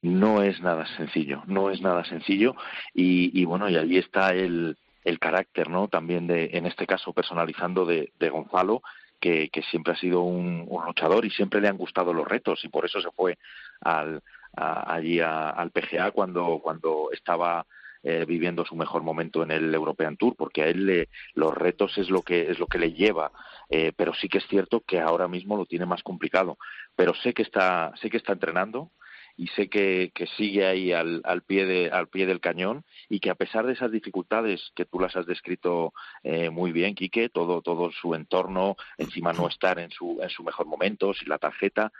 No 0.00 0.42
es 0.42 0.60
nada 0.62 0.86
sencillo, 0.96 1.42
no 1.46 1.70
es 1.70 1.80
nada 1.80 2.04
sencillo 2.04 2.54
y, 2.94 3.44
bueno, 3.44 3.70
y 3.70 3.76
ahí 3.76 3.96
está 3.96 4.34
el, 4.34 4.76
el 5.04 5.18
carácter, 5.18 5.68
¿no? 5.68 5.88
También 5.88 6.26
de, 6.26 6.50
en 6.54 6.66
este 6.66 6.86
caso, 6.86 7.12
personalizando 7.12 7.84
de, 7.84 8.10
Gonzalo, 8.30 8.82
que, 9.20 9.50
siempre 9.70 9.92
ha 9.92 9.96
sido 9.96 10.22
un, 10.22 10.68
luchador 10.86 11.24
y 11.24 11.30
siempre 11.30 11.60
le 11.60 11.68
han 11.68 11.76
gustado 11.76 12.12
los 12.12 12.26
retos 12.26 12.64
y 12.64 12.68
por 12.68 12.84
eso 12.84 13.00
se 13.00 13.10
fue 13.10 13.38
al, 13.80 14.22
allí 14.54 15.20
al 15.20 15.70
PGA 15.70 16.10
cuando, 16.10 16.60
cuando 16.62 17.10
estaba 17.12 17.66
eh, 18.02 18.26
viviendo 18.26 18.66
su 18.66 18.76
mejor 18.76 19.02
momento 19.02 19.42
en 19.42 19.50
el 19.50 19.74
European 19.74 20.18
Tour, 20.18 20.36
porque 20.36 20.62
a 20.62 20.68
él 20.68 20.84
le, 20.84 21.08
los 21.34 21.54
retos 21.54 21.96
es 21.96 22.10
lo 22.10 22.20
que 22.20 22.50
es 22.50 22.58
lo 22.58 22.66
que 22.66 22.78
le 22.78 22.92
lleva, 22.92 23.32
eh, 23.70 23.92
pero 23.96 24.12
sí 24.12 24.28
que 24.28 24.38
es 24.38 24.46
cierto 24.46 24.82
que 24.86 25.00
ahora 25.00 25.26
mismo 25.26 25.56
lo 25.56 25.64
tiene 25.64 25.86
más 25.86 26.02
complicado. 26.02 26.58
Pero 26.94 27.14
sé 27.14 27.32
que 27.32 27.40
está 27.40 27.92
sé 27.96 28.10
que 28.10 28.18
está 28.18 28.34
entrenando 28.34 28.90
y 29.36 29.48
sé 29.48 29.68
que, 29.68 30.12
que 30.14 30.26
sigue 30.26 30.66
ahí 30.66 30.92
al, 30.92 31.20
al, 31.24 31.42
pie 31.42 31.66
de, 31.66 31.90
al 31.90 32.08
pie 32.08 32.26
del 32.26 32.40
cañón 32.40 32.84
y 33.08 33.20
que 33.20 33.30
a 33.30 33.34
pesar 33.34 33.66
de 33.66 33.72
esas 33.72 33.90
dificultades 33.90 34.70
que 34.74 34.84
tú 34.84 35.00
las 35.00 35.16
has 35.16 35.26
descrito 35.26 35.92
eh, 36.22 36.50
muy 36.50 36.72
bien, 36.72 36.94
Quique, 36.94 37.28
todo, 37.28 37.60
todo 37.62 37.90
su 37.90 38.14
entorno, 38.14 38.76
encima 38.96 39.32
no 39.32 39.48
estar 39.48 39.78
en 39.78 39.90
su, 39.90 40.18
en 40.22 40.30
su 40.30 40.44
mejor 40.44 40.66
momento, 40.66 41.12
sin 41.14 41.28
la 41.28 41.38
tarjeta, 41.38 41.92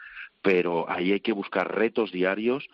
pero 0.43 0.89
ahí 0.91 1.13
hay 1.13 1.21
que 1.21 1.33
buscar 1.33 1.75
retos 1.75 2.13
diarios 2.13 2.69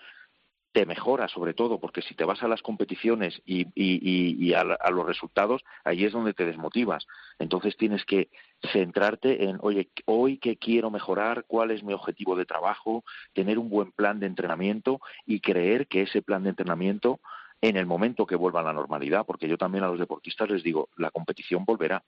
te 0.73 0.87
mejora 0.87 1.27
sobre 1.29 1.53
todo, 1.53 1.81
porque 1.81 2.03
si 2.03 2.15
te 2.15 2.25
vas 2.25 2.43
a 2.43 2.49
las 2.49 2.63
competiciones 2.63 3.43
y, 3.45 3.67
y, 3.75 4.55
a, 4.55 4.65
los 4.65 5.07
resultados, 5.07 5.63
ahí 5.85 6.05
es 6.05 6.13
donde 6.13 6.33
te 6.33 6.47
desmotivas. 6.47 7.07
Entonces 7.39 7.77
tienes 7.77 8.05
que 8.05 8.29
centrarte 8.73 9.45
en, 9.45 9.59
oye, 9.63 9.91
hoy 10.05 10.39
qué 10.39 10.57
quiero 10.57 10.91
mejorar, 10.91 11.45
cuál 11.47 11.73
es 11.73 11.83
mi 11.83 11.93
objetivo 11.93 12.37
de 12.37 12.47
trabajo, 12.47 13.05
tener 13.33 13.59
un 13.59 13.69
buen 13.69 13.91
plan 13.91 14.21
de 14.21 14.27
entrenamiento 14.27 15.01
y 15.27 15.41
creer 15.41 15.89
que 15.89 16.03
ese 16.03 16.23
plan 16.23 16.45
de 16.45 16.51
entrenamiento 16.51 17.21
en 17.63 17.77
el 17.77 17.87
momento 17.87 18.25
que 18.25 18.37
vuelva 18.37 18.61
a 18.61 18.65
la 18.65 18.73
normalidad, 18.73 19.27
porque 19.27 19.49
yo 19.49 19.59
también 19.59 19.85
a 19.85 19.89
los 19.89 19.99
deportistas 19.99 20.49
les 20.49 20.63
digo, 20.63 20.89
la 20.97 21.11
competición 21.11 21.65
volverá. 21.65 22.05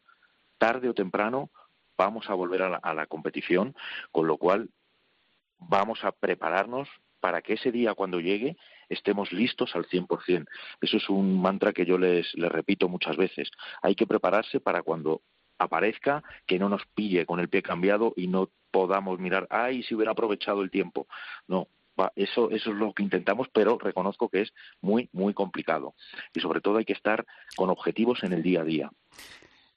Tarde 0.58 0.88
o 0.88 0.94
temprano 0.94 1.50
vamos 1.98 2.30
a 2.30 2.34
volver 2.34 2.62
a 2.62 2.94
la 2.94 3.06
competición, 3.06 3.74
con 4.12 4.26
lo 4.26 4.36
cual 4.36 4.70
vamos 5.58 6.04
a 6.04 6.12
prepararnos 6.12 6.88
para 7.22 7.40
que 7.40 7.52
ese 7.52 7.70
día 7.70 7.94
cuando 7.94 8.18
llegue 8.18 8.56
estemos 8.88 9.32
listos 9.32 9.76
al 9.76 9.86
100%. 9.86 10.44
Eso 10.80 10.96
es 10.96 11.08
un 11.08 11.40
mantra 11.40 11.72
que 11.72 11.86
yo 11.86 11.96
les, 11.96 12.34
les 12.34 12.50
repito 12.50 12.88
muchas 12.88 13.16
veces. 13.16 13.48
Hay 13.80 13.94
que 13.94 14.08
prepararse 14.08 14.58
para 14.58 14.82
cuando 14.82 15.22
aparezca, 15.56 16.24
que 16.46 16.58
no 16.58 16.68
nos 16.68 16.84
pille 16.96 17.24
con 17.24 17.38
el 17.38 17.48
pie 17.48 17.62
cambiado 17.62 18.12
y 18.16 18.26
no 18.26 18.50
podamos 18.72 19.20
mirar, 19.20 19.46
ay, 19.50 19.84
si 19.84 19.94
hubiera 19.94 20.10
aprovechado 20.10 20.62
el 20.62 20.70
tiempo. 20.72 21.06
No, 21.46 21.68
eso, 22.16 22.50
eso 22.50 22.70
es 22.70 22.76
lo 22.76 22.92
que 22.92 23.04
intentamos, 23.04 23.46
pero 23.52 23.78
reconozco 23.78 24.28
que 24.28 24.40
es 24.40 24.52
muy, 24.80 25.08
muy 25.12 25.32
complicado. 25.32 25.94
Y 26.34 26.40
sobre 26.40 26.60
todo 26.60 26.78
hay 26.78 26.84
que 26.84 26.92
estar 26.92 27.24
con 27.54 27.70
objetivos 27.70 28.24
en 28.24 28.32
el 28.32 28.42
día 28.42 28.62
a 28.62 28.64
día. 28.64 28.90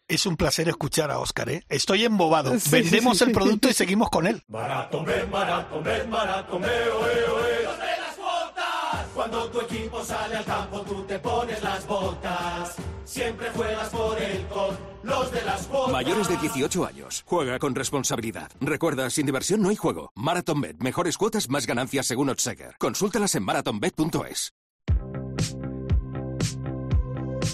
Es 0.07 0.27
un 0.27 0.37
placer 0.37 0.69
escuchar 0.69 1.09
a 1.09 1.17
Oscar, 1.17 1.49
¿eh? 1.49 1.63
Estoy 1.67 2.05
embobado. 2.05 2.53
Vendemos 2.69 3.19
el 3.23 3.31
producto 3.31 3.69
y 3.69 3.73
seguimos 3.73 4.11
con 4.11 4.27
él. 4.27 4.43
Barato, 4.47 5.03
barato, 5.31 5.81
barato, 6.07 6.59
las 6.59 8.17
botas! 8.17 9.07
Cuando 9.15 9.49
tu 9.49 9.61
equipo 9.61 10.05
sale 10.05 10.35
al 10.35 10.45
campo, 10.45 10.81
tú 10.81 11.01
te 11.07 11.17
pones 11.17 11.63
las 11.63 11.87
botas. 11.87 12.75
Siempre 13.03 13.49
juegas 13.49 13.89
por 13.89 14.21
él 14.21 14.45
con 14.47 14.77
los 15.01 15.31
de 15.31 15.43
las 15.43 15.67
botas. 15.69 15.91
Mayores 15.91 16.27
de 16.29 16.37
18 16.37 16.85
años. 16.85 17.23
Juega 17.25 17.57
con 17.57 17.73
responsabilidad. 17.73 18.51
Recuerda, 18.61 19.09
sin 19.09 19.25
diversión 19.25 19.63
no 19.63 19.69
hay 19.69 19.75
juego. 19.75 20.11
MarathonBet. 20.13 20.77
Mejores 20.81 21.17
cuotas, 21.17 21.49
más 21.49 21.65
ganancias 21.65 22.05
según 22.05 22.29
Otsaker. 22.29 22.75
Consúltalas 22.77 23.33
en 23.33 23.43
marathonbet.es. 23.43 24.53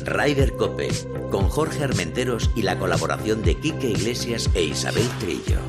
Rider 0.05 0.53
Cope, 0.53 0.89
con 1.29 1.49
Jorge 1.49 1.83
Armenteros 1.83 2.49
y 2.55 2.63
la 2.63 2.77
colaboración 2.77 3.41
de 3.43 3.55
Quique 3.55 3.91
Iglesias 3.91 4.49
e 4.53 4.63
Isabel 4.63 5.07
Trillo. 5.19 5.59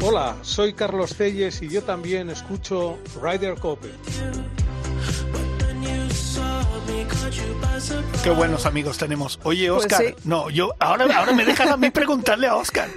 Hola, 0.00 0.36
soy 0.42 0.72
Carlos 0.72 1.14
Celles 1.14 1.60
y 1.62 1.68
yo 1.68 1.82
también 1.82 2.30
escucho 2.30 2.98
Rider 3.22 3.56
Cope. 3.56 3.90
Qué 8.22 8.30
buenos 8.30 8.66
amigos 8.66 8.98
tenemos. 8.98 9.38
Oye, 9.44 9.70
pues 9.70 9.84
Oscar, 9.84 10.14
no, 10.24 10.50
yo 10.50 10.74
ahora, 10.78 11.06
ahora 11.16 11.32
me 11.32 11.44
dejan 11.44 11.68
a 11.68 11.76
mí 11.76 11.90
preguntarle 11.92 12.46
a 12.46 12.56
Oscar. 12.56 12.88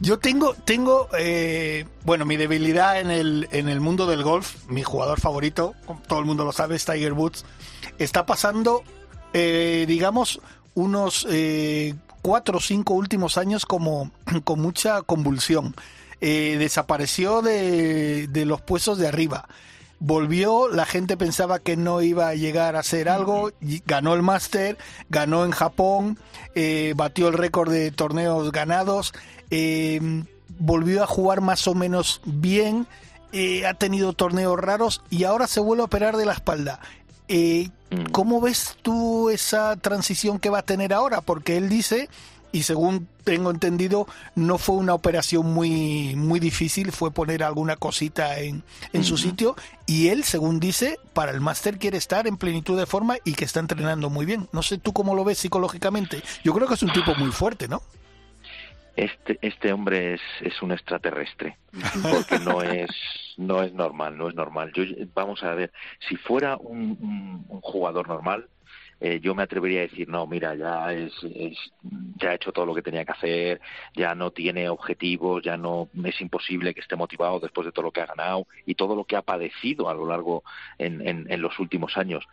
Yo, 0.00 0.18
tengo, 0.18 0.54
tengo, 0.54 1.08
eh, 1.18 1.86
bueno, 2.04 2.24
mi 2.24 2.36
debilidad 2.36 3.00
en 3.00 3.10
el, 3.10 3.48
en 3.52 3.68
el 3.68 3.80
mundo 3.80 4.06
del 4.06 4.22
golf, 4.22 4.56
mi 4.68 4.82
jugador 4.82 5.20
favorito, 5.20 5.74
todo 6.08 6.18
el 6.18 6.24
mundo 6.24 6.44
lo 6.44 6.52
sabe, 6.52 6.76
es 6.76 6.84
Tiger 6.84 7.12
Woods, 7.12 7.44
está 7.98 8.26
pasando, 8.26 8.82
eh, 9.32 9.84
digamos, 9.86 10.40
unos 10.74 11.26
eh, 11.30 11.94
cuatro 12.20 12.58
o 12.58 12.60
cinco 12.60 12.94
últimos 12.94 13.38
años 13.38 13.64
como 13.64 14.10
con 14.44 14.60
mucha 14.60 15.02
convulsión. 15.02 15.74
desapareció 16.20 17.42
de, 17.42 18.26
de 18.28 18.44
los 18.44 18.60
puestos 18.60 18.98
de 18.98 19.08
arriba 19.08 19.48
volvió, 20.04 20.66
la 20.68 20.84
gente 20.84 21.16
pensaba 21.16 21.60
que 21.60 21.76
no 21.76 22.02
iba 22.02 22.26
a 22.26 22.34
llegar 22.34 22.74
a 22.74 22.80
hacer 22.80 23.08
algo, 23.08 23.52
ganó 23.86 24.14
el 24.14 24.22
máster, 24.22 24.76
ganó 25.08 25.44
en 25.44 25.52
Japón, 25.52 26.18
eh, 26.56 26.92
batió 26.96 27.28
el 27.28 27.34
récord 27.34 27.70
de 27.70 27.92
torneos 27.92 28.50
ganados, 28.50 29.14
em, 29.50 30.24
volvió 30.58 31.04
a 31.04 31.06
jugar 31.06 31.40
más 31.40 31.68
o 31.68 31.74
menos 31.76 32.20
bien, 32.24 32.88
eh, 33.32 33.64
ha 33.64 33.74
tenido 33.74 34.12
torneos 34.12 34.58
raros 34.58 35.02
y 35.08 35.22
ahora 35.22 35.46
se 35.46 35.60
vuelve 35.60 35.82
a 35.82 35.86
operar 35.86 36.16
de 36.16 36.26
la 36.26 36.32
espalda. 36.32 36.80
Eh, 37.28 37.70
mm. 37.90 38.10
¿Cómo 38.10 38.40
ves 38.40 38.76
tú 38.82 39.30
esa 39.30 39.76
transición 39.76 40.40
que 40.40 40.50
va 40.50 40.58
a 40.58 40.62
tener 40.62 40.92
ahora? 40.92 41.20
Porque 41.20 41.56
él 41.56 41.68
dice 41.68 42.08
y 42.52 42.62
según 42.62 43.08
tengo 43.24 43.50
entendido 43.50 44.06
no 44.34 44.58
fue 44.58 44.76
una 44.76 44.94
operación 44.94 45.52
muy 45.52 46.14
muy 46.16 46.38
difícil, 46.38 46.92
fue 46.92 47.10
poner 47.10 47.42
alguna 47.42 47.76
cosita 47.76 48.38
en, 48.38 48.62
en 48.92 49.04
su 49.04 49.16
sitio 49.16 49.56
y 49.86 50.08
él, 50.08 50.24
según 50.24 50.60
dice, 50.60 50.98
para 51.12 51.32
el 51.32 51.40
máster 51.40 51.78
quiere 51.78 51.98
estar 51.98 52.26
en 52.26 52.36
plenitud 52.36 52.78
de 52.78 52.86
forma 52.86 53.16
y 53.24 53.34
que 53.34 53.44
está 53.44 53.60
entrenando 53.60 54.10
muy 54.10 54.26
bien. 54.26 54.48
No 54.52 54.62
sé 54.62 54.78
tú 54.78 54.92
cómo 54.92 55.14
lo 55.14 55.24
ves 55.24 55.38
psicológicamente. 55.38 56.22
Yo 56.44 56.54
creo 56.54 56.68
que 56.68 56.74
es 56.74 56.82
un 56.82 56.92
tipo 56.92 57.14
muy 57.14 57.30
fuerte, 57.30 57.68
¿no? 57.68 57.82
Este, 58.94 59.38
este 59.40 59.72
hombre 59.72 60.14
es, 60.14 60.20
es 60.42 60.60
un 60.60 60.70
extraterrestre, 60.70 61.56
porque 62.02 62.38
no 62.38 62.62
es, 62.62 62.90
no 63.38 63.62
es 63.62 63.72
normal, 63.72 64.18
no 64.18 64.28
es 64.28 64.34
normal. 64.34 64.70
Yo, 64.74 64.84
vamos 65.14 65.42
a 65.42 65.54
ver, 65.54 65.72
si 66.06 66.16
fuera 66.16 66.58
un, 66.58 67.46
un 67.48 67.60
jugador 67.62 68.06
normal, 68.06 68.48
eh, 69.04 69.18
yo 69.20 69.34
me 69.34 69.42
atrevería 69.42 69.80
a 69.80 69.88
decir, 69.88 70.08
no, 70.08 70.28
mira, 70.28 70.54
ya, 70.54 70.92
es, 70.92 71.12
ya 72.20 72.30
ha 72.30 72.34
hecho 72.34 72.52
todo 72.52 72.66
lo 72.66 72.74
que 72.74 72.82
tenía 72.82 73.04
que 73.04 73.10
hacer, 73.10 73.60
ya 73.96 74.14
no 74.14 74.30
tiene 74.30 74.68
objetivos, 74.68 75.42
ya 75.42 75.56
no 75.56 75.88
es 76.04 76.20
imposible 76.20 76.72
que 76.72 76.82
esté 76.82 76.94
motivado 76.94 77.40
después 77.40 77.64
de 77.64 77.72
todo 77.72 77.86
lo 77.86 77.90
que 77.90 78.00
ha 78.00 78.06
ganado 78.06 78.46
y 78.64 78.76
todo 78.76 78.94
lo 78.94 79.02
que 79.02 79.16
ha 79.16 79.22
padecido 79.22 79.88
a 79.88 79.94
lo 79.94 80.06
largo 80.06 80.44
en, 80.78 81.04
en, 81.06 81.26
en 81.28 81.42
los 81.42 81.58
últimos 81.58 81.96
años. 81.96 82.24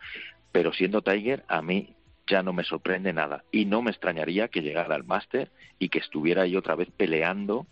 Pero 0.52 0.72
siendo 0.72 1.02
Tiger, 1.02 1.44
a 1.48 1.60
mí 1.60 1.96
ya 2.28 2.44
no 2.44 2.52
me 2.52 2.62
sorprende 2.62 3.12
nada 3.12 3.42
y 3.50 3.64
no 3.64 3.82
me 3.82 3.90
extrañaría 3.90 4.46
que 4.46 4.62
llegara 4.62 4.94
al 4.94 5.02
máster 5.02 5.50
y 5.80 5.88
que 5.88 5.98
estuviera 5.98 6.42
ahí 6.42 6.54
otra 6.54 6.76
vez 6.76 6.88
peleando 6.96 7.66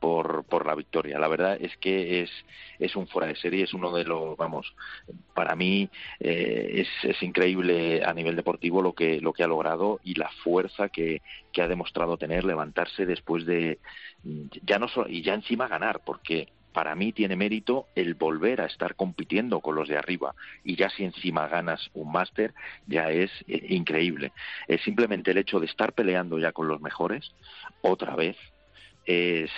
por, 0.00 0.44
por 0.44 0.66
la 0.66 0.74
victoria. 0.74 1.18
La 1.18 1.28
verdad 1.28 1.56
es 1.60 1.76
que 1.78 2.22
es, 2.22 2.30
es 2.78 2.96
un 2.96 3.06
fuera 3.06 3.28
de 3.28 3.36
serie, 3.36 3.64
es 3.64 3.74
uno 3.74 3.92
de 3.92 4.04
los, 4.04 4.36
vamos, 4.36 4.74
para 5.34 5.56
mí 5.56 5.88
eh, 6.20 6.84
es, 6.86 6.88
es 7.10 7.22
increíble 7.22 8.02
a 8.04 8.12
nivel 8.14 8.36
deportivo 8.36 8.82
lo 8.82 8.92
que, 8.92 9.20
lo 9.20 9.32
que 9.32 9.42
ha 9.42 9.48
logrado 9.48 10.00
y 10.04 10.14
la 10.14 10.30
fuerza 10.42 10.88
que, 10.88 11.22
que 11.52 11.62
ha 11.62 11.68
demostrado 11.68 12.16
tener, 12.16 12.44
levantarse 12.44 13.06
después 13.06 13.46
de, 13.46 13.78
ya 14.64 14.78
no 14.78 14.88
solo, 14.88 15.08
y 15.08 15.22
ya 15.22 15.34
encima 15.34 15.68
ganar, 15.68 16.00
porque 16.04 16.48
para 16.72 16.94
mí 16.94 17.12
tiene 17.12 17.34
mérito 17.34 17.86
el 17.94 18.14
volver 18.14 18.60
a 18.60 18.66
estar 18.66 18.94
compitiendo 18.94 19.60
con 19.60 19.74
los 19.74 19.88
de 19.88 19.98
arriba 19.98 20.34
y 20.62 20.76
ya 20.76 20.88
si 20.90 21.02
encima 21.02 21.48
ganas 21.48 21.90
un 21.94 22.12
máster 22.12 22.54
ya 22.86 23.10
es 23.10 23.30
eh, 23.48 23.66
increíble. 23.70 24.32
Es 24.68 24.82
simplemente 24.82 25.32
el 25.32 25.38
hecho 25.38 25.58
de 25.58 25.66
estar 25.66 25.92
peleando 25.92 26.38
ya 26.38 26.52
con 26.52 26.68
los 26.68 26.80
mejores 26.80 27.32
otra 27.80 28.14
vez 28.14 28.36
es, 29.08 29.50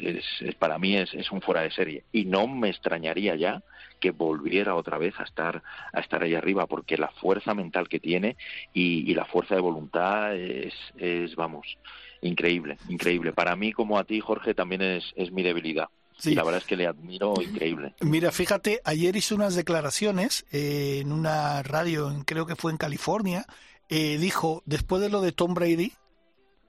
es, 0.00 0.54
para 0.56 0.76
mí 0.76 0.96
es, 0.96 1.14
es, 1.14 1.30
un 1.30 1.40
fuera 1.40 1.60
de 1.60 1.70
serie 1.70 2.02
y 2.10 2.24
no 2.24 2.48
me 2.48 2.68
extrañaría 2.68 3.36
ya 3.36 3.62
que 4.00 4.10
volviera 4.10 4.74
otra 4.74 4.98
vez 4.98 5.14
a 5.20 5.22
estar 5.22 5.62
a 5.92 6.00
estar 6.00 6.20
ahí 6.20 6.34
arriba 6.34 6.66
porque 6.66 6.96
la 6.96 7.06
fuerza 7.06 7.54
mental 7.54 7.88
que 7.88 8.00
tiene 8.00 8.36
y, 8.74 9.14
la 9.14 9.24
fuerza 9.24 9.54
de 9.54 9.60
voluntad 9.60 10.34
es, 10.34 10.74
es 10.96 11.36
vamos 11.36 11.78
increíble 12.22 12.76
increíble 12.88 13.32
para 13.32 13.54
mí 13.54 13.72
como 13.72 13.98
a 13.98 14.04
ti 14.04 14.18
Jorge 14.18 14.52
también 14.52 14.82
es, 14.82 15.12
es 15.14 15.30
mi 15.30 15.44
debilidad 15.44 15.88
y 16.24 16.34
la 16.34 16.42
verdad 16.42 16.60
es 16.60 16.66
que 16.66 16.76
le 16.76 16.86
admiro 16.86 17.34
increíble. 17.42 17.94
Mira, 18.00 18.30
fíjate, 18.30 18.80
ayer 18.84 19.16
hizo 19.16 19.34
unas 19.34 19.56
declaraciones 19.56 20.46
eh, 20.52 21.00
en 21.00 21.10
una 21.10 21.64
radio, 21.64 22.14
creo 22.24 22.46
que 22.46 22.54
fue 22.54 22.70
en 22.70 22.76
California. 22.76 23.44
Eh, 23.88 24.18
dijo, 24.18 24.62
después 24.64 25.02
de 25.02 25.08
lo 25.08 25.20
de 25.20 25.32
Tom 25.32 25.54
Brady, 25.54 25.94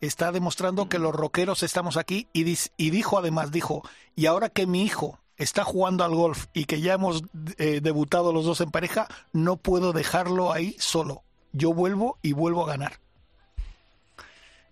está 0.07 0.31
demostrando 0.31 0.89
que 0.89 0.99
los 0.99 1.13
rockeros 1.13 1.63
estamos 1.63 1.97
aquí 1.97 2.27
y, 2.33 2.57
y 2.77 2.89
dijo 2.89 3.17
además, 3.17 3.51
dijo, 3.51 3.83
y 4.15 4.25
ahora 4.25 4.49
que 4.49 4.67
mi 4.67 4.83
hijo 4.83 5.19
está 5.37 5.63
jugando 5.63 6.03
al 6.03 6.13
golf 6.15 6.45
y 6.53 6.65
que 6.65 6.81
ya 6.81 6.93
hemos 6.93 7.23
eh, 7.57 7.79
debutado 7.81 8.33
los 8.33 8.45
dos 8.45 8.61
en 8.61 8.71
pareja, 8.71 9.07
no 9.31 9.57
puedo 9.57 9.93
dejarlo 9.93 10.51
ahí 10.51 10.75
solo. 10.79 11.23
Yo 11.51 11.73
vuelvo 11.73 12.17
y 12.21 12.33
vuelvo 12.33 12.63
a 12.63 12.67
ganar. 12.67 12.99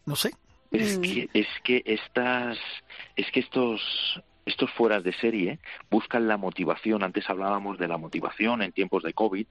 No 0.05 0.15
sé. 0.15 0.31
Es 0.71 0.97
que, 0.99 1.29
es 1.33 1.47
que 1.63 1.83
estas, 1.85 2.57
es 3.15 3.29
que 3.31 3.41
estos 3.41 3.81
estos 4.45 4.71
fueras 4.71 5.03
de 5.03 5.13
serie 5.13 5.59
buscan 5.89 6.27
la 6.27 6.37
motivación. 6.37 7.03
Antes 7.03 7.29
hablábamos 7.29 7.77
de 7.77 7.87
la 7.87 7.97
motivación 7.97 8.61
en 8.61 8.71
tiempos 8.71 9.03
de 9.03 9.13
COVID. 9.13 9.45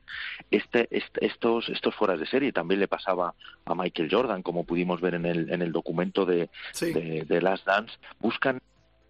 Este, 0.50 0.88
estos, 0.90 1.68
estos 1.68 1.94
fueras 1.94 2.18
de 2.18 2.26
serie 2.26 2.52
también 2.52 2.80
le 2.80 2.88
pasaba 2.88 3.34
a 3.64 3.74
Michael 3.74 4.08
Jordan, 4.10 4.42
como 4.42 4.64
pudimos 4.64 5.00
ver 5.00 5.14
en 5.14 5.26
el, 5.26 5.52
en 5.52 5.62
el 5.62 5.72
documento 5.72 6.24
de, 6.26 6.50
de, 6.80 7.24
de 7.26 7.42
Last 7.42 7.66
Dance. 7.66 7.94
Buscan 8.18 8.60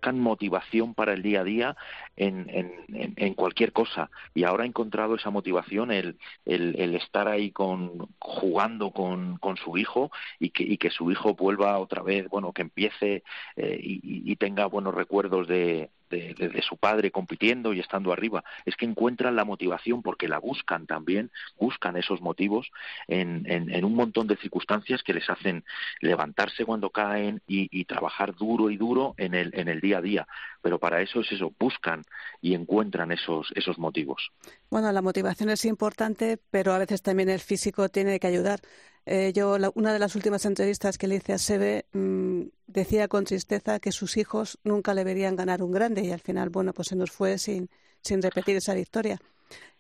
motivación 0.03 0.95
para 0.95 1.13
el 1.13 1.23
día 1.23 1.41
a 1.41 1.45
día 1.45 1.77
en, 2.17 2.47
en, 2.51 3.15
en, 3.17 3.35
cualquier 3.35 3.73
cosa. 3.73 4.11
Y 4.35 4.45
ahora 4.45 4.65
ha 4.65 4.67
encontrado 4.67 5.15
esa 5.15 5.31
motivación 5.31 5.91
el, 5.93 6.19
el, 6.45 6.95
estar 6.95 7.29
ahí 7.29 7.51
con 7.51 8.09
jugando 8.19 8.91
con, 8.91 9.37
con 9.39 9.57
su 9.57 9.77
hijo 9.79 10.11
y 10.39 10.51
que, 10.51 10.65
y 10.65 10.77
que 10.79 10.91
su 10.91 11.11
hijo 11.11 11.35
vuelva 11.35 11.79
otra 11.79 12.03
vez 12.03 12.29
bueno 12.29 12.53
que 12.53 12.63
empiece 12.63 13.23
eh, 13.57 13.81
y, 13.83 14.01
y, 14.31 14.37
tenga 14.37 14.67
buenos 14.67 14.95
recuerdos 14.95 15.49
de, 15.49 15.91
de, 16.11 16.63
su 16.63 16.77
padre 16.77 17.11
compitiendo 17.11 17.73
y 17.73 17.81
estando 17.81 18.13
arriba, 18.13 18.45
es 18.65 18.77
que 18.77 18.85
encuentran 18.85 19.37
la 19.37 19.45
motivación 19.45 20.03
porque 20.03 20.29
la 20.29 20.39
buscan 20.39 20.87
también, 20.87 21.31
buscan 21.59 21.97
esos 21.97 22.21
motivos 22.21 22.71
en, 23.09 23.45
en, 23.47 23.85
un 23.85 23.95
montón 23.95 24.27
de 24.27 24.37
circunstancias 24.37 25.03
que 25.03 25.15
les 25.15 25.29
hacen 25.31 25.65
levantarse 26.01 26.65
cuando 26.65 26.91
caen 26.91 27.41
y, 27.47 27.69
y, 27.71 27.85
trabajar 27.85 28.35
duro 28.35 28.71
y 28.71 28.77
duro 28.77 29.15
en 29.17 29.35
el, 29.35 29.51
en 29.55 29.69
el 29.69 29.81
día 29.81 29.99
a 29.99 30.03
día. 30.03 30.27
Pero 30.63 30.79
para 30.79 31.01
eso 31.01 31.21
es 31.21 31.33
eso, 31.33 31.53
buscan 31.59 32.03
y 32.41 32.55
encuentran 32.55 33.13
esos, 33.13 33.51
esos 33.55 33.79
motivos. 33.79 34.31
Bueno, 34.69 34.93
la 34.93 35.03
motivación 35.03 35.51
es 35.51 35.65
importante, 35.65 36.39
pero 36.51 36.73
a 36.73 36.79
veces 36.79 37.03
también 37.03 37.29
el 37.29 37.41
físico 37.41 37.89
tiene 37.89 38.21
que 38.21 38.27
ayudar. 38.27 38.61
Eh, 39.07 39.33
yo, 39.35 39.57
una 39.75 39.93
de 39.93 39.99
las 39.99 40.15
últimas 40.15 40.45
entrevistas 40.45 40.99
que 40.99 41.09
le 41.09 41.17
hice 41.17 41.33
a 41.33 41.39
Sebe, 41.39 41.87
mm, 41.93 42.43
decía 42.67 43.09
con 43.09 43.25
tristeza 43.25 43.81
que 43.81 43.93
sus 43.93 44.17
hijos 44.17 44.59
nunca 44.63 44.95
le 44.95 45.05
verían 45.05 45.37
ganar 45.37 45.63
un 45.63 45.73
grande 45.73 46.03
y 46.03 46.13
al 46.13 46.21
final, 46.21 46.51
bueno, 46.51 46.73
pues 46.73 46.89
se 46.89 46.97
nos 46.97 47.11
fue 47.11 47.39
sin, 47.39 47.71
sin 48.03 48.23
repetir 48.23 48.57
esa 48.57 48.75
victoria. 48.75 49.19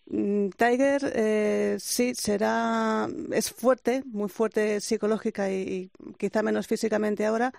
Mm, 0.07 0.51
Tiger 0.51 1.12
eh, 1.14 1.77
sí 1.81 2.14
será, 2.14 3.09
es 3.33 3.53
fuerte, 3.53 4.03
muy 4.07 4.29
fuerte 4.29 4.81
psicológica 4.81 5.51
y, 5.53 5.91
quizá 6.18 6.43
menos 6.43 6.66
físicamente 6.66 7.27
ahora, 7.27 7.53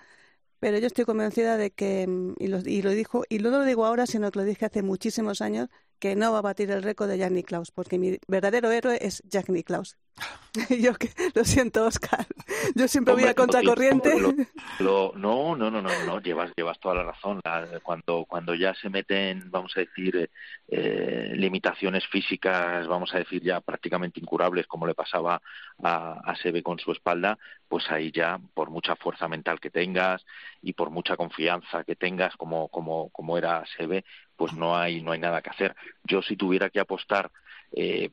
pero 0.60 0.78
yo 0.78 0.86
estoy 0.88 1.04
convencida 1.06 1.56
de 1.56 1.70
que, 1.72 2.06
mm, 2.06 2.34
y 2.38 2.48
lo, 2.48 2.58
y 2.60 2.82
lo 2.82 2.90
dijo, 2.92 3.24
y 3.28 3.38
no 3.38 3.50
lo 3.50 3.64
digo 3.64 3.86
ahora, 3.86 4.06
sino 4.06 4.30
que 4.30 4.40
lo 4.40 4.44
dije 4.44 4.66
hace 4.66 4.82
muchísimos 4.82 5.40
años, 5.42 5.68
que 6.02 6.16
no 6.16 6.32
va 6.32 6.38
a 6.38 6.42
batir 6.42 6.68
el 6.72 6.82
récord 6.82 7.08
de 7.08 7.16
Jack 7.16 7.30
Nicklaus, 7.30 7.70
porque 7.70 7.96
mi 7.96 8.18
verdadero 8.26 8.72
héroe 8.72 8.98
es 9.00 9.22
Jack 9.24 9.48
Nicklaus. 9.48 9.96
Yo 10.68 10.94
que, 10.94 11.10
lo 11.32 11.44
siento, 11.44 11.86
Oscar. 11.86 12.26
Yo 12.74 12.88
siempre 12.88 13.14
voy 13.14 13.22
a 13.22 13.34
contracorriente. 13.34 14.12
no, 14.80 15.12
no, 15.14 15.54
no, 15.54 15.70
no, 15.70 15.80
no, 15.80 16.20
llevas, 16.20 16.50
llevas 16.56 16.80
toda 16.80 16.96
la 16.96 17.04
razón. 17.04 17.40
Cuando, 17.84 18.24
cuando 18.28 18.52
ya 18.56 18.74
se 18.74 18.90
meten, 18.90 19.48
vamos 19.52 19.72
a 19.76 19.80
decir, 19.80 20.28
eh, 20.66 21.32
limitaciones 21.36 22.04
físicas, 22.08 22.88
vamos 22.88 23.14
a 23.14 23.18
decir 23.18 23.40
ya 23.40 23.60
prácticamente 23.60 24.18
incurables, 24.18 24.66
como 24.66 24.88
le 24.88 24.94
pasaba 24.94 25.40
a, 25.84 26.20
a 26.24 26.34
Sebe 26.34 26.64
con 26.64 26.80
su 26.80 26.90
espalda, 26.90 27.38
pues 27.68 27.88
ahí 27.92 28.10
ya, 28.10 28.40
por 28.54 28.70
mucha 28.70 28.96
fuerza 28.96 29.28
mental 29.28 29.60
que 29.60 29.70
tengas 29.70 30.26
y 30.60 30.72
por 30.72 30.90
mucha 30.90 31.16
confianza 31.16 31.84
que 31.84 31.94
tengas, 31.94 32.36
como, 32.36 32.68
como, 32.68 33.08
como 33.10 33.38
era 33.38 33.64
Sebe, 33.76 34.04
pues 34.42 34.54
no 34.54 34.76
hay, 34.76 35.00
no 35.02 35.12
hay 35.12 35.20
nada 35.20 35.40
que 35.40 35.50
hacer. 35.50 35.76
Yo 36.02 36.20
si 36.20 36.34
tuviera 36.34 36.68
que 36.68 36.80
apostar 36.80 37.30
eh, 37.70 38.10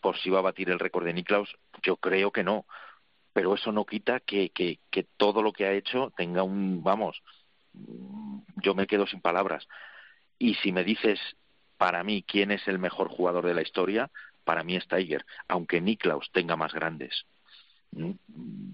por 0.00 0.16
si 0.16 0.30
va 0.30 0.38
a 0.38 0.42
batir 0.42 0.70
el 0.70 0.78
récord 0.78 1.04
de 1.04 1.12
Niklaus, 1.12 1.52
yo 1.82 1.96
creo 1.96 2.30
que 2.30 2.44
no. 2.44 2.66
Pero 3.32 3.56
eso 3.56 3.72
no 3.72 3.84
quita 3.84 4.20
que, 4.20 4.50
que, 4.50 4.78
todo 5.16 5.42
lo 5.42 5.52
que 5.52 5.66
ha 5.66 5.72
hecho 5.72 6.12
tenga 6.16 6.44
un, 6.44 6.84
vamos, 6.84 7.20
yo 8.62 8.76
me 8.76 8.86
quedo 8.86 9.08
sin 9.08 9.20
palabras. 9.20 9.66
Y 10.38 10.54
si 10.54 10.70
me 10.70 10.84
dices 10.84 11.18
para 11.78 12.04
mí 12.04 12.22
quién 12.22 12.52
es 12.52 12.68
el 12.68 12.78
mejor 12.78 13.08
jugador 13.08 13.44
de 13.44 13.54
la 13.54 13.62
historia, 13.62 14.08
para 14.44 14.62
mí 14.62 14.76
es 14.76 14.86
Tiger, 14.86 15.26
aunque 15.48 15.80
Niklaus 15.80 16.30
tenga 16.30 16.54
más 16.54 16.72
grandes. 16.72 17.26
Mm, 17.90 18.12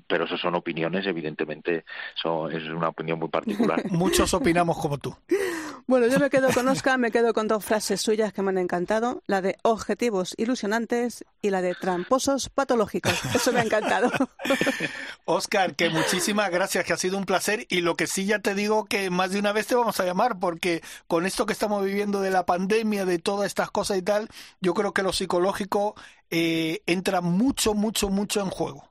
pero 0.07 0.27
eso 0.27 0.37
son 0.37 0.57
opiniones, 0.57 1.07
evidentemente, 1.07 1.87
eso 2.15 2.51
es 2.51 2.65
una 2.65 2.89
opinión 2.89 3.19
muy 3.19 3.31
particular. 3.31 3.83
Muchos 3.91 4.35
opinamos 4.35 4.77
como 4.79 4.99
tú. 4.99 5.17
Bueno, 5.89 6.07
yo 6.07 6.19
me 6.19 6.29
quedo 6.29 6.53
con 6.53 6.69
Oscar, 6.69 6.99
me 6.99 7.11
quedo 7.11 7.33
con 7.33 7.49
dos 7.49 7.65
frases 7.65 8.03
suyas 8.03 8.35
que 8.35 8.43
me 8.43 8.51
han 8.51 8.59
encantado, 8.59 9.23
la 9.27 9.41
de 9.41 9.57
objetivos 9.63 10.35
ilusionantes 10.37 11.25
y 11.41 11.49
la 11.49 11.63
de 11.63 11.75
tramposos 11.75 12.51
patológicos. 12.51 13.15
Eso 13.35 13.53
me 13.53 13.61
ha 13.61 13.63
encantado. 13.63 14.11
Oscar, 15.25 15.75
que 15.77 15.89
muchísimas 15.89 16.51
gracias, 16.51 16.85
que 16.85 16.93
ha 16.93 16.99
sido 16.99 17.17
un 17.17 17.25
placer 17.25 17.65
y 17.71 17.81
lo 17.81 17.97
que 17.97 18.07
sí 18.07 18.27
ya 18.27 18.39
te 18.41 18.55
digo 18.55 18.85
que 18.85 19.09
más 19.09 19.31
de 19.31 19.39
una 19.39 19.53
vez 19.53 19.67
te 19.67 19.77
vamos 19.77 19.99
a 19.99 20.05
llamar 20.05 20.39
porque 20.39 20.83
con 21.07 21.25
esto 21.25 21.47
que 21.47 21.55
estamos 21.55 21.83
viviendo 21.83 22.21
de 22.21 22.33
la 22.33 22.45
pandemia, 22.45 23.07
de 23.07 23.19
todas 23.19 23.47
estas 23.47 23.71
cosas 23.71 23.97
y 23.97 24.03
tal, 24.03 24.29
yo 24.61 24.75
creo 24.75 24.93
que 24.93 25.03
lo 25.03 25.15
psicológico 25.15 25.95
eh, 26.31 26.83
entra 26.85 27.23
mucho, 27.23 27.73
mucho, 27.73 28.11
mucho 28.11 28.43
en 28.43 28.51
juego 28.51 28.89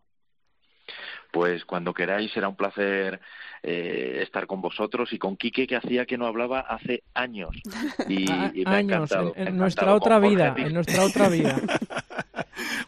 pues 1.32 1.65
cuando 1.65 1.93
queráis 1.93 2.32
será 2.32 2.47
un 2.47 2.55
placer 2.55 3.19
eh, 3.63 4.19
estar 4.21 4.47
con 4.47 4.61
vosotros 4.61 5.11
y 5.13 5.19
con 5.19 5.38
Quique 5.38 5.67
que 5.67 5.75
hacía 5.75 6.05
que 6.05 6.17
no 6.17 6.28
hablaba 6.28 6.61
hace 6.61 7.03
años 7.13 7.49
y, 8.07 8.25
me 8.25 8.75
ha 8.75 8.80
encantado, 8.80 9.34
en, 9.36 9.57
nuestra 9.57 9.93
otra 9.93 10.19
vida 10.19 10.53
en 10.57 10.73
nuestra 10.73 11.03
otra 11.03 11.30
vida 11.30 11.59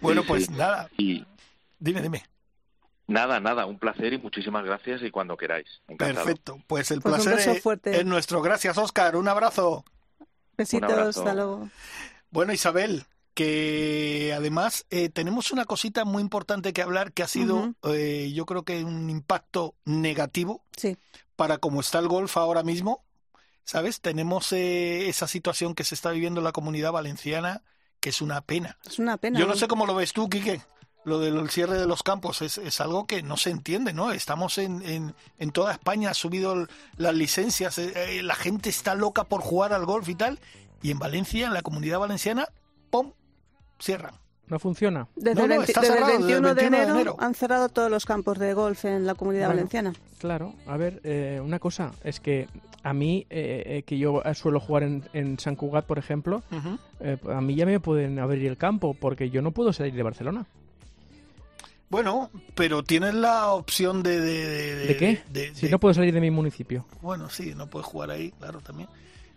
bueno 0.01 0.23
pues 0.27 0.49
nada 0.49 0.89
y 0.97 1.25
dime 1.79 2.01
dime 2.01 2.23
Nada, 3.09 3.39
nada, 3.39 3.65
un 3.65 3.79
placer 3.79 4.13
y 4.13 4.19
muchísimas 4.19 4.63
gracias 4.63 5.01
y 5.01 5.09
cuando 5.09 5.35
queráis. 5.35 5.81
Perfecto, 5.97 6.59
pues 6.67 6.91
el 6.91 7.01
pues 7.01 7.23
placer 7.23 7.39
es, 7.85 8.05
nuestro. 8.05 8.39
Gracias, 8.43 8.77
Oscar. 8.77 9.15
Un 9.15 9.27
abrazo. 9.27 9.83
Besitos, 10.55 11.17
hasta 11.17 11.33
luego. 11.33 11.69
Bueno, 12.29 12.53
Isabel, 12.53 13.05
que 13.39 14.33
además 14.35 14.85
eh, 14.89 15.07
tenemos 15.07 15.53
una 15.53 15.63
cosita 15.63 16.03
muy 16.03 16.21
importante 16.21 16.73
que 16.73 16.81
hablar 16.81 17.13
que 17.13 17.23
ha 17.23 17.27
sido, 17.29 17.73
eh, 17.83 18.33
yo 18.35 18.45
creo 18.45 18.63
que 18.63 18.83
un 18.83 19.09
impacto 19.09 19.75
negativo 19.85 20.65
sí. 20.75 20.97
para 21.37 21.57
cómo 21.57 21.79
está 21.79 21.99
el 21.99 22.09
golf 22.09 22.35
ahora 22.35 22.63
mismo. 22.63 23.05
¿Sabes? 23.63 24.01
Tenemos 24.01 24.51
eh, 24.51 25.07
esa 25.07 25.25
situación 25.25 25.73
que 25.73 25.85
se 25.85 25.95
está 25.95 26.11
viviendo 26.11 26.41
en 26.41 26.43
la 26.43 26.51
comunidad 26.51 26.91
valenciana, 26.91 27.63
que 28.01 28.09
es 28.09 28.21
una 28.21 28.41
pena. 28.41 28.77
Es 28.85 28.99
una 28.99 29.15
pena. 29.15 29.39
Yo 29.39 29.47
no 29.47 29.55
sé 29.55 29.69
cómo 29.69 29.85
lo 29.85 29.95
ves 29.95 30.11
tú, 30.11 30.27
Quique. 30.27 30.59
Lo 31.05 31.19
del 31.19 31.49
cierre 31.49 31.79
de 31.79 31.87
los 31.87 32.03
campos 32.03 32.41
es, 32.41 32.57
es 32.57 32.81
algo 32.81 33.07
que 33.07 33.23
no 33.23 33.37
se 33.37 33.51
entiende, 33.51 33.93
¿no? 33.93 34.11
Estamos 34.11 34.57
en, 34.57 34.81
en, 34.81 35.15
en 35.37 35.51
toda 35.51 35.71
España, 35.71 36.09
ha 36.09 36.13
subido 36.13 36.67
las 36.97 37.15
licencias, 37.15 37.79
la 38.21 38.35
gente 38.35 38.69
está 38.69 38.95
loca 38.95 39.23
por 39.23 39.39
jugar 39.39 39.71
al 39.71 39.85
golf 39.85 40.09
y 40.09 40.15
tal, 40.15 40.41
y 40.81 40.91
en 40.91 40.99
Valencia, 40.99 41.47
en 41.47 41.53
la 41.53 41.61
comunidad 41.61 41.99
valenciana, 41.99 42.49
¡pum! 42.89 43.13
Cierran. 43.79 44.13
¿No 44.49 44.57
funciona? 44.57 45.07
Desde, 45.15 45.43
el, 45.43 45.49
21 45.49 46.55
de, 46.55 46.65
enero, 46.65 47.15
han 47.19 47.35
cerrado 47.35 47.69
todos 47.69 47.91
los 47.91 48.05
campos 48.05 48.39
de 48.39 48.55
golf 48.55 48.83
en 48.85 49.05
la 49.05 49.13
comunidad 49.13 49.49
valenciana. 49.49 49.93
Claro, 50.17 50.55
a 50.65 50.75
ver, 50.75 51.01
eh, 51.03 51.39
una 51.43 51.59
cosa, 51.59 51.91
es 52.03 52.19
que 52.19 52.47
a 52.81 52.91
mí, 52.93 53.27
eh, 53.29 53.63
eh, 53.65 53.83
que 53.83 53.99
yo 53.99 54.23
suelo 54.33 54.59
jugar 54.59 54.83
en, 54.83 55.03
en 55.13 55.37
San 55.37 55.55
Cugat, 55.55 55.85
por 55.85 55.99
ejemplo, 55.99 56.41
a 57.29 57.41
mí 57.41 57.55
ya 57.55 57.67
me 57.67 57.79
pueden 57.79 58.17
abrir 58.17 58.47
el 58.47 58.57
campo 58.57 58.95
porque 58.95 59.29
yo 59.29 59.43
no 59.43 59.51
puedo 59.51 59.71
salir 59.71 59.93
de 59.93 60.01
Barcelona. 60.01 60.47
Bueno, 61.89 62.31
pero 62.55 62.83
tienes 62.83 63.13
la 63.15 63.51
opción 63.51 64.01
de... 64.01 64.19
¿De, 64.19 64.97
qué? 64.97 65.53
si 65.53 65.69
no 65.69 65.79
puedo 65.79 65.93
salir 65.93 66.13
de 66.13 66.21
mi 66.21 66.29
municipio. 66.31 66.85
Bueno, 67.01 67.29
sí, 67.29 67.53
no 67.55 67.67
puedes 67.67 67.87
jugar 67.87 68.11
ahí, 68.11 68.31
claro, 68.31 68.61
también. 68.61 68.89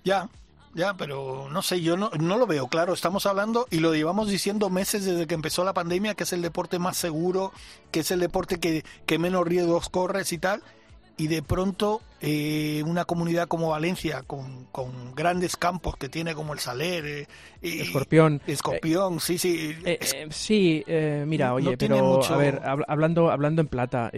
Ya, 0.05 0.29
ya, 0.75 0.95
pero 0.97 1.49
no 1.51 1.63
sé, 1.63 1.81
yo 1.83 1.97
no, 1.97 2.11
no 2.19 2.39
lo 2.39 2.47
veo 2.47 2.69
claro. 2.69 2.95
Estamos 2.95 3.27
hablando 3.27 3.67
y 3.71 3.81
lo 3.81 3.95
llevamos 3.95 4.29
diciendo 4.29 4.71
meses 4.71 5.05
desde 5.05 5.27
que 5.27 5.35
empezó 5.35 5.65
la 5.65 5.75
pandemia, 5.75 6.15
que 6.15 6.25
es 6.25 6.33
el 6.33 6.43
deporte 6.43 6.79
más 6.79 6.97
seguro, 6.97 7.53
que 7.91 8.01
es 8.01 8.11
el 8.11 8.21
deporte 8.21 8.59
que, 8.59 8.85
que 9.05 9.19
menos 9.19 9.47
riesgos 9.47 9.89
corres 9.91 10.33
y 10.33 10.39
tal. 10.39 10.63
Y 11.19 11.27
de 11.27 11.43
pronto 11.43 12.01
eh, 12.23 12.83
una 12.87 13.05
comunidad 13.05 13.49
como 13.49 13.69
Valencia, 13.69 14.23
con, 14.27 14.65
con, 14.73 15.15
grandes 15.15 15.57
campos 15.57 15.95
que 15.97 16.09
tiene 16.09 16.35
como 16.35 16.55
el 16.55 16.59
Saler, 16.59 17.05
eh, 17.05 17.27
Escorpión. 17.61 18.41
Escorpión, 18.47 19.21
sí, 19.21 19.37
sí. 19.37 19.77
Eh, 19.85 20.29
sí, 20.31 20.83
mira, 21.27 21.53
oye, 21.53 21.77
pero 21.77 22.25
a 22.25 22.37
ver, 22.39 22.63
hablando, 22.89 23.31
hablando 23.31 23.61
en 23.61 23.69
plata, 23.69 24.11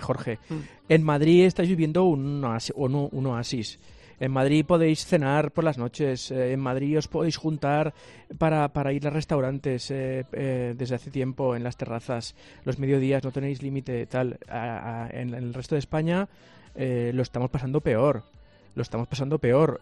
Jorge, 0.00 0.40
mm. 0.48 0.58
en 0.88 1.02
Madrid 1.04 1.44
estáis 1.44 1.68
viviendo 1.68 2.02
un 2.04 2.44
oasis. 2.44 3.78
En 4.20 4.32
Madrid 4.32 4.64
podéis 4.64 5.06
cenar 5.06 5.50
por 5.50 5.64
las 5.64 5.78
noches, 5.78 6.30
eh, 6.30 6.52
en 6.52 6.60
Madrid 6.60 6.98
os 6.98 7.08
podéis 7.08 7.36
juntar 7.36 7.94
para, 8.38 8.68
para 8.68 8.92
ir 8.92 9.06
a 9.06 9.10
restaurantes 9.10 9.90
eh, 9.90 10.24
eh, 10.32 10.74
desde 10.76 10.94
hace 10.94 11.10
tiempo 11.10 11.56
en 11.56 11.64
las 11.64 11.76
terrazas, 11.76 12.34
los 12.64 12.78
mediodías, 12.78 13.24
no 13.24 13.32
tenéis 13.32 13.62
límite 13.62 14.06
tal. 14.06 14.38
en, 15.10 15.34
el 15.34 15.54
resto 15.54 15.74
de 15.74 15.80
España 15.80 16.28
lo 16.76 17.22
estamos 17.22 17.50
pasando 17.50 17.80
peor. 17.80 18.24
Lo 18.74 18.82
estamos 18.82 19.06
pasando 19.06 19.38
peor. 19.38 19.80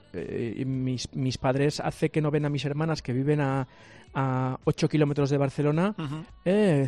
mis, 0.67 1.15
mis 1.15 1.39
padres 1.39 1.81
hace 1.81 2.11
que 2.11 2.21
no 2.21 2.31
ven 2.31 2.45
a 2.45 2.51
mis 2.51 2.65
hermanas 2.67 3.01
que 3.01 3.15
viven 3.15 3.41
a, 3.41 3.67
a 4.13 4.59
8 4.65 4.89
kilómetros 4.89 5.31
de 5.31 5.39
Barcelona 5.39 5.95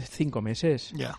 cinco 0.03 0.43
meses. 0.43 0.93
Ya. 0.95 1.19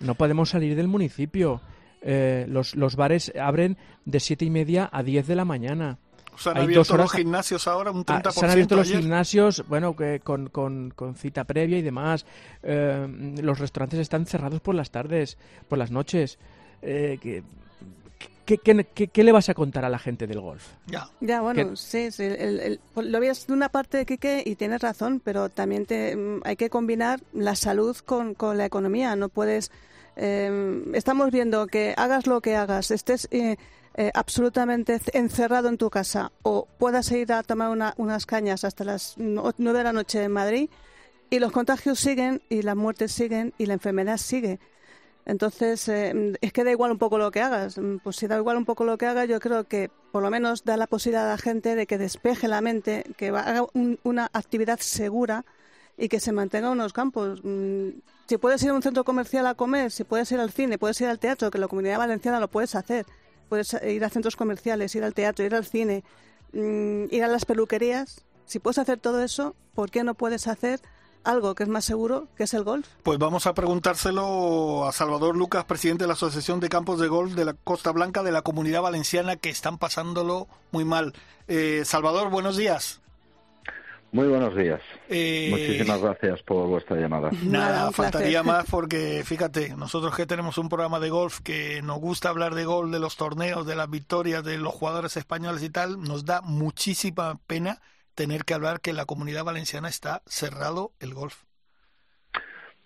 No 0.00 0.14
podemos 0.14 0.50
salir 0.50 0.76
del 0.76 0.88
municipio. 0.88 1.60
Eh, 2.06 2.44
los, 2.48 2.76
los 2.76 2.96
bares 2.96 3.32
abren 3.40 3.78
de 4.04 4.20
siete 4.20 4.44
y 4.44 4.50
media 4.50 4.90
a 4.92 5.02
10 5.02 5.26
de 5.26 5.34
la 5.34 5.46
mañana. 5.46 5.98
Se 6.36 6.50
han 6.50 6.58
abierto 6.58 6.96
los 6.96 7.12
gimnasios 7.12 7.66
ahora 7.66 7.90
un 7.90 8.04
30%. 8.04 8.22
Ah, 8.26 8.32
se 8.32 8.44
han 8.44 8.50
abierto 8.50 8.76
los 8.76 8.90
gimnasios, 8.90 9.64
bueno, 9.68 9.96
que 9.96 10.20
con, 10.20 10.48
con, 10.48 10.92
cita 11.16 11.44
previa 11.44 11.78
y 11.78 11.82
demás. 11.82 12.26
Eh, 12.62 13.06
los 13.40 13.58
restaurantes 13.58 14.00
están 14.00 14.26
cerrados 14.26 14.60
por 14.60 14.74
las 14.74 14.90
tardes, 14.90 15.38
por 15.68 15.78
las 15.78 15.90
noches. 15.90 16.38
Eh, 16.82 17.18
¿qué, 18.44 18.58
qué, 18.58 19.24
le 19.24 19.32
vas 19.32 19.48
a 19.48 19.54
contar 19.54 19.84
a 19.84 19.88
la 19.88 19.98
gente 19.98 20.26
del 20.26 20.40
golf? 20.40 20.72
Ya, 20.86 21.08
ya 21.20 21.40
bueno, 21.40 21.76
sí, 21.76 22.10
sí 22.10 22.28
lo 22.96 23.20
ves 23.20 23.46
de 23.46 23.52
una 23.52 23.70
parte 23.70 23.96
de 23.96 24.06
Quique 24.06 24.42
y 24.44 24.56
tienes 24.56 24.82
razón, 24.82 25.22
pero 25.24 25.48
también 25.48 25.86
te, 25.86 26.14
mm, 26.14 26.40
hay 26.44 26.56
que 26.56 26.68
combinar 26.68 27.20
la 27.32 27.54
salud 27.54 27.96
con, 27.96 28.34
con 28.34 28.58
la 28.58 28.66
economía. 28.66 29.16
No 29.16 29.30
puedes 29.30 29.70
eh, 30.16 30.84
estamos 30.94 31.30
viendo 31.30 31.66
que 31.66 31.94
hagas 31.96 32.26
lo 32.26 32.40
que 32.40 32.56
hagas, 32.56 32.90
estés 32.90 33.28
eh, 33.30 33.56
eh, 33.96 34.10
absolutamente 34.14 35.00
encerrado 35.12 35.68
en 35.68 35.78
tu 35.78 35.88
casa 35.88 36.32
o 36.42 36.66
puedas 36.78 37.10
ir 37.12 37.32
a 37.32 37.42
tomar 37.42 37.94
unas 37.96 38.26
cañas 38.26 38.64
hasta 38.64 38.82
las 38.84 39.14
nueve 39.16 39.78
de 39.78 39.84
la 39.84 39.92
noche 39.92 40.24
en 40.24 40.32
Madrid 40.32 40.68
y 41.30 41.38
los 41.38 41.52
contagios 41.52 42.00
siguen 42.00 42.42
y 42.48 42.62
las 42.62 42.76
muertes 42.76 43.12
siguen 43.12 43.54
y 43.56 43.66
la 43.66 43.74
enfermedad 43.74 44.16
sigue. 44.16 44.58
Entonces, 45.26 45.88
eh, 45.88 46.34
es 46.40 46.52
que 46.52 46.64
da 46.64 46.70
igual 46.70 46.90
un 46.90 46.98
poco 46.98 47.18
lo 47.18 47.30
que 47.30 47.40
hagas. 47.40 47.80
Pues 48.02 48.16
si 48.16 48.26
da 48.26 48.36
igual 48.36 48.56
un 48.56 48.64
poco 48.64 48.84
lo 48.84 48.98
que 48.98 49.06
hagas, 49.06 49.28
yo 49.28 49.40
creo 49.40 49.64
que 49.64 49.90
por 50.12 50.22
lo 50.22 50.30
menos 50.30 50.64
da 50.64 50.76
la 50.76 50.86
posibilidad 50.86 51.26
a 51.26 51.30
la 51.30 51.38
gente 51.38 51.74
de 51.76 51.86
que 51.86 51.98
despeje 51.98 52.48
la 52.48 52.60
mente, 52.60 53.04
que 53.16 53.28
haga 53.28 53.64
una 54.02 54.28
actividad 54.32 54.78
segura 54.80 55.44
y 55.96 56.08
que 56.08 56.20
se 56.20 56.32
mantenga 56.32 56.70
unos 56.70 56.92
campos. 56.92 57.40
Mm, 57.44 57.90
si 58.26 58.38
puedes 58.38 58.62
ir 58.62 58.70
a 58.70 58.74
un 58.74 58.82
centro 58.82 59.04
comercial 59.04 59.46
a 59.46 59.54
comer, 59.54 59.90
si 59.90 60.04
puedes 60.04 60.30
ir 60.32 60.40
al 60.40 60.50
cine, 60.50 60.78
puedes 60.78 61.00
ir 61.00 61.08
al 61.08 61.18
teatro, 61.18 61.50
que 61.50 61.58
la 61.58 61.68
comunidad 61.68 61.98
valenciana 61.98 62.40
lo 62.40 62.48
puedes 62.48 62.74
hacer. 62.74 63.06
Puedes 63.48 63.76
ir 63.86 64.04
a 64.04 64.08
centros 64.08 64.36
comerciales, 64.36 64.94
ir 64.94 65.04
al 65.04 65.14
teatro, 65.14 65.44
ir 65.44 65.54
al 65.54 65.66
cine, 65.66 66.02
mm, 66.52 67.04
ir 67.10 67.22
a 67.22 67.28
las 67.28 67.44
peluquerías. 67.44 68.24
Si 68.46 68.58
puedes 68.58 68.78
hacer 68.78 68.98
todo 68.98 69.22
eso, 69.22 69.54
¿por 69.74 69.90
qué 69.90 70.04
no 70.04 70.14
puedes 70.14 70.48
hacer 70.48 70.80
algo 71.24 71.54
que 71.54 71.62
es 71.62 71.68
más 71.68 71.84
seguro, 71.84 72.28
que 72.36 72.44
es 72.44 72.54
el 72.54 72.64
golf? 72.64 72.86
Pues 73.02 73.18
vamos 73.18 73.46
a 73.46 73.54
preguntárselo 73.54 74.86
a 74.86 74.92
Salvador 74.92 75.36
Lucas, 75.36 75.64
presidente 75.64 76.04
de 76.04 76.08
la 76.08 76.14
Asociación 76.14 76.60
de 76.60 76.68
Campos 76.68 77.00
de 77.00 77.08
Golf 77.08 77.34
de 77.34 77.44
la 77.44 77.54
Costa 77.54 77.90
Blanca 77.92 78.22
de 78.22 78.32
la 78.32 78.42
Comunidad 78.42 78.82
Valenciana, 78.82 79.36
que 79.36 79.50
están 79.50 79.78
pasándolo 79.78 80.48
muy 80.70 80.84
mal. 80.84 81.14
Eh, 81.48 81.82
Salvador, 81.84 82.30
buenos 82.30 82.56
días. 82.56 83.00
Muy 84.14 84.28
buenos 84.28 84.54
días. 84.54 84.80
Eh, 85.08 85.48
Muchísimas 85.50 86.00
gracias 86.00 86.40
por 86.44 86.68
vuestra 86.68 86.96
llamada. 86.96 87.30
Nada, 87.42 87.90
faltaría 87.90 88.42
más 88.44 88.64
porque 88.70 89.24
fíjate, 89.24 89.74
nosotros 89.76 90.14
que 90.14 90.24
tenemos 90.24 90.56
un 90.56 90.68
programa 90.68 91.00
de 91.00 91.10
golf 91.10 91.40
que 91.40 91.82
nos 91.82 91.98
gusta 91.98 92.28
hablar 92.28 92.54
de 92.54 92.64
golf, 92.64 92.92
de 92.92 93.00
los 93.00 93.16
torneos, 93.16 93.66
de 93.66 93.74
las 93.74 93.90
victorias 93.90 94.44
de 94.44 94.56
los 94.56 94.72
jugadores 94.72 95.16
españoles 95.16 95.64
y 95.64 95.70
tal, 95.70 96.00
nos 96.00 96.24
da 96.24 96.42
muchísima 96.42 97.40
pena 97.48 97.80
tener 98.14 98.44
que 98.44 98.54
hablar 98.54 98.80
que 98.80 98.90
en 98.90 98.98
la 98.98 99.04
comunidad 99.04 99.42
valenciana 99.42 99.88
está 99.88 100.22
cerrado 100.26 100.92
el 101.00 101.12
golf. 101.12 101.42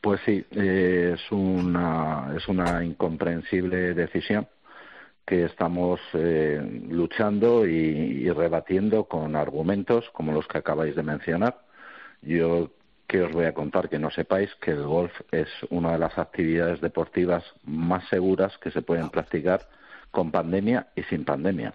Pues 0.01 0.23
sí, 0.25 0.47
eh, 0.53 1.15
es 1.15 1.31
una 1.31 2.33
es 2.39 2.49
una 2.49 2.83
incomprensible 2.83 3.93
decisión 3.93 4.49
que 5.29 5.45
estamos 5.45 6.01
eh, 6.15 6.59
luchando 6.89 7.67
y, 7.67 8.31
rebatiendo 8.31 9.05
con 9.05 9.37
argumentos 9.37 10.09
como 10.15 10.33
los 10.33 10.49
que 10.49 10.57
acabáis 10.57 10.97
de 10.97 11.03
mencionar. 11.03 11.59
Yo 12.23 12.71
que 13.07 13.21
os 13.21 13.33
voy 13.33 13.45
a 13.45 13.53
contar 13.53 13.91
que 13.91 13.99
no 13.99 14.11
sepáis 14.11 14.55
que 14.55 14.71
el 14.71 14.85
golf 14.85 15.13
es 15.31 15.49
una 15.69 15.93
de 15.93 15.99
las 15.99 16.17
actividades 16.17 16.81
deportivas 16.81 17.45
más 17.65 18.09
seguras 18.09 18.57
que 18.57 18.71
se 18.71 18.81
pueden 18.81 19.11
practicar 19.11 19.69
con 20.11 20.31
pandemia 20.31 20.87
y 20.97 21.03
sin 21.03 21.27
pandemia. 21.27 21.75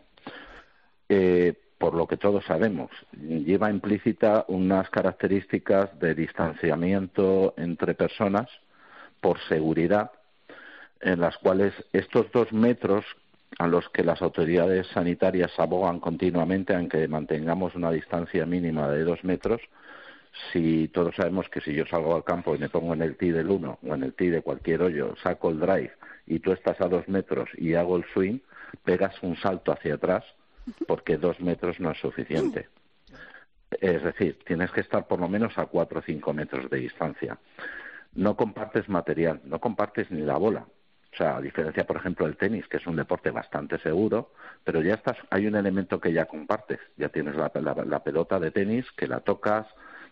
Eh, 1.08 1.54
por 1.78 1.94
lo 1.94 2.08
que 2.08 2.18
todos 2.18 2.44
sabemos, 2.46 2.90
lleva 3.12 3.70
implícita 3.70 4.46
unas 4.48 4.90
características 4.90 6.00
de 6.00 6.16
distanciamiento 6.16 7.54
entre 7.58 7.94
personas 7.94 8.50
por 9.22 9.40
seguridad, 9.48 10.12
en 11.02 11.20
las 11.20 11.38
cuales 11.38 11.74
estos 11.92 12.32
dos 12.32 12.52
metros 12.52 13.06
a 13.60 13.68
los 13.68 13.90
que 13.90 14.04
las 14.04 14.22
autoridades 14.22 14.88
sanitarias 14.88 15.52
abogan 15.58 16.00
continuamente, 16.00 16.76
aunque 16.76 17.08
mantengamos 17.08 17.76
una 17.76 17.92
distancia 17.92 18.46
mínima 18.46 18.90
de 18.90 19.04
dos 19.04 19.24
metros, 19.24 19.62
si 20.52 20.88
todos 20.88 21.16
sabemos 21.16 21.48
que 21.50 21.62
si 21.62 21.74
yo 21.74 21.86
salgo 21.86 22.16
al 22.16 22.24
campo 22.24 22.56
y 22.56 22.58
me 22.58 22.70
pongo 22.70 22.94
en 22.94 23.04
el 23.04 23.18
tee 23.18 23.32
del 23.32 23.50
uno 23.50 23.78
o 23.88 23.94
en 23.94 24.04
el 24.04 24.14
tee 24.14 24.32
de 24.32 24.42
cualquier 24.42 24.82
hoyo, 24.82 25.16
saco 25.22 25.50
el 25.50 25.60
drive 25.60 25.94
y 26.26 26.40
tú 26.40 26.52
estás 26.52 26.80
a 26.82 26.88
dos 26.88 27.08
metros 27.08 27.50
y 27.58 27.76
hago 27.76 27.98
el 27.98 28.06
swing, 28.14 28.40
pegas 28.84 29.22
un 29.22 29.36
salto 29.38 29.72
hacia 29.72 29.96
atrás 29.96 30.24
porque 30.88 31.18
dos 31.18 31.40
metros 31.40 31.80
no 31.80 31.92
es 31.92 32.00
suficiente. 32.00 32.68
Es 33.82 34.04
decir, 34.04 34.40
tienes 34.46 34.72
que 34.72 34.82
estar 34.82 35.08
por 35.08 35.20
lo 35.20 35.28
menos 35.28 35.58
a 35.58 35.66
cuatro 35.66 36.00
o 36.00 36.04
cinco 36.04 36.34
metros 36.34 36.70
de 36.70 36.78
distancia. 36.78 37.38
No 38.14 38.36
compartes 38.36 38.88
material, 38.90 39.42
no 39.44 39.60
compartes 39.60 40.10
ni 40.12 40.22
la 40.22 40.38
bola. 40.38 40.66
O 41.14 41.16
sea, 41.16 41.38
a 41.38 41.42
diferencia, 41.42 41.86
por 41.86 41.98
ejemplo, 41.98 42.26
del 42.26 42.38
tenis, 42.38 42.68
que 42.68 42.78
es 42.78 42.88
un 42.88 42.96
deporte 42.96 43.30
bastante 43.30 43.78
seguro, 43.80 44.32
pero 44.64 44.82
ya 44.82 44.96
estás, 44.96 45.18
hay 45.30 45.46
un 45.46 45.56
elemento 45.56 46.00
que 46.00 46.12
ya 46.12 46.26
compartes. 46.26 46.80
Ya 46.98 47.10
tienes 47.10 47.36
la, 47.36 47.50
pelota 48.04 48.40
de 48.40 48.50
tenis 48.50 48.92
que 48.98 49.08
la 49.08 49.20
tocas, 49.20 49.68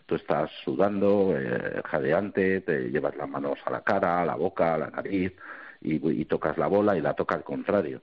tú 0.06 0.14
estás 0.14 0.50
sudando, 0.64 1.34
eh, 1.36 1.82
jadeante, 1.84 2.60
te 2.60 2.90
llevas 2.90 3.16
las 3.16 3.28
manos 3.28 3.58
a 3.64 3.70
la 3.70 3.80
cara, 3.80 4.22
a 4.22 4.24
la 4.24 4.36
boca, 4.36 4.74
a 4.74 4.78
la 4.78 4.90
nariz 4.90 5.32
y, 5.80 6.24
tocas 6.26 6.56
la 6.56 6.68
bola 6.68 6.96
y 6.96 7.00
la 7.00 7.14
toca 7.14 7.34
al 7.34 7.42
contrario. 7.42 8.00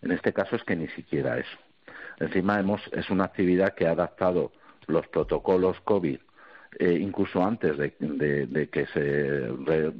En 0.00 0.12
este 0.12 0.32
caso 0.32 0.56
es 0.56 0.64
que 0.64 0.76
ni 0.76 0.88
siquiera 0.88 1.38
eso. 1.38 1.58
Encima 2.18 2.58
hemos, 2.58 2.80
es 2.92 3.10
una 3.10 3.24
actividad 3.24 3.74
que 3.74 3.86
ha 3.86 3.90
adaptado 3.90 4.52
los 4.86 5.06
protocolos 5.08 5.78
COVID 5.82 6.18
eh, 6.78 6.98
incluso 7.00 7.42
antes 7.42 7.76
de, 7.78 8.68
que 8.70 8.86
se 8.86 9.48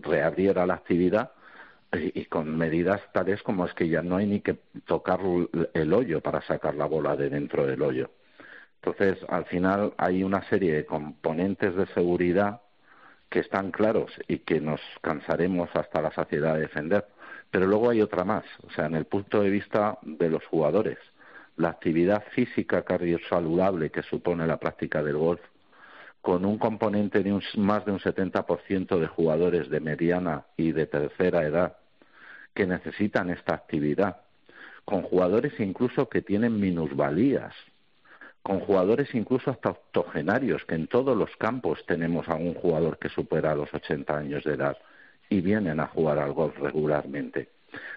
reabriera 0.02 0.66
la 0.66 0.74
actividad 0.74 1.32
y, 1.92 2.24
con 2.26 2.56
medidas 2.56 3.00
tales 3.12 3.42
como 3.42 3.64
es 3.64 3.74
que 3.74 3.88
ya 3.88 4.02
no 4.02 4.16
hay 4.16 4.26
ni 4.26 4.40
que 4.40 4.58
tocar 4.86 5.20
el 5.74 5.92
hoyo 5.92 6.20
para 6.20 6.42
sacar 6.42 6.74
la 6.74 6.86
bola 6.86 7.16
de 7.16 7.30
dentro 7.30 7.66
del 7.66 7.82
hoyo. 7.82 8.10
Entonces, 8.82 9.18
al 9.28 9.44
final 9.46 9.94
hay 9.96 10.22
una 10.22 10.42
serie 10.48 10.72
de 10.74 10.86
componentes 10.86 11.74
de 11.74 11.86
seguridad 11.86 12.60
que 13.28 13.40
están 13.40 13.70
claros 13.70 14.12
y 14.28 14.38
que 14.38 14.60
nos 14.60 14.80
cansaremos 15.02 15.68
hasta 15.74 16.00
la 16.00 16.12
saciedad 16.12 16.54
de 16.54 16.60
defender. 16.60 17.06
Pero 17.50 17.66
luego 17.66 17.90
hay 17.90 18.02
otra 18.02 18.24
más, 18.24 18.44
o 18.66 18.70
sea, 18.70 18.86
en 18.86 18.94
el 18.94 19.06
punto 19.06 19.42
de 19.42 19.50
vista 19.50 19.98
de 20.02 20.30
los 20.30 20.44
jugadores, 20.46 20.98
la 21.56 21.70
actividad 21.70 22.24
física 22.32 22.82
cardiosaludable 22.82 23.90
que 23.90 24.02
supone 24.02 24.46
la 24.46 24.58
práctica 24.58 25.02
del 25.02 25.16
golf, 25.16 25.40
con 26.28 26.44
un 26.44 26.58
componente 26.58 27.22
de 27.22 27.32
un, 27.32 27.42
más 27.56 27.86
de 27.86 27.92
un 27.92 28.00
70% 28.00 28.98
de 28.98 29.06
jugadores 29.06 29.70
de 29.70 29.80
mediana 29.80 30.44
y 30.58 30.72
de 30.72 30.84
tercera 30.84 31.42
edad 31.46 31.78
que 32.52 32.66
necesitan 32.66 33.30
esta 33.30 33.54
actividad, 33.54 34.20
con 34.84 35.00
jugadores 35.04 35.58
incluso 35.58 36.10
que 36.10 36.20
tienen 36.20 36.60
minusvalías, 36.60 37.54
con 38.42 38.60
jugadores 38.60 39.14
incluso 39.14 39.50
hasta 39.50 39.70
octogenarios, 39.70 40.66
que 40.66 40.74
en 40.74 40.86
todos 40.86 41.16
los 41.16 41.34
campos 41.36 41.82
tenemos 41.86 42.28
a 42.28 42.34
un 42.34 42.52
jugador 42.52 42.98
que 42.98 43.08
supera 43.08 43.54
los 43.54 43.72
80 43.72 44.14
años 44.14 44.44
de 44.44 44.52
edad 44.52 44.76
y 45.30 45.40
vienen 45.40 45.80
a 45.80 45.86
jugar 45.86 46.18
al 46.18 46.34
golf 46.34 46.58
regularmente. 46.58 47.48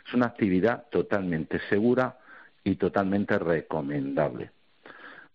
Es 0.08 0.14
una 0.14 0.28
actividad 0.28 0.86
totalmente 0.90 1.60
segura 1.68 2.18
y 2.64 2.76
totalmente 2.76 3.38
recomendable. 3.38 4.52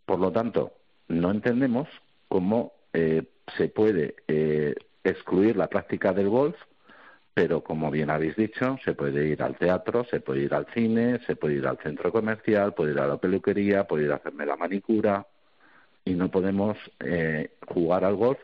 Por 0.07 0.18
lo 0.18 0.32
tanto, 0.32 0.72
no 1.09 1.30
entendemos 1.30 1.88
cómo 2.28 2.76
eh, 2.99 3.24
se 3.59 3.68
puede 3.68 4.16
eh, 4.26 4.74
excluir 5.05 5.55
la 5.55 5.68
práctica 5.68 6.14
del 6.14 6.30
golf, 6.30 6.57
pero 7.34 7.62
como 7.62 7.90
bien 7.90 8.09
habéis 8.09 8.36
dicho, 8.36 8.78
se 8.82 8.94
puede 8.94 9.26
ir 9.26 9.42
al 9.42 9.57
teatro, 9.57 10.05
se 10.05 10.20
puede 10.20 10.40
ir 10.40 10.55
al 10.55 10.66
cine, 10.72 11.20
se 11.26 11.36
puede 11.36 11.57
ir 11.57 11.66
al 11.66 11.76
centro 11.76 12.11
comercial, 12.11 12.72
puede 12.72 12.92
ir 12.92 13.01
a 13.01 13.07
la 13.07 13.18
peluquería, 13.18 13.84
puede 13.86 14.05
ir 14.05 14.12
a 14.12 14.16
hacerme 14.16 14.47
la 14.47 14.57
manicura, 14.57 15.26
y 16.07 16.14
no 16.14 16.30
podemos 16.30 16.78
eh, 17.01 17.51
jugar 17.68 18.03
al 18.03 18.16
golf 18.16 18.38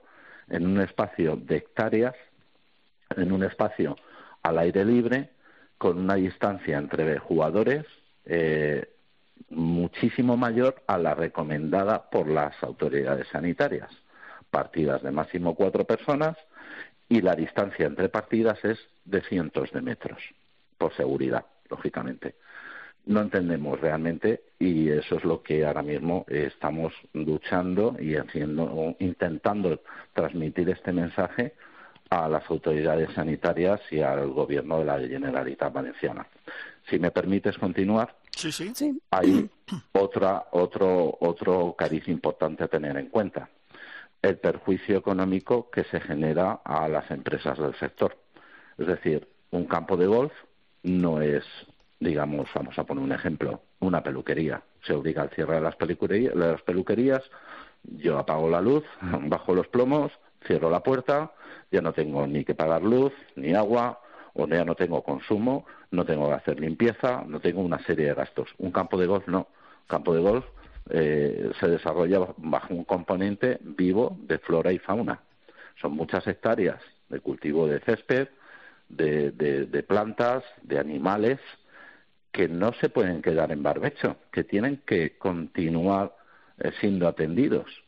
en 0.51 0.67
un 0.67 0.83
espacio 0.83 1.37
de 1.37 1.57
hectáreas, 1.57 2.15
en 3.17 3.33
un 3.33 3.45
espacio 3.45 3.97
al 4.43 4.59
aire 4.59 4.85
libre, 4.85 5.31
con 5.79 5.97
una 5.97 6.17
distancia 6.17 6.77
entre 6.77 7.19
jugadores 7.19 7.87
eh, 8.27 8.87
muchísimo 9.49 10.37
mayor 10.37 10.83
a 10.87 10.99
la 10.99 11.15
recomendada 11.15 12.11
por 12.11 12.29
las 12.29 12.63
autoridades 12.63 13.29
sanitarias. 13.29 13.91
Partidas 14.53 15.03
de 15.03 15.11
máximo 15.11 15.55
cuatro 15.55 15.85
personas 15.85 16.37
y 17.09 17.23
la 17.23 17.35
distancia 17.35 17.87
entre 17.87 18.11
partidas 18.11 18.63
es 18.65 18.79
de 19.07 19.23
cientos 19.23 19.73
de 19.73 19.81
metros, 19.81 20.21
por 20.77 20.95
seguridad, 20.95 21.47
lógicamente. 21.71 22.35
No 23.07 23.23
entendemos 23.23 23.81
realmente 23.81 24.43
y 24.59 24.91
eso 24.91 25.17
es 25.17 25.25
lo 25.25 25.43
que 25.43 25.65
ahora 25.65 25.83
mismo 25.83 26.27
estamos 26.29 26.93
luchando 27.15 27.97
y 27.99 28.17
haciendo, 28.17 28.95
intentando 29.01 29.81
transmitir 30.13 30.69
este 30.69 30.93
mensaje 30.93 31.55
a 32.11 32.29
las 32.29 32.49
autoridades 32.51 33.11
sanitarias 33.15 33.81
y 33.91 34.01
al 34.01 34.29
gobierno 34.29 34.81
de 34.81 34.85
la 34.85 35.01
Generalitat 35.01 35.73
Valenciana. 35.73 36.27
Si 36.91 36.99
me 36.99 37.11
permites 37.11 37.57
continuar, 37.57 38.15
sí, 38.37 38.53
sí. 38.53 39.01
hay 39.11 39.49
otra, 39.93 40.45
otro, 40.51 41.17
otro 41.21 41.75
cariz 41.77 42.07
importante 42.09 42.65
a 42.65 42.69
tener 42.69 42.99
en 42.99 43.07
cuenta. 43.07 43.49
El 44.23 44.39
perjuicio 44.39 44.97
económico 44.97 45.71
que 45.71 45.85
se 45.85 46.01
genera 46.01 46.61
a 46.65 46.89
las 46.89 47.11
empresas 47.11 47.59
del 47.59 47.75
sector. 47.75 48.17
Es 48.79 48.87
decir, 48.87 49.29
un 49.51 49.67
campo 49.67 49.97
de 49.97 50.07
golf 50.07 50.33
no 50.83 51.21
es, 51.21 51.45
digamos, 52.01 52.49
vamos 52.55 52.79
a 52.79 52.85
poner 52.85 53.05
un 53.05 53.13
ejemplo, 53.13 53.61
una 53.81 54.03
peluquería. 54.03 54.63
Se 54.87 54.95
obliga 54.95 55.23
al 55.23 55.31
cierre 55.31 55.57
de 55.57 55.61
las, 55.61 55.77
peluquerías, 55.77 56.35
las 56.35 56.63
peluquerías, 56.63 57.23
yo 57.83 58.19
apago 58.19 58.49
la 58.49 58.61
luz, 58.61 58.85
bajo 59.25 59.55
los 59.55 59.69
plomos, 59.69 60.13
cierro 60.47 60.71
la 60.71 60.81
puerta, 60.81 61.33
ya 61.71 61.81
no 61.81 61.93
tengo 61.93 62.27
ni 62.27 62.45
que 62.45 62.55
pagar 62.55 62.83
luz, 62.83 63.13
ni 63.37 63.55
agua, 63.55 64.01
o 64.35 64.47
ya 64.47 64.65
no 64.65 64.75
tengo 64.75 65.03
consumo, 65.03 65.67
no 65.91 66.05
tengo 66.05 66.29
que 66.29 66.35
hacer 66.35 66.59
limpieza, 66.59 67.25
no 67.27 67.41
tengo 67.41 67.61
una 67.61 67.79
serie 67.85 68.07
de 68.07 68.15
gastos. 68.15 68.49
Un 68.59 68.71
campo 68.71 68.99
de 68.99 69.07
golf 69.07 69.27
no. 69.29 69.49
Campo 69.87 70.15
de 70.15 70.23
golf 70.23 70.45
eh, 70.91 71.51
se 71.59 71.69
desarrolla 71.69 72.21
bajo 72.37 72.75
un 72.75 72.85
componente 72.85 73.59
vivo 73.63 74.17
de 74.23 74.39
flora 74.39 74.73
y 74.73 74.79
fauna. 74.79 75.21
Son 75.81 75.93
muchas 75.93 76.27
hectáreas 76.27 76.81
de 77.09 77.21
cultivo 77.21 77.67
de 77.67 77.81
césped, 77.81 78.29
de, 78.89 79.85
plantas, 79.89 80.45
de 80.63 80.79
animales, 80.79 81.39
que 82.31 82.49
no 82.49 82.73
se 82.75 82.89
pueden 82.89 83.23
quedar 83.23 83.53
en 83.53 83.63
barbecho, 83.63 84.17
que 84.31 84.45
tienen 84.45 84.83
que 84.87 85.19
continuar 85.19 86.15
eh, 86.59 86.73
siendo 86.81 87.09
atendidos 87.09 87.83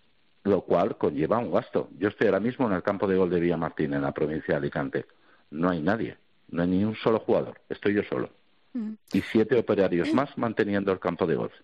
lo 0.44 0.60
cual 0.60 0.96
conlleva 0.96 1.38
un 1.38 1.50
gasto. 1.50 1.88
Yo 1.98 2.08
estoy 2.08 2.26
ahora 2.26 2.40
mismo 2.40 2.66
en 2.66 2.74
el 2.74 2.82
campo 2.82 3.06
de 3.06 3.16
gol 3.16 3.30
de 3.30 3.40
Villamartín, 3.40 3.94
en 3.94 4.02
la 4.02 4.12
provincia 4.12 4.54
de 4.54 4.58
Alicante. 4.58 5.06
No 5.50 5.70
hay 5.70 5.80
nadie, 5.80 6.18
no 6.50 6.62
hay 6.62 6.68
ni 6.68 6.84
un 6.84 6.94
solo 6.96 7.18
jugador, 7.20 7.60
estoy 7.68 7.94
yo 7.94 8.02
solo. 8.04 8.30
Mm. 8.74 8.92
Y 9.12 9.22
siete 9.22 9.58
operarios 9.58 10.12
más 10.12 10.36
manteniendo 10.36 10.92
el 10.92 11.00
campo 11.00 11.26
de 11.26 11.36
golf. 11.36 11.54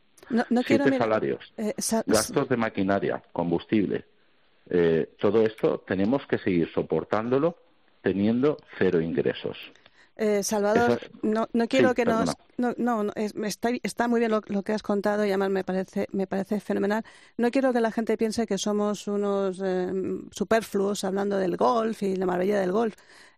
Siete 0.65 0.99
salarios, 0.99 1.53
eh, 1.57 1.75
gastos 2.07 2.49
de 2.49 2.57
maquinaria, 2.57 3.23
combustible. 3.33 4.05
Eh, 4.69 5.15
todo 5.19 5.45
esto 5.45 5.83
tenemos 5.87 6.27
que 6.27 6.39
seguir 6.39 6.71
soportándolo 6.73 7.57
teniendo 8.03 8.57
cero 8.79 9.01
ingresos. 9.01 9.57
Eh, 10.23 10.43
Salvador, 10.43 11.01
no, 11.23 11.49
no 11.55 11.67
quiero 11.67 11.95
que 11.95 12.05
nos... 12.05 12.37
No, 12.59 12.75
no, 12.77 13.11
está, 13.17 13.71
está, 13.83 14.07
muy 14.07 14.21
bien 14.21 14.31
lo, 14.31 14.43
que 14.43 14.73
has 14.75 14.83
contado 14.83 15.25
y 15.25 15.31
además 15.31 15.49
me 15.49 15.65
parece, 15.65 16.09
me 16.13 16.27
parece 16.27 16.61
fenomenal. 16.61 17.03
No 17.39 17.51
quiero 17.51 17.73
que 17.73 17.81
la 17.81 17.91
gente 17.91 18.19
piense 18.19 18.47
que 18.47 18.59
somos 18.59 19.09
unos 19.09 19.63
eh, 19.65 19.91
superfluos 20.31 21.05
hablando 21.05 21.39
del 21.39 21.57
golf 21.57 22.03
y 22.03 22.17
la 22.17 22.27
maravilla 22.27 22.61
del 22.61 22.71
golf. 22.71 22.97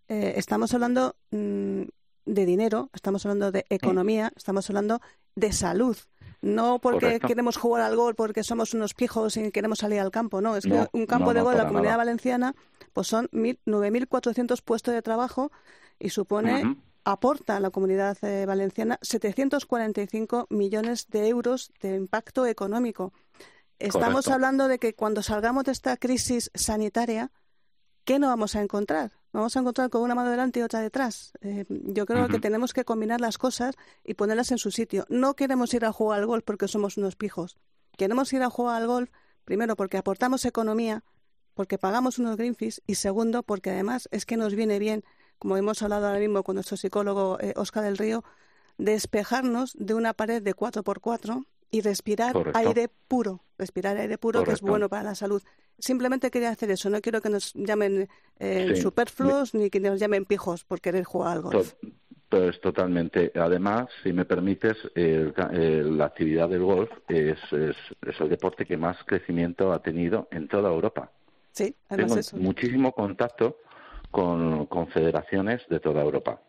Eh, 0.08 0.34
estamos 0.36 0.74
hablando 0.74 1.14
mm, 1.30 1.82
de 2.26 2.46
dinero, 2.46 2.90
estamos 2.92 3.24
hablando 3.26 3.52
de 3.52 3.64
economía, 3.70 4.32
estamos 4.34 4.68
hablando 4.68 5.00
de 5.36 5.52
salud. 5.52 5.96
No 6.42 6.80
porque 6.80 7.20
queremos 7.20 7.56
jugar 7.56 7.82
al 7.82 7.94
golf, 7.96 8.16
porque 8.16 8.42
somos 8.42 8.74
unos 8.74 8.94
pijos 8.94 9.36
y 9.36 9.52
queremos 9.52 9.78
salir 9.78 10.00
al 10.00 10.10
campo, 10.10 10.40
no. 10.40 10.56
Es 10.56 10.64
que 10.64 10.88
un 10.92 11.06
campo 11.06 11.32
de 11.32 11.40
golf 11.40 11.56
en 11.56 11.62
la 11.62 11.68
comunidad 11.68 11.96
valenciana 11.96 12.54
pues 12.92 13.06
son 13.06 13.28
9.400 13.32 14.60
puestos 14.62 14.92
de 14.92 15.02
trabajo 15.02 15.52
y 16.00 16.10
supone, 16.10 16.76
aporta 17.04 17.56
a 17.56 17.60
la 17.60 17.70
comunidad 17.70 18.18
eh, 18.22 18.44
valenciana 18.44 18.98
745 19.02 20.48
millones 20.50 21.08
de 21.08 21.28
euros 21.28 21.70
de 21.80 21.94
impacto 21.94 22.44
económico. 22.44 23.12
Estamos 23.78 24.28
hablando 24.28 24.68
de 24.68 24.78
que 24.78 24.94
cuando 24.94 25.22
salgamos 25.22 25.64
de 25.64 25.72
esta 25.72 25.96
crisis 25.96 26.50
sanitaria, 26.54 27.30
¿qué 28.04 28.18
no 28.18 28.28
vamos 28.28 28.56
a 28.56 28.62
encontrar? 28.62 29.12
Vamos 29.32 29.56
a 29.56 29.60
encontrar 29.60 29.88
con 29.90 30.02
una 30.02 30.14
mano 30.14 30.30
delante 30.30 30.60
y 30.60 30.62
otra 30.62 30.80
detrás. 30.80 31.32
Eh, 31.40 31.64
yo 31.68 32.04
creo 32.04 32.28
que 32.28 32.38
tenemos 32.38 32.74
que 32.74 32.84
combinar 32.84 33.20
las 33.20 33.38
cosas 33.38 33.74
y 34.04 34.14
ponerlas 34.14 34.50
en 34.52 34.58
su 34.58 34.70
sitio. 34.70 35.06
No 35.08 35.34
queremos 35.34 35.72
ir 35.72 35.84
a 35.84 35.92
jugar 35.92 36.20
al 36.20 36.26
golf 36.26 36.44
porque 36.44 36.68
somos 36.68 36.98
unos 36.98 37.16
pijos. 37.16 37.56
Queremos 37.96 38.32
ir 38.32 38.42
a 38.42 38.50
jugar 38.50 38.82
al 38.82 38.86
golf, 38.86 39.10
primero 39.44 39.74
porque 39.74 39.96
aportamos 39.96 40.44
economía, 40.44 41.04
porque 41.54 41.78
pagamos 41.78 42.18
unos 42.18 42.36
green 42.36 42.54
fees 42.54 42.82
y 42.86 42.96
segundo 42.96 43.42
porque 43.42 43.70
además 43.70 44.08
es 44.10 44.26
que 44.26 44.36
nos 44.36 44.54
viene 44.54 44.78
bien 44.78 45.04
como 45.42 45.56
hemos 45.56 45.82
hablado 45.82 46.06
ahora 46.06 46.20
mismo 46.20 46.44
con 46.44 46.54
nuestro 46.54 46.76
psicólogo 46.76 47.36
Oscar 47.56 47.82
eh, 47.82 47.86
del 47.86 47.98
Río, 47.98 48.22
despejarnos 48.78 49.74
de 49.76 49.94
una 49.94 50.14
pared 50.14 50.40
de 50.40 50.54
4x4 50.54 51.46
y 51.72 51.80
respirar 51.80 52.36
aire 52.54 52.88
puro, 53.08 53.40
respirar 53.58 53.96
aire 53.96 54.18
puro 54.18 54.44
que 54.44 54.52
es 54.52 54.60
bueno 54.60 54.88
para 54.88 55.02
la 55.02 55.14
salud. 55.16 55.42
Simplemente 55.78 56.30
quería 56.30 56.50
hacer 56.50 56.70
eso, 56.70 56.90
no 56.90 57.00
quiero 57.00 57.20
que 57.20 57.30
nos 57.30 57.54
llamen 57.54 58.08
eh, 58.38 58.76
superfluos 58.76 59.54
ni 59.54 59.70
que 59.70 59.80
nos 59.80 59.98
llamen 59.98 60.26
pijos 60.26 60.64
por 60.64 60.80
querer 60.80 61.02
jugar 61.02 61.32
al 61.32 61.42
golf. 61.42 61.72
Pues 62.28 62.60
totalmente. 62.60 63.32
Además, 63.34 63.88
si 64.02 64.12
me 64.12 64.24
permites, 64.24 64.76
la 64.94 66.04
actividad 66.06 66.48
del 66.48 66.62
golf 66.62 66.90
es, 67.08 67.38
es, 67.52 67.76
el 68.20 68.28
deporte 68.28 68.64
que 68.64 68.76
más 68.76 68.96
crecimiento 69.04 69.72
ha 69.72 69.82
tenido 69.82 70.28
en 70.30 70.48
toda 70.48 70.70
Europa. 70.70 71.10
Sí, 71.50 71.74
además 71.88 72.30
Tengo 72.30 72.44
muchísimo 72.44 72.92
contacto 72.92 73.58
con 74.10 74.66
confederaciones 74.66 75.62
de 75.68 75.80
toda 75.80 76.02
Europa. 76.02 76.40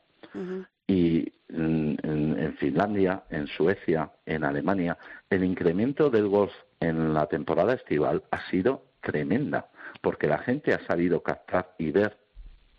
Y 0.88 1.34
en, 1.54 2.56
Finlandia, 2.60 3.24
en 3.30 3.48
Suecia, 3.48 4.12
en 4.26 4.44
Alemania, 4.44 4.98
el 5.30 5.44
incremento 5.44 6.10
del 6.10 6.28
golf 6.28 6.52
en 6.80 7.14
la 7.14 7.28
temporada 7.28 7.74
estival 7.74 8.24
ha 8.32 8.50
sido 8.50 8.84
tremenda, 9.02 9.70
porque 10.02 10.28
la 10.28 10.40
gente 10.40 10.74
ha 10.74 10.86
sabido 10.86 11.22
captar 11.22 11.76
y 11.78 11.92
ver 11.92 12.18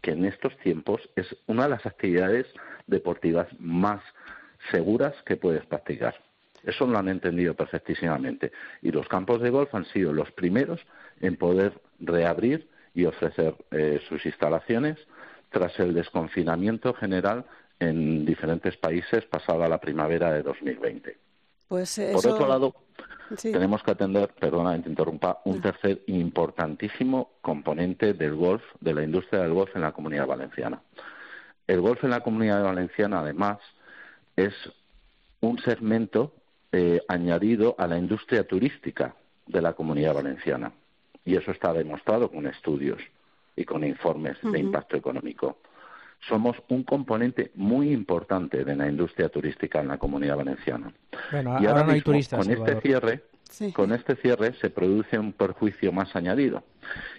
que 0.01 0.13
en 0.13 0.25
estos 0.25 0.57
tiempos 0.59 1.09
es 1.17 1.35
una 1.47 1.65
de 1.65 1.71
las 1.71 1.87
actividades 1.87 2.47
deportivas 2.87 3.49
más 3.59 4.03
seguras 4.71 5.15
que 5.25 5.37
puedes 5.37 5.65
practicar. 5.67 6.15
Eso 6.63 6.87
lo 6.87 6.99
han 6.99 7.09
entendido 7.09 7.55
perfectísimamente. 7.55 8.53
Y 8.83 8.91
los 8.91 9.07
campos 9.09 9.41
de 9.41 9.51
golf 9.51 9.75
han 9.75 9.85
sido 9.87 10.13
los 10.13 10.31
primeros 10.33 10.81
en 11.21 11.37
poder 11.37 11.81
reabrir 12.01 12.69
y 12.95 13.05
ofrecer 13.05 13.55
eh, 13.71 14.01
sus 14.09 14.25
instalaciones 14.25 14.99
tras 15.51 15.79
el 15.79 15.95
desconfinamiento 15.95 16.95
general 16.95 17.45
en 17.89 18.25
diferentes 18.25 18.77
países 18.77 19.25
pasada 19.27 19.69
la 19.69 19.79
primavera 19.79 20.33
de 20.33 20.43
2020. 20.43 21.17
Pues 21.69 22.01
Por 22.13 22.27
otro 22.27 22.47
lado, 22.47 22.75
tenemos 23.41 23.83
que 23.83 23.91
atender, 23.91 24.29
perdona 24.39 24.81
que 24.83 24.89
interrumpa, 24.89 25.41
un 25.45 25.61
tercer 25.61 26.03
importantísimo 26.07 27.31
componente 27.41 28.15
del 28.15 28.35
golf, 28.35 28.63
de 28.81 28.95
la 28.95 29.03
industria 29.03 29.43
del 29.43 29.55
golf 29.55 29.75
en 29.75 29.83
la 29.83 29.93
comunidad 29.93 30.27
valenciana. 30.27 30.83
El 31.67 31.81
golf 31.81 32.05
en 32.05 32.11
la 32.11 32.21
comunidad 32.21 32.63
valenciana, 32.63 33.21
además, 33.21 33.59
es 34.37 34.53
un 35.41 35.59
segmento 35.59 36.35
eh, 36.73 37.01
añadido 37.09 37.75
a 37.79 37.87
la 37.87 37.99
industria 37.99 38.47
turística 38.47 39.15
de 39.47 39.63
la 39.63 39.75
comunidad 39.75 40.15
valenciana 40.15 40.73
y 41.25 41.37
eso 41.37 41.51
está 41.51 41.73
demostrado 41.73 42.31
con 42.31 42.47
estudios 42.47 43.01
y 43.57 43.65
con 43.65 43.85
informes 43.85 44.37
de 44.43 44.59
impacto 44.59 44.97
económico. 44.97 45.59
Somos 46.29 46.57
un 46.69 46.85
componente 46.85 47.51
muy 47.55 47.91
importante 47.91 48.65
de 48.65 48.77
la 48.77 48.89
industria 48.89 49.29
turística 49.29 49.81
en 49.81 49.89
la 49.89 49.99
comunidad 49.99 50.37
valenciana. 50.37 50.93
y 51.33 51.67
ahora, 51.67 51.85
no 51.85 51.93
hay 51.93 52.01
turistas. 52.01 52.47
Con 52.47 52.53
este 52.53 52.81
cierre, 52.81 53.25
con 53.73 53.93
este 53.93 54.17
cierre 54.17 54.55
se 54.55 54.71
produce 54.71 55.19
un 55.19 55.33
perjuicio 55.33 55.93
más 55.93 56.17
añadido 56.17 56.65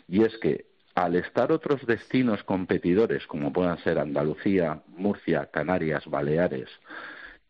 y 0.08 0.24
es 0.24 0.38
que 0.38 0.66
al 0.96 1.16
estar 1.16 1.52
otros 1.52 1.86
destinos 1.86 2.44
competidores 2.44 3.28
como 3.28 3.52
puedan 3.52 3.78
ser 3.80 4.00
Andalucía, 4.00 4.82
Murcia, 4.88 5.50
Canarias, 5.52 6.06
Baleares, 6.08 6.70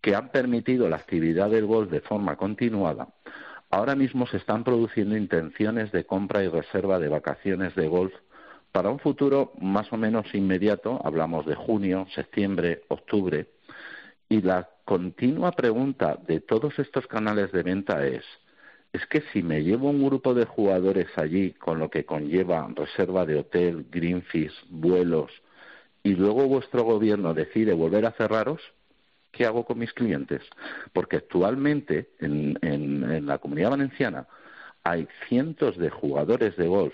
que 0.02 0.16
han 0.16 0.30
permitido 0.30 0.90
la 0.90 0.98
actividad 0.98 1.50
del 1.50 1.66
golf 1.66 1.90
de 1.90 2.02
forma 2.02 2.36
continuada, 2.36 3.08
Ahora 3.76 3.96
mismo 3.96 4.26
se 4.28 4.38
están 4.38 4.64
produciendo 4.64 5.18
intenciones 5.18 5.92
de 5.92 6.06
compra 6.06 6.44
y 6.44 6.48
reserva 6.48 7.00
de 7.00 7.10
vacaciones 7.10 7.76
de 7.76 7.88
golf 7.88 8.14
para 8.76 8.90
un 8.90 9.00
futuro 9.00 9.54
más 9.62 9.94
o 9.94 9.96
menos 9.96 10.26
inmediato, 10.36 11.00
hablamos 11.02 11.46
de 11.46 11.56
junio, 11.56 12.08
septiembre, 12.14 12.82
octubre, 12.90 13.48
y 14.28 14.42
la 14.42 14.70
continua 14.84 15.54
pregunta 15.54 16.20
de 16.28 16.42
todos 16.42 16.78
estos 16.78 17.08
canales 17.08 17.54
de 17.54 17.64
venta 17.64 18.06
es, 18.06 18.26
es 18.92 19.06
que 19.06 19.22
si 19.32 19.44
me 19.44 19.64
llevo 19.64 19.90
un 19.90 20.06
grupo 20.06 20.34
de 20.34 20.44
jugadores 20.44 21.08
allí, 21.16 21.52
con 21.52 21.80
lo 21.80 21.90
que 21.90 22.04
conlleva 22.04 22.68
reserva 22.76 23.26
de 23.26 23.40
hotel, 23.40 23.86
green 23.90 24.24
fees, 24.24 24.52
vuelos, 24.68 25.32
y 26.04 26.14
luego 26.14 26.46
vuestro 26.50 26.84
gobierno 26.84 27.34
decide 27.34 27.72
volver 27.72 28.06
a 28.06 28.12
cerraros, 28.12 28.60
¿qué 29.32 29.46
hago 29.46 29.64
con 29.64 29.80
mis 29.80 29.94
clientes? 29.94 30.42
Porque 30.92 31.16
actualmente 31.16 32.10
en, 32.20 32.60
en 32.62 33.26
la 33.26 33.38
comunidad 33.38 33.70
valenciana 33.70 34.28
hay 34.84 35.08
cientos 35.30 35.78
de 35.78 35.90
jugadores 35.90 36.58
de 36.58 36.68
golf 36.68 36.94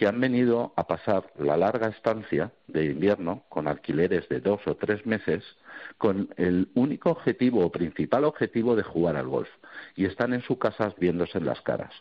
que 0.00 0.06
han 0.06 0.18
venido 0.18 0.72
a 0.76 0.86
pasar 0.86 1.30
la 1.38 1.58
larga 1.58 1.88
estancia 1.88 2.52
de 2.68 2.86
invierno 2.86 3.44
con 3.50 3.68
alquileres 3.68 4.26
de 4.30 4.40
dos 4.40 4.66
o 4.66 4.74
tres 4.74 5.04
meses 5.04 5.44
con 5.98 6.30
el 6.38 6.70
único 6.74 7.10
objetivo 7.10 7.66
o 7.66 7.70
principal 7.70 8.24
objetivo 8.24 8.76
de 8.76 8.82
jugar 8.82 9.16
al 9.16 9.28
golf. 9.28 9.50
Y 9.96 10.06
están 10.06 10.32
en 10.32 10.40
sus 10.40 10.56
casas 10.56 10.94
viéndose 10.98 11.38
las 11.40 11.60
caras. 11.60 11.92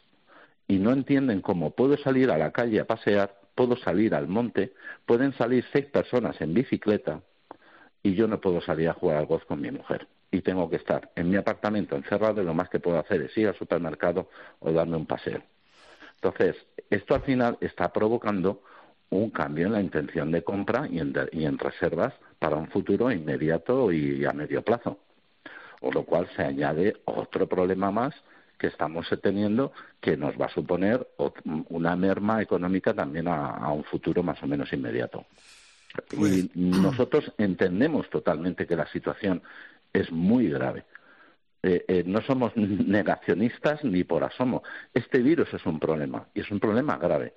Y 0.65 0.79
no 0.79 0.93
entienden 0.93 1.41
cómo 1.41 1.71
puedo 1.71 1.97
salir 1.97 2.31
a 2.31 2.37
la 2.37 2.53
calle 2.53 2.79
a 2.79 2.87
pasear, 2.87 3.35
puedo 3.53 3.75
salir 3.75 4.15
al 4.15 4.29
monte, 4.29 4.71
pueden 5.05 5.33
salir 5.33 5.65
seis 5.73 5.87
personas 5.87 6.39
en 6.39 6.53
bicicleta 6.53 7.19
y 8.01 8.15
yo 8.15 8.29
no 8.29 8.39
puedo 8.39 8.61
salir 8.61 8.87
a 8.87 8.93
jugar 8.93 9.17
al 9.17 9.25
golf 9.25 9.43
con 9.43 9.59
mi 9.59 9.71
mujer. 9.71 10.07
Y 10.31 10.39
tengo 10.39 10.69
que 10.69 10.77
estar 10.77 11.11
en 11.17 11.29
mi 11.29 11.35
apartamento 11.35 11.97
encerrado 11.97 12.41
y 12.41 12.45
lo 12.45 12.53
más 12.53 12.69
que 12.69 12.79
puedo 12.79 12.97
hacer 12.97 13.23
es 13.23 13.37
ir 13.37 13.49
al 13.49 13.57
supermercado 13.57 14.29
o 14.61 14.71
darme 14.71 14.95
un 14.95 15.05
paseo. 15.05 15.43
Entonces, 16.21 16.55
esto 16.89 17.15
al 17.15 17.21
final 17.21 17.57
está 17.61 17.91
provocando 17.93 18.61
un 19.09 19.29
cambio 19.31 19.67
en 19.67 19.73
la 19.73 19.81
intención 19.81 20.31
de 20.31 20.43
compra 20.43 20.87
y 20.89 20.99
en, 20.99 21.57
reservas 21.57 22.13
para 22.37 22.57
un 22.57 22.67
futuro 22.67 23.11
inmediato 23.11 23.91
y 23.91 24.25
a 24.25 24.33
medio 24.33 24.61
plazo. 24.61 24.99
Con 25.79 25.93
lo 25.93 26.03
cual 26.03 26.29
se 26.35 26.43
añade 26.43 26.97
otro 27.05 27.47
problema 27.47 27.89
más 27.89 28.13
que 28.57 28.67
estamos 28.67 29.07
teniendo 29.21 29.71
que 30.01 30.17
nos 30.17 30.39
va 30.39 30.47
a 30.47 30.53
suponer 30.53 31.07
una 31.69 31.95
merma 31.95 32.41
económica 32.41 32.93
también 32.93 33.29
a, 33.29 33.71
un 33.71 33.85
futuro 33.85 34.21
más 34.21 34.43
o 34.43 34.47
menos 34.47 34.71
inmediato. 34.73 35.25
Y 36.11 36.15
pues, 36.15 36.55
nosotros 36.55 37.31
entendemos 37.37 38.09
totalmente 38.09 38.67
que 38.67 38.75
la 38.75 38.85
situación 38.87 39.41
es 39.93 40.11
muy 40.11 40.49
grave. 40.49 40.83
Eh, 41.61 41.83
eh, 41.87 42.03
no 42.05 42.21
somos 42.21 42.55
negacionistas 42.55 43.83
ni 43.83 44.03
por 44.03 44.23
asomo. 44.23 44.63
Este 44.93 45.19
virus 45.19 45.53
es 45.53 45.65
un 45.65 45.79
problema 45.79 46.27
y 46.33 46.41
es 46.41 46.51
un 46.51 46.59
problema 46.59 46.97
grave. 46.97 47.33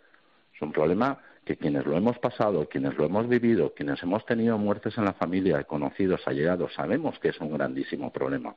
Es 0.55 0.63
un 0.63 0.73
problema 0.73 1.19
que 1.45 1.57
quienes 1.57 1.85
lo 1.87 1.97
hemos 1.97 2.19
pasado, 2.19 2.69
quienes 2.69 2.97
lo 2.97 3.05
hemos 3.05 3.29
vivido, 3.29 3.75
quienes 3.75 4.03
hemos 4.03 4.25
tenido 4.27 4.59
muertes 4.59 4.97
en 4.97 5.05
la 5.05 5.13
familia, 5.15 5.65
conocidos, 5.65 6.21
allegados, 6.27 6.73
sabemos 6.75 7.19
que 7.19 7.31
es 7.31 7.41
un 7.41 7.53
grandísimo 7.53 8.13
problema. 8.13 8.55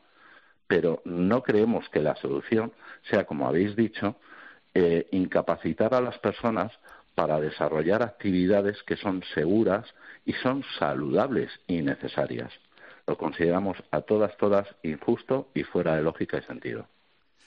Pero 0.67 1.01
no 1.05 1.41
creemos 1.41 1.89
que 1.89 2.01
la 2.01 2.15
solución 2.15 2.73
sea, 3.09 3.25
como 3.25 3.47
habéis 3.47 3.75
dicho, 3.75 4.17
eh, 4.73 5.07
incapacitar 5.11 5.93
a 5.93 6.01
las 6.01 6.17
personas 6.19 6.71
para 7.15 7.39
desarrollar 7.39 8.03
actividades 8.03 8.83
que 8.83 8.97
son 8.97 9.23
seguras 9.33 9.85
y 10.25 10.33
son 10.33 10.63
saludables 10.77 11.49
y 11.65 11.81
necesarias. 11.81 12.51
Lo 13.07 13.17
consideramos 13.17 13.77
a 13.91 14.01
todas, 14.01 14.35
todas 14.37 14.67
injusto 14.83 15.49
y 15.53 15.63
fuera 15.63 15.95
de 15.95 16.01
lógica 16.01 16.37
y 16.37 16.41
sentido. 16.41 16.87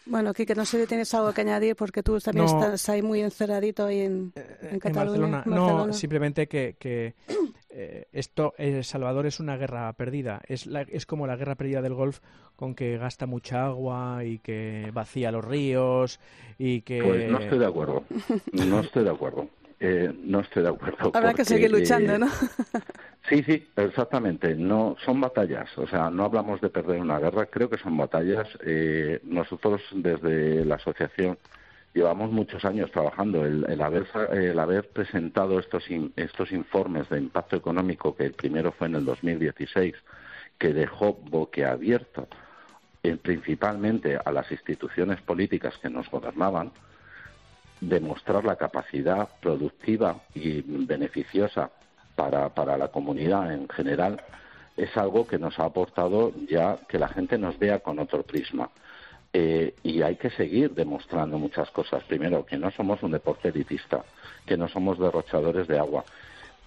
Bueno, 0.09 0.33
Kike, 0.33 0.55
no 0.55 0.65
sé 0.65 0.81
si 0.81 0.87
tienes 0.87 1.13
algo 1.13 1.33
que 1.33 1.43
añadir 1.43 1.77
porque 1.77 2.03
tú 2.03 2.19
también 2.19 2.47
estás 2.47 2.89
ahí 2.89 3.03
muy 3.03 3.21
encerradito 3.21 3.85
ahí 3.85 4.01
en, 4.01 4.33
eh, 4.35 4.79
Cataluña. 4.81 5.43
No, 5.45 5.93
simplemente 5.93 6.49
que, 6.49 6.77
que 6.79 7.15
eh, 7.69 8.07
esto, 8.13 8.55
El 8.57 8.85
Salvador 8.85 9.27
es 9.27 9.39
una 9.39 9.59
guerra 9.59 9.93
perdida. 9.93 10.41
Es, 10.47 10.67
es 10.67 11.05
como 11.05 11.27
la 11.27 11.37
guerra 11.37 11.57
perdida 11.57 11.83
del 11.83 11.93
golf 11.93 12.21
con 12.57 12.75
que 12.75 12.97
gasta 12.97 13.27
mucha 13.27 13.67
agua 13.67 14.25
y 14.25 14.39
que 14.39 14.91
vacía 14.95 15.31
los 15.31 15.45
ríos 15.45 16.19
y 16.59 16.81
que... 16.81 17.03
Pues 17.03 17.31
no 17.31 17.39
estoy 17.39 17.59
de 17.59 17.67
acuerdo. 17.67 18.05
No 18.53 18.81
estoy 18.81 19.05
de 19.05 19.11
acuerdo. 19.11 19.49
Eh, 19.81 20.13
no 20.25 20.41
estoy 20.41 20.65
de 20.65 20.71
acuerdo. 20.71 21.13
Habrá 21.15 21.35
que 21.35 21.45
seguir 21.45 21.71
luchando, 21.71 22.19
¿no? 22.19 22.29
Sí, 23.29 23.43
sí, 23.43 23.69
exactamente. 23.77 24.55
No 24.55 24.97
son 25.05 25.21
batallas. 25.21 25.69
O 25.77 25.87
sea, 25.87 26.09
no 26.09 26.25
hablamos 26.25 26.61
de 26.63 26.71
perder 26.71 26.99
una 26.99 27.19
guerra. 27.19 27.47
Creo 27.47 27.69
que 27.69 27.77
son 27.77 27.97
batallas. 27.97 28.49
Eh, 28.65 29.21
nosotros 29.23 29.83
desde 29.93 30.65
la 30.65 30.77
asociación 30.77 31.37
llevamos 31.93 32.33
muchos 32.33 32.65
años 32.65 32.91
trabajando. 32.91 33.45
El, 33.45 33.81
haber 33.83 34.07
el 34.33 34.59
haber 34.59 34.89
presentado 34.89 35.59
estos 35.59 35.85
estos 36.17 36.53
informes 36.53 37.09
de 37.11 37.19
impacto 37.19 37.57
económico, 37.57 38.17
que 38.17 38.25
el 38.25 38.33
primero 38.33 38.73
fue 38.73 38.87
en 38.87 38.95
el 38.95 39.05
2016, 39.05 39.95
que 40.57 40.73
dejó 40.73 41.13
boquiabierto 41.13 42.29
eh, 43.03 43.17
principalmente 43.17 44.19
a 44.23 44.33
las 44.33 44.51
instituciones 44.51 45.21
políticas 45.21 45.79
que 45.79 45.89
nos 45.89 46.11
gobernaban, 46.11 46.73
demostrar 47.81 48.45
la 48.45 48.57
capacidad 48.57 49.29
productiva 49.41 50.21
y 50.35 50.63
beneficiosa 50.63 51.71
para, 52.15 52.49
para 52.49 52.77
la 52.77 52.89
comunidad 52.89 53.53
en 53.53 53.69
general 53.69 54.21
es 54.79 54.97
algo 54.97 55.27
que 55.27 55.39
nos 55.39 55.59
ha 55.59 55.65
aportado 55.65 56.33
ya 56.49 56.79
que 56.89 56.99
la 56.99 57.09
gente 57.09 57.37
nos 57.37 57.59
vea 57.59 57.81
con 57.81 57.99
otro 57.99 58.23
prisma. 58.23 58.71
Eh, 59.33 59.75
y 59.83 60.01
hay 60.01 60.17
que 60.17 60.31
seguir 60.31 60.73
demostrando 60.73 61.37
muchas 61.37 61.71
cosas. 61.71 62.03
Primero, 62.05 62.47
que 62.47 62.57
no 62.57 62.71
somos 62.71 63.03
un 63.03 63.11
deporte 63.11 63.49
elitista, 63.49 64.03
que 64.47 64.57
no 64.57 64.69
somos 64.69 64.99
derrochadores 64.99 65.67
de 65.67 65.79
agua. 65.79 66.05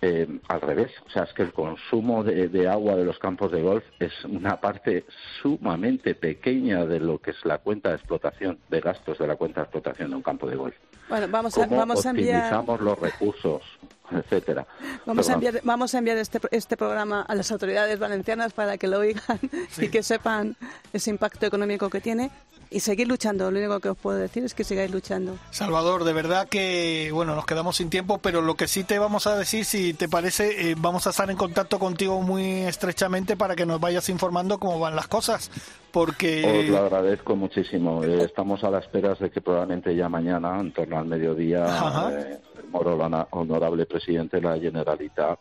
Eh, 0.02 0.28
al 0.48 0.62
revés, 0.62 0.92
o 1.08 1.10
sea, 1.10 1.24
es 1.24 1.34
que 1.34 1.44
el 1.44 1.54
consumo 1.54 2.24
de, 2.24 2.50
de, 2.50 2.68
agua 2.68 2.96
de 2.96 3.06
los 3.06 3.18
campos 3.18 3.52
de 3.52 3.62
golf 3.62 3.84
es 4.00 4.14
una 4.26 4.60
parte 4.60 5.06
sumamente 5.42 6.14
pequeña 6.16 6.86
de 6.86 7.00
lo 7.00 7.20
que 7.20 7.32
es 7.32 7.46
la 7.46 7.60
cuenta 7.60 7.90
de 7.90 7.96
explotación, 7.96 8.60
de 8.70 8.82
gastos 8.82 9.18
de 9.20 9.28
la 9.28 9.36
cuenta 9.36 9.62
de 9.62 9.66
explotación 9.66 10.10
de 10.10 10.16
un 10.16 10.24
campo 10.24 10.48
de 10.48 10.56
golf. 10.56 10.76
Bueno, 11.12 11.28
vamos 11.30 11.58
a, 11.58 11.66
vamos 11.66 12.06
a 12.06 12.12
enviar... 12.12 12.64
los 12.80 12.98
recursos, 12.98 13.62
etcétera. 14.12 14.66
Vamos 15.06 15.30
a 15.30 15.34
enviar, 15.34 15.60
vamos 15.62 15.94
a 15.94 15.98
enviar 15.98 16.18
este, 16.18 16.40
este 16.52 16.78
programa 16.78 17.24
a 17.24 17.36
las 17.36 17.52
autoridades 17.52 18.00
valencianas 18.00 18.54
para 18.54 18.78
que 18.78 18.88
lo 18.88 19.00
oigan 19.00 19.38
y 19.78 19.90
que 19.90 20.04
sepan 20.04 20.56
ese 20.94 21.10
impacto 21.10 21.46
económico 21.46 21.90
que 21.90 22.00
tiene 22.00 22.32
y 22.72 22.80
seguir 22.80 23.08
luchando. 23.08 23.52
Lo 23.52 23.60
único 23.60 23.80
que 23.80 23.90
os 23.90 23.98
puedo 23.98 24.18
decir 24.18 24.44
es 24.44 24.54
que 24.54 24.64
sigáis 24.64 24.90
luchando. 24.90 25.38
Salvador, 25.52 26.06
de 26.06 26.14
verdad 26.14 26.48
que, 26.48 27.12
bueno, 27.14 27.36
nos 27.36 27.46
quedamos 27.46 27.76
sin 27.76 27.90
tiempo, 27.90 28.18
pero 28.20 28.42
lo 28.42 28.56
que 28.56 28.68
sí 28.68 28.84
te 28.84 28.98
vamos 28.98 29.28
a 29.28 29.36
decir, 29.36 29.66
si 29.66 29.94
te 29.94 30.08
parece, 30.08 30.72
eh, 30.72 30.76
vamos 30.78 31.06
a 31.06 31.12
estar 31.12 31.30
en 31.30 31.38
contacto 31.38 31.78
contigo 31.78 32.22
muy 32.22 32.62
estrechamente 32.62 33.36
para 33.36 33.56
que 33.56 33.66
nos 33.66 33.80
vayas 33.80 34.08
informando 34.10 34.58
cómo 34.58 34.80
van 34.80 34.96
las 34.96 35.08
cosas. 35.08 35.52
Porque... 35.92 36.64
Os 36.64 36.70
lo 36.70 36.78
agradezco 36.78 37.36
muchísimo. 37.36 38.04
Eh, 38.04 38.24
estamos 38.24 38.64
a 38.64 38.72
la 38.72 38.80
espera 38.80 39.14
de 39.16 39.30
que 39.30 39.42
probablemente 39.42 39.94
ya 39.94 40.08
mañana, 40.08 40.58
en 40.60 40.72
torno 40.72 40.98
al 40.98 41.06
mediodía, 41.06 41.66
eh, 42.12 42.40
Moro, 42.72 42.98
honorable 43.32 43.86
presidente 43.86 44.38
de 44.38 44.44
la 44.44 44.58
Generalitat, 44.58 45.40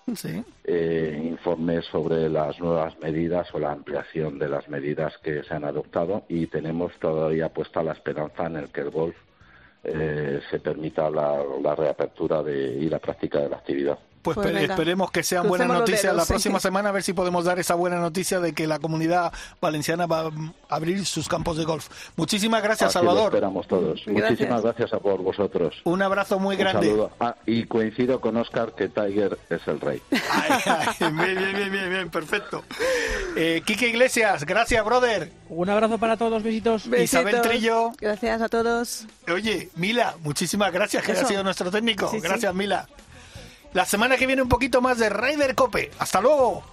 eh, 0.65 1.23
informe 1.25 1.81
sobre 1.83 2.29
las 2.29 2.59
nuevas 2.59 2.99
medidas 2.99 3.47
o 3.55 3.61
la 3.61 3.71
ampliación 3.71 4.39
de 4.39 4.49
las 4.49 4.69
medidas 4.69 5.17
que 5.23 5.45
se 5.45 5.55
han 5.55 5.65
adoptado 5.65 6.25
y 6.29 6.49
tenemos 6.49 6.93
todavía 7.21 7.51
puesta 7.51 7.83
la 7.83 7.93
esperanza 7.93 8.47
en 8.47 8.57
el 8.57 8.69
que 8.71 8.81
el 8.81 8.91
golf 8.91 9.15
eh, 9.85 10.41
se 10.51 10.59
permita 10.59 11.11
la, 11.11 11.45
la 11.63 11.75
reapertura 11.75 12.43
de, 12.43 12.79
y 12.81 12.89
la 12.89 12.99
práctica 12.99 13.41
de 13.41 13.51
la 13.51 13.57
actividad. 13.57 13.99
Pues, 14.23 14.37
pues 14.37 14.55
esperemos 14.55 15.11
que 15.11 15.23
sean 15.23 15.49
buenas 15.49 15.69
noticias 15.69 16.15
la 16.15 16.27
próxima 16.27 16.61
semana, 16.61 16.91
a 16.91 16.93
ver 16.93 17.03
si 17.03 17.13
podemos 17.15 17.45
dar 17.45 17.59
esa 17.59 17.75
buena 17.75 17.99
noticia 17.99 18.39
de 18.41 18.53
que 18.53 18.67
la 18.67 18.79
comunidad 18.79 19.33
valenciana 19.61 20.07
va 20.07 20.27
a 20.27 20.31
abrir 20.69 21.07
sus 21.07 21.29
campos 21.29 21.57
de 21.57 21.65
golf. 21.65 21.89
Muchísimas 22.17 22.63
gracias, 22.63 22.93
Salvador. 22.93 23.33
esperamos 23.33 23.67
todos. 23.67 24.07
Muchísimas 24.07 24.63
gracias 24.63 24.93
a 24.93 24.99
por 24.99 25.23
vosotros. 25.23 25.81
Un 25.85 26.03
abrazo 26.03 26.39
muy 26.39 26.57
grande. 26.57 27.09
Ah, 27.19 27.35
y 27.47 27.65
coincido 27.65 28.21
con 28.21 28.37
Oscar 28.37 28.75
que 28.75 28.89
Tiger 28.89 29.39
es 29.49 29.67
el 29.67 29.81
rey. 29.81 30.03
bien, 31.01 31.17
bien, 31.17 31.73
bien, 31.73 31.91
bien, 31.91 32.11
perfecto. 32.11 32.65
Eh, 33.37 33.63
Quique 33.65 33.89
Iglesias, 33.89 34.45
gracias, 34.45 34.85
brother. 34.85 35.33
Un 35.49 35.71
abrazo 35.71 35.99
para 35.99 36.17
todos, 36.17 36.43
besitos. 36.43 36.87
Isabel 36.87 37.41
Trillo. 37.41 37.93
Gracias 37.99 38.43
a 38.43 38.49
todos. 38.49 39.07
Oye, 39.33 39.71
Mila, 39.77 40.17
muchísimas 40.23 40.73
gracias, 40.73 41.05
que 41.05 41.13
ha 41.13 41.25
sido 41.25 41.43
nuestro 41.43 41.71
técnico. 41.71 42.11
gracias, 42.21 42.55
Mila. 42.55 42.87
La 43.73 43.85
semana 43.85 44.17
que 44.17 44.27
viene 44.27 44.43
un 44.43 44.49
poquito 44.49 44.81
más 44.81 44.99
de 44.99 45.09
Ryder 45.09 45.55
Cope. 45.55 45.93
¡Hasta 45.99 46.21
luego! 46.21 46.65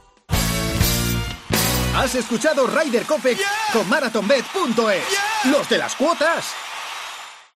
Has 1.95 2.15
escuchado 2.15 2.65
Ryder 2.67 3.03
Cope 3.03 3.37
con 3.71 3.87
MarathonBet.es. 3.87 5.03
Los 5.51 5.69
de 5.69 5.77
las 5.77 5.95
cuotas. 5.95 6.53